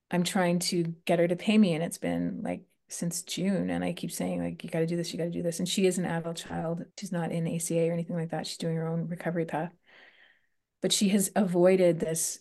I'm 0.09 0.23
trying 0.23 0.59
to 0.59 0.95
get 1.05 1.19
her 1.19 1.27
to 1.27 1.35
pay 1.35 1.57
me. 1.57 1.73
And 1.73 1.83
it's 1.83 1.97
been 1.97 2.41
like 2.43 2.63
since 2.89 3.23
June. 3.23 3.69
And 3.69 3.83
I 3.83 3.93
keep 3.93 4.11
saying, 4.11 4.41
like, 4.41 4.63
you 4.63 4.69
got 4.69 4.79
to 4.79 4.87
do 4.87 4.95
this, 4.95 5.11
you 5.11 5.17
got 5.17 5.25
to 5.25 5.31
do 5.31 5.43
this. 5.43 5.59
And 5.59 5.67
she 5.67 5.85
is 5.85 5.97
an 5.97 6.05
adult 6.05 6.37
child. 6.37 6.83
She's 6.99 7.11
not 7.11 7.31
in 7.31 7.47
ACA 7.47 7.89
or 7.89 7.93
anything 7.93 8.15
like 8.15 8.31
that. 8.31 8.47
She's 8.47 8.57
doing 8.57 8.75
her 8.75 8.87
own 8.87 9.07
recovery 9.07 9.45
path. 9.45 9.73
But 10.81 10.91
she 10.91 11.09
has 11.09 11.31
avoided 11.35 11.99
this 11.99 12.39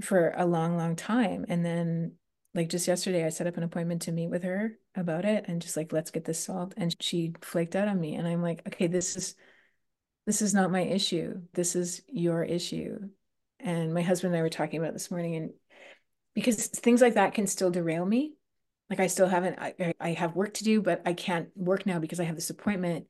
for 0.00 0.34
a 0.36 0.46
long, 0.46 0.76
long 0.76 0.96
time. 0.96 1.46
And 1.48 1.64
then, 1.64 2.14
like, 2.54 2.68
just 2.68 2.88
yesterday, 2.88 3.24
I 3.24 3.30
set 3.30 3.46
up 3.46 3.56
an 3.56 3.62
appointment 3.62 4.02
to 4.02 4.12
meet 4.12 4.30
with 4.30 4.42
her 4.42 4.78
about 4.94 5.24
it 5.24 5.44
and 5.48 5.62
just 5.62 5.76
like, 5.76 5.92
let's 5.92 6.10
get 6.10 6.24
this 6.24 6.44
solved. 6.44 6.74
And 6.76 6.94
she 7.00 7.34
flaked 7.40 7.76
out 7.76 7.88
on 7.88 8.00
me. 8.00 8.16
And 8.16 8.26
I'm 8.26 8.42
like, 8.42 8.62
okay, 8.66 8.88
this 8.88 9.16
is 9.16 9.34
this 10.26 10.42
is 10.42 10.54
not 10.54 10.70
my 10.70 10.82
issue. 10.82 11.42
This 11.52 11.74
is 11.74 12.02
your 12.06 12.42
issue. 12.42 12.98
And 13.60 13.94
my 13.94 14.02
husband 14.02 14.34
and 14.34 14.38
I 14.38 14.42
were 14.42 14.48
talking 14.50 14.78
about 14.78 14.90
it 14.90 14.94
this 14.94 15.10
morning, 15.10 15.36
and 15.36 15.50
because 16.34 16.66
things 16.66 17.00
like 17.00 17.14
that 17.14 17.34
can 17.34 17.46
still 17.46 17.70
derail 17.70 18.04
me. 18.04 18.34
Like 18.90 19.00
I 19.00 19.06
still 19.06 19.28
haven't, 19.28 19.58
I, 19.58 19.94
I- 20.00 20.12
have 20.12 20.36
work 20.36 20.54
to 20.54 20.64
do, 20.64 20.82
but 20.82 21.02
I 21.06 21.14
can't 21.14 21.48
work 21.56 21.86
now 21.86 21.98
because 21.98 22.20
I 22.20 22.24
have 22.24 22.34
this 22.34 22.50
appointment 22.50 23.06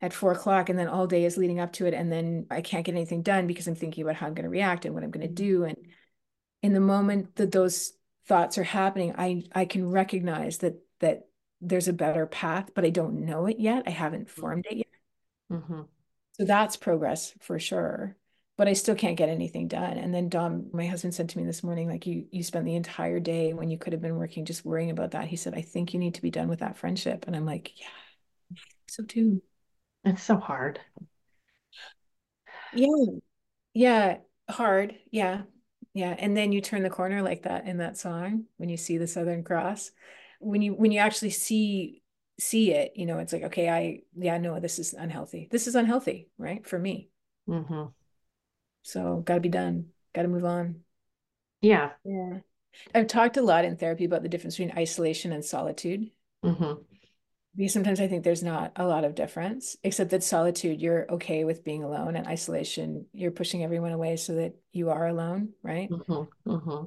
at 0.00 0.12
four 0.12 0.32
o'clock, 0.32 0.68
and 0.68 0.78
then 0.78 0.88
all 0.88 1.06
day 1.06 1.24
is 1.24 1.36
leading 1.36 1.60
up 1.60 1.72
to 1.74 1.86
it, 1.86 1.94
and 1.94 2.12
then 2.12 2.46
I 2.50 2.60
can't 2.60 2.84
get 2.84 2.94
anything 2.94 3.22
done 3.22 3.46
because 3.46 3.66
I'm 3.68 3.76
thinking 3.76 4.02
about 4.02 4.16
how 4.16 4.26
I'm 4.26 4.34
going 4.34 4.44
to 4.44 4.50
react 4.50 4.84
and 4.84 4.94
what 4.94 5.04
I'm 5.04 5.10
going 5.12 5.26
to 5.26 5.32
do. 5.32 5.64
And 5.64 5.76
in 6.62 6.74
the 6.74 6.80
moment 6.80 7.36
that 7.36 7.52
those 7.52 7.92
thoughts 8.26 8.58
are 8.58 8.64
happening, 8.64 9.14
I 9.16 9.44
I 9.52 9.64
can 9.64 9.90
recognize 9.90 10.58
that 10.58 10.74
that 11.00 11.28
there's 11.60 11.88
a 11.88 11.92
better 11.92 12.26
path, 12.26 12.70
but 12.74 12.84
I 12.84 12.90
don't 12.90 13.24
know 13.24 13.46
it 13.46 13.58
yet. 13.60 13.84
I 13.86 13.90
haven't 13.90 14.28
formed 14.28 14.66
it 14.68 14.78
yet. 14.78 14.86
Mhm. 15.50 15.88
So 16.32 16.44
that's 16.44 16.76
progress 16.76 17.34
for 17.40 17.58
sure. 17.58 18.16
But 18.58 18.68
I 18.68 18.74
still 18.74 18.94
can't 18.94 19.16
get 19.16 19.28
anything 19.30 19.66
done. 19.66 19.96
And 19.98 20.14
then 20.14 20.28
Dom, 20.28 20.68
my 20.72 20.86
husband 20.86 21.14
said 21.14 21.28
to 21.30 21.38
me 21.38 21.44
this 21.44 21.62
morning, 21.64 21.88
like 21.88 22.06
you 22.06 22.26
you 22.30 22.42
spent 22.42 22.64
the 22.66 22.74
entire 22.76 23.18
day 23.18 23.54
when 23.54 23.70
you 23.70 23.78
could 23.78 23.92
have 23.92 24.02
been 24.02 24.16
working 24.16 24.44
just 24.44 24.64
worrying 24.64 24.90
about 24.90 25.12
that. 25.12 25.26
He 25.28 25.36
said, 25.36 25.54
I 25.54 25.62
think 25.62 25.94
you 25.94 26.00
need 26.00 26.14
to 26.14 26.22
be 26.22 26.30
done 26.30 26.48
with 26.48 26.60
that 26.60 26.76
friendship. 26.76 27.24
And 27.26 27.34
I'm 27.34 27.46
like, 27.46 27.80
yeah, 27.80 27.86
so 28.88 29.04
too. 29.04 29.42
It's 30.04 30.22
so 30.22 30.36
hard. 30.38 30.80
Yeah. 32.74 32.88
Yeah. 33.74 34.18
Hard. 34.50 34.96
Yeah. 35.10 35.42
Yeah. 35.94 36.14
And 36.18 36.36
then 36.36 36.52
you 36.52 36.60
turn 36.60 36.82
the 36.82 36.90
corner 36.90 37.22
like 37.22 37.44
that 37.44 37.66
in 37.66 37.78
that 37.78 37.98
song 37.98 38.46
when 38.56 38.68
you 38.68 38.76
see 38.76 38.98
the 38.98 39.06
Southern 39.06 39.44
Cross. 39.44 39.92
When 40.40 40.62
you 40.62 40.74
when 40.74 40.92
you 40.92 40.98
actually 41.00 41.30
see 41.30 42.01
see 42.38 42.72
it, 42.72 42.92
you 42.96 43.06
know, 43.06 43.18
it's 43.18 43.32
like, 43.32 43.44
okay, 43.44 43.68
I 43.68 44.00
yeah, 44.16 44.38
no, 44.38 44.58
this 44.60 44.78
is 44.78 44.94
unhealthy. 44.94 45.48
This 45.50 45.66
is 45.66 45.74
unhealthy, 45.74 46.28
right? 46.38 46.66
For 46.66 46.78
me. 46.78 47.10
hmm 47.46 47.94
So 48.82 49.20
gotta 49.20 49.40
be 49.40 49.48
done. 49.48 49.90
Gotta 50.14 50.28
move 50.28 50.44
on. 50.44 50.84
Yeah. 51.60 51.92
Yeah. 52.04 52.40
I've 52.94 53.06
talked 53.08 53.36
a 53.36 53.42
lot 53.42 53.64
in 53.64 53.76
therapy 53.76 54.04
about 54.04 54.22
the 54.22 54.28
difference 54.28 54.56
between 54.56 54.76
isolation 54.76 55.32
and 55.32 55.44
solitude. 55.44 56.10
hmm 56.42 56.84
Because 57.54 57.74
sometimes 57.74 58.00
I 58.00 58.08
think 58.08 58.24
there's 58.24 58.42
not 58.42 58.72
a 58.76 58.86
lot 58.86 59.04
of 59.04 59.14
difference, 59.14 59.76
except 59.84 60.10
that 60.10 60.22
solitude, 60.24 60.80
you're 60.80 61.10
okay 61.12 61.44
with 61.44 61.64
being 61.64 61.82
alone, 61.84 62.16
and 62.16 62.26
isolation, 62.26 63.06
you're 63.12 63.30
pushing 63.30 63.62
everyone 63.62 63.92
away 63.92 64.16
so 64.16 64.34
that 64.36 64.54
you 64.72 64.88
are 64.90 65.06
alone, 65.06 65.50
right? 65.62 65.94
hmm 66.06 66.26
hmm 66.46 66.84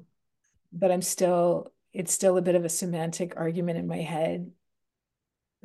But 0.72 0.92
I'm 0.92 1.02
still, 1.02 1.72
it's 1.94 2.14
still 2.14 2.38
a 2.38 2.42
bit 2.42 2.56
of 2.56 2.66
a 2.66 2.70
semantic 2.70 3.34
argument 3.38 3.78
in 3.80 3.88
my 3.88 3.98
head, 4.02 4.52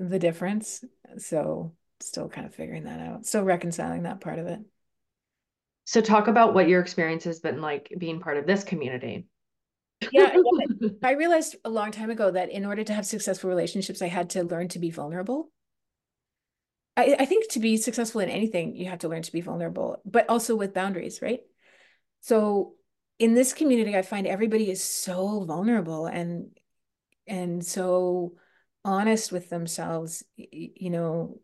the 0.09 0.19
difference. 0.19 0.83
So 1.19 1.75
still 2.01 2.29
kind 2.29 2.47
of 2.47 2.55
figuring 2.55 2.85
that 2.85 3.01
out. 3.01 3.27
Still 3.27 3.45
reconciling 3.45 4.05
that 4.05 4.21
part 4.21 4.39
of 4.39 4.47
it. 4.47 4.61
So 5.85 6.01
talk 6.01 6.29
about 6.29 6.55
what 6.55 6.69
your 6.69 6.81
experience 6.81 7.25
has 7.25 7.41
been 7.41 7.61
like 7.61 7.93
being 7.99 8.21
part 8.21 8.39
of 8.39 8.47
this 8.47 8.65
community. 8.65 9.27
Yeah, 10.13 10.35
I 11.03 11.13
realized 11.13 11.57
a 11.65 11.69
long 11.69 11.91
time 11.91 12.11
ago 12.11 12.31
that 12.31 12.51
in 12.51 12.65
order 12.65 12.83
to 12.85 12.95
have 12.95 13.05
successful 13.05 13.51
relationships, 13.51 14.01
I 14.01 14.07
had 14.07 14.31
to 14.31 14.45
learn 14.45 14.69
to 14.69 14.79
be 14.79 14.91
vulnerable. 14.91 15.51
I, 16.97 17.17
I 17.19 17.25
think 17.27 17.51
to 17.51 17.61
be 17.61 17.77
successful 17.77 18.21
in 18.21 18.31
anything, 18.31 18.77
you 18.77 18.89
have 18.89 19.01
to 19.01 19.09
learn 19.09 19.23
to 19.23 19.33
be 19.33 19.43
vulnerable, 19.43 20.01
but 20.05 20.29
also 20.29 20.57
with 20.57 20.75
boundaries, 20.75 21.21
right? 21.21 21.41
So 22.21 22.75
in 23.19 23.35
this 23.35 23.53
community, 23.53 23.97
I 23.97 24.03
find 24.03 24.27
everybody 24.27 24.71
is 24.71 24.83
so 24.83 25.45
vulnerable 25.45 26.07
and 26.07 26.51
and 27.27 27.65
so 27.65 28.35
honest 28.85 29.33
with 29.33 29.49
themselves. 29.51 30.25
You 30.37 30.91
know, 30.91 31.41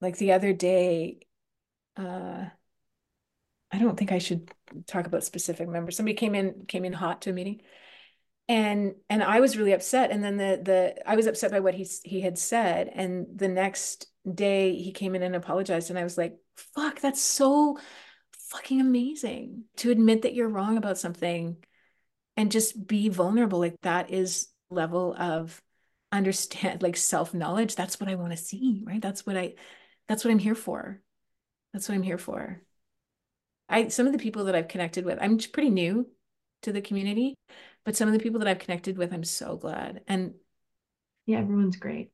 like 0.00 0.16
the 0.18 0.32
other 0.32 0.52
day, 0.52 1.20
uh, 1.96 2.44
I 3.72 3.78
don't 3.78 3.96
think 3.96 4.12
I 4.12 4.18
should 4.18 4.52
talk 4.86 5.06
about 5.06 5.24
specific 5.24 5.68
members. 5.68 5.96
Somebody 5.96 6.14
came 6.14 6.34
in 6.34 6.64
came 6.66 6.84
in 6.84 6.92
hot 6.92 7.22
to 7.22 7.30
a 7.30 7.32
meeting, 7.32 7.62
and 8.48 8.94
and 9.10 9.22
I 9.22 9.40
was 9.40 9.56
really 9.56 9.72
upset. 9.72 10.10
And 10.10 10.22
then 10.22 10.36
the 10.36 10.60
the 10.62 11.08
I 11.08 11.16
was 11.16 11.26
upset 11.26 11.50
by 11.50 11.60
what 11.60 11.74
he 11.74 11.86
he 12.04 12.20
had 12.20 12.38
said. 12.38 12.90
And 12.92 13.26
the 13.36 13.48
next 13.48 14.06
day 14.32 14.76
he 14.76 14.92
came 14.92 15.14
in 15.14 15.22
and 15.22 15.34
apologized, 15.36 15.90
and 15.90 15.98
I 15.98 16.04
was 16.04 16.16
like, 16.18 16.36
"Fuck, 16.56 17.00
that's 17.00 17.20
so 17.20 17.78
fucking 18.54 18.80
amazing 18.80 19.64
to 19.76 19.90
admit 19.90 20.22
that 20.22 20.34
you're 20.34 20.48
wrong 20.48 20.76
about 20.76 20.98
something 20.98 21.56
and 22.36 22.52
just 22.52 22.86
be 22.86 23.08
vulnerable. 23.08 23.58
Like 23.58 23.80
that 23.82 24.10
is 24.10 24.48
level 24.70 25.14
of 25.18 25.60
understand 26.18 26.82
like 26.82 26.96
self-knowledge. 26.96 27.74
That's 27.76 28.00
what 28.00 28.08
I 28.08 28.14
want 28.16 28.32
to 28.32 28.36
see, 28.36 28.82
right? 28.86 29.00
That's 29.02 29.26
what 29.26 29.36
I 29.36 29.54
that's 30.08 30.24
what 30.24 30.30
I'm 30.30 30.38
here 30.38 30.54
for. 30.54 31.00
That's 31.72 31.88
what 31.88 31.94
I'm 31.96 32.02
here 32.02 32.18
for. 32.18 32.62
I 33.68 33.88
some 33.88 34.06
of 34.06 34.12
the 34.12 34.18
people 34.18 34.44
that 34.44 34.54
I've 34.54 34.68
connected 34.68 35.04
with, 35.04 35.18
I'm 35.20 35.38
pretty 35.38 35.70
new 35.70 36.08
to 36.62 36.72
the 36.72 36.82
community, 36.82 37.34
but 37.84 37.96
some 37.96 38.08
of 38.08 38.14
the 38.14 38.20
people 38.20 38.40
that 38.40 38.48
I've 38.48 38.58
connected 38.58 38.98
with, 38.98 39.12
I'm 39.12 39.24
so 39.24 39.56
glad. 39.56 40.02
And 40.06 40.34
Yeah, 41.26 41.38
everyone's 41.40 41.76
great. 41.76 42.10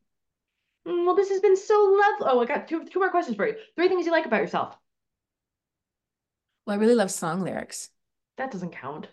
Mm, 0.86 1.07
Well, 1.07 1.14
this 1.16 1.30
has 1.30 1.40
been 1.40 1.57
so 1.57 1.74
lovely. 1.74 2.26
Oh, 2.30 2.40
I 2.40 2.46
got 2.46 2.68
two 2.68 2.84
two 2.86 2.98
more 3.01 3.11
questions 3.11 3.36
for 3.36 3.46
you. 3.46 3.57
Three 3.76 3.88
things 3.88 4.07
you 4.07 4.12
like 4.12 4.26
about 4.26 4.40
yourself. 4.42 4.76
well, 6.66 6.76
I 6.76 6.80
really 6.80 6.94
love 6.94 7.11
song 7.11 7.42
lyrics. 7.42 7.90
That 8.38 8.51
doesn't 8.51 8.72
count. 8.72 9.07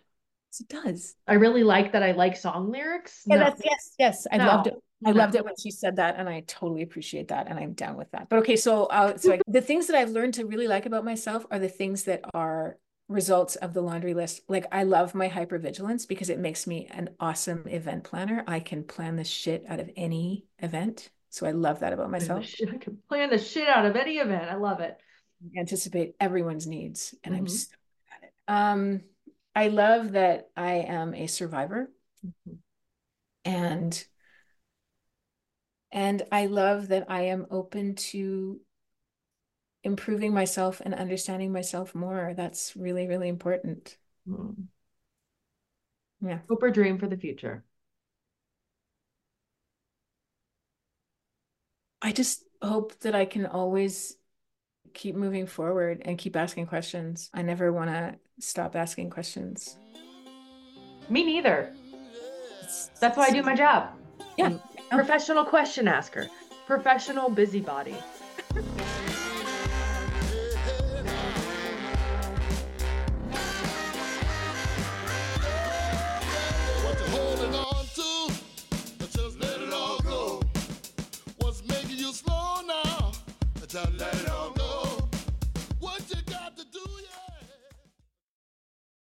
Yes, 0.51 0.61
it 0.61 0.69
does. 0.69 1.15
I 1.27 1.33
really 1.33 1.63
like 1.63 1.91
that 1.93 2.03
I 2.03 2.11
like 2.13 2.35
song 2.37 2.71
lyrics. 2.71 3.23
Yeah, 3.25 3.37
No. 3.37 3.43
that's 3.45 3.61
yes, 3.63 3.95
yes. 3.99 4.27
I 4.31 4.37
loved 4.37 4.67
it. 4.67 4.75
I 5.05 5.11
loved 5.11 5.35
it 5.35 5.45
when 5.45 5.53
she 5.59 5.69
said 5.69 5.97
that, 5.97 6.15
and 6.17 6.27
I 6.27 6.41
totally 6.47 6.81
appreciate 6.81 7.27
that, 7.27 7.47
and 7.47 7.59
I'm 7.59 7.73
down 7.73 7.97
with 7.97 8.09
that. 8.11 8.29
But 8.29 8.39
okay, 8.39 8.55
so 8.55 8.85
uh, 8.85 9.15
so 9.17 9.33
I, 9.33 9.41
the 9.47 9.61
things 9.61 9.87
that 9.87 9.95
I've 9.95 10.09
learned 10.09 10.33
to 10.35 10.45
really 10.45 10.67
like 10.67 10.87
about 10.87 11.05
myself 11.05 11.45
are 11.51 11.59
the 11.59 11.69
things 11.69 12.05
that 12.05 12.21
are 12.33 12.77
results 13.07 13.55
of 13.57 13.73
the 13.73 13.81
laundry 13.81 14.13
list. 14.15 14.41
Like 14.49 14.65
I 14.71 14.83
love 14.83 15.13
my 15.13 15.29
hypervigilance 15.29 16.07
because 16.07 16.29
it 16.29 16.39
makes 16.39 16.65
me 16.65 16.87
an 16.89 17.11
awesome 17.19 17.67
event 17.67 18.05
planner. 18.05 18.43
I 18.47 18.59
can 18.59 18.83
plan 18.83 19.17
the 19.17 19.23
shit 19.23 19.65
out 19.67 19.79
of 19.79 19.89
any 19.95 20.45
event. 20.59 21.09
So 21.29 21.45
I 21.45 21.51
love 21.51 21.81
that 21.81 21.93
about 21.93 22.09
myself. 22.09 22.45
I 22.73 22.77
can 22.77 22.97
plan 23.07 23.29
the 23.29 23.37
shit 23.37 23.67
out 23.67 23.85
of 23.85 23.95
any 23.95 24.17
event. 24.17 24.49
I 24.49 24.55
love 24.55 24.79
it. 24.79 24.97
Anticipate 25.55 26.15
everyone's 26.19 26.65
needs, 26.65 27.13
and 27.23 27.35
I'm 27.35 27.45
Mhm. 27.45 27.49
so 27.51 27.67
good 27.69 28.15
at 28.17 28.23
it. 28.23 28.33
Um, 28.47 29.01
I 29.58 29.70
love 29.70 30.12
that 30.12 30.51
I 30.55 30.74
am 30.76 31.16
a 31.16 31.26
survivor. 31.26 31.91
Mhm. 32.24 32.60
and 33.45 34.08
and 35.91 36.24
I 36.32 36.45
love 36.45 36.89
that 36.89 37.10
I 37.10 37.24
am 37.24 37.47
open 37.49 37.95
to 37.95 38.60
improving 39.84 40.34
myself 40.34 40.82
and 40.84 40.93
understanding 40.93 41.51
myself 41.51 41.95
more. 41.95 42.34
That's 42.36 42.76
really, 42.76 43.08
really 43.08 43.30
important. 43.30 43.97
Mm. 44.28 44.68
Yeah. 46.22 46.39
Hope 46.49 46.62
or 46.64 46.70
dream 46.72 46.97
for 46.99 47.08
the 47.08 47.18
future. 47.18 47.64
I 52.01 52.12
just 52.12 52.43
hope 52.62 52.97
that 52.99 53.16
I 53.16 53.26
can 53.26 53.45
always 53.45 54.16
keep 54.93 55.15
moving 55.15 55.45
forward 55.47 56.01
and 56.05 56.17
keep 56.17 56.35
asking 56.35 56.67
questions. 56.67 57.29
I 57.33 57.41
never 57.41 57.71
want 57.71 57.89
to 57.89 58.15
stop 58.39 58.75
asking 58.75 59.09
questions. 59.09 59.77
Me 61.09 61.23
neither. 61.23 61.73
That's 62.99 63.17
why 63.17 63.27
I 63.27 63.31
do 63.31 63.43
my 63.43 63.55
job. 63.55 63.89
Yeah. 64.38 64.57
Professional 64.91 65.45
question 65.45 65.88
asker. 65.88 66.27
Professional 66.65 67.29
busybody. 67.29 67.95
What 76.83 76.99
you 76.99 77.05
holding 77.15 77.55
on 77.55 77.85
to? 77.95 78.33
Just 83.69 83.99
let 83.99 84.13
it 84.15 84.29
all 84.29 84.51
go. 84.51 84.66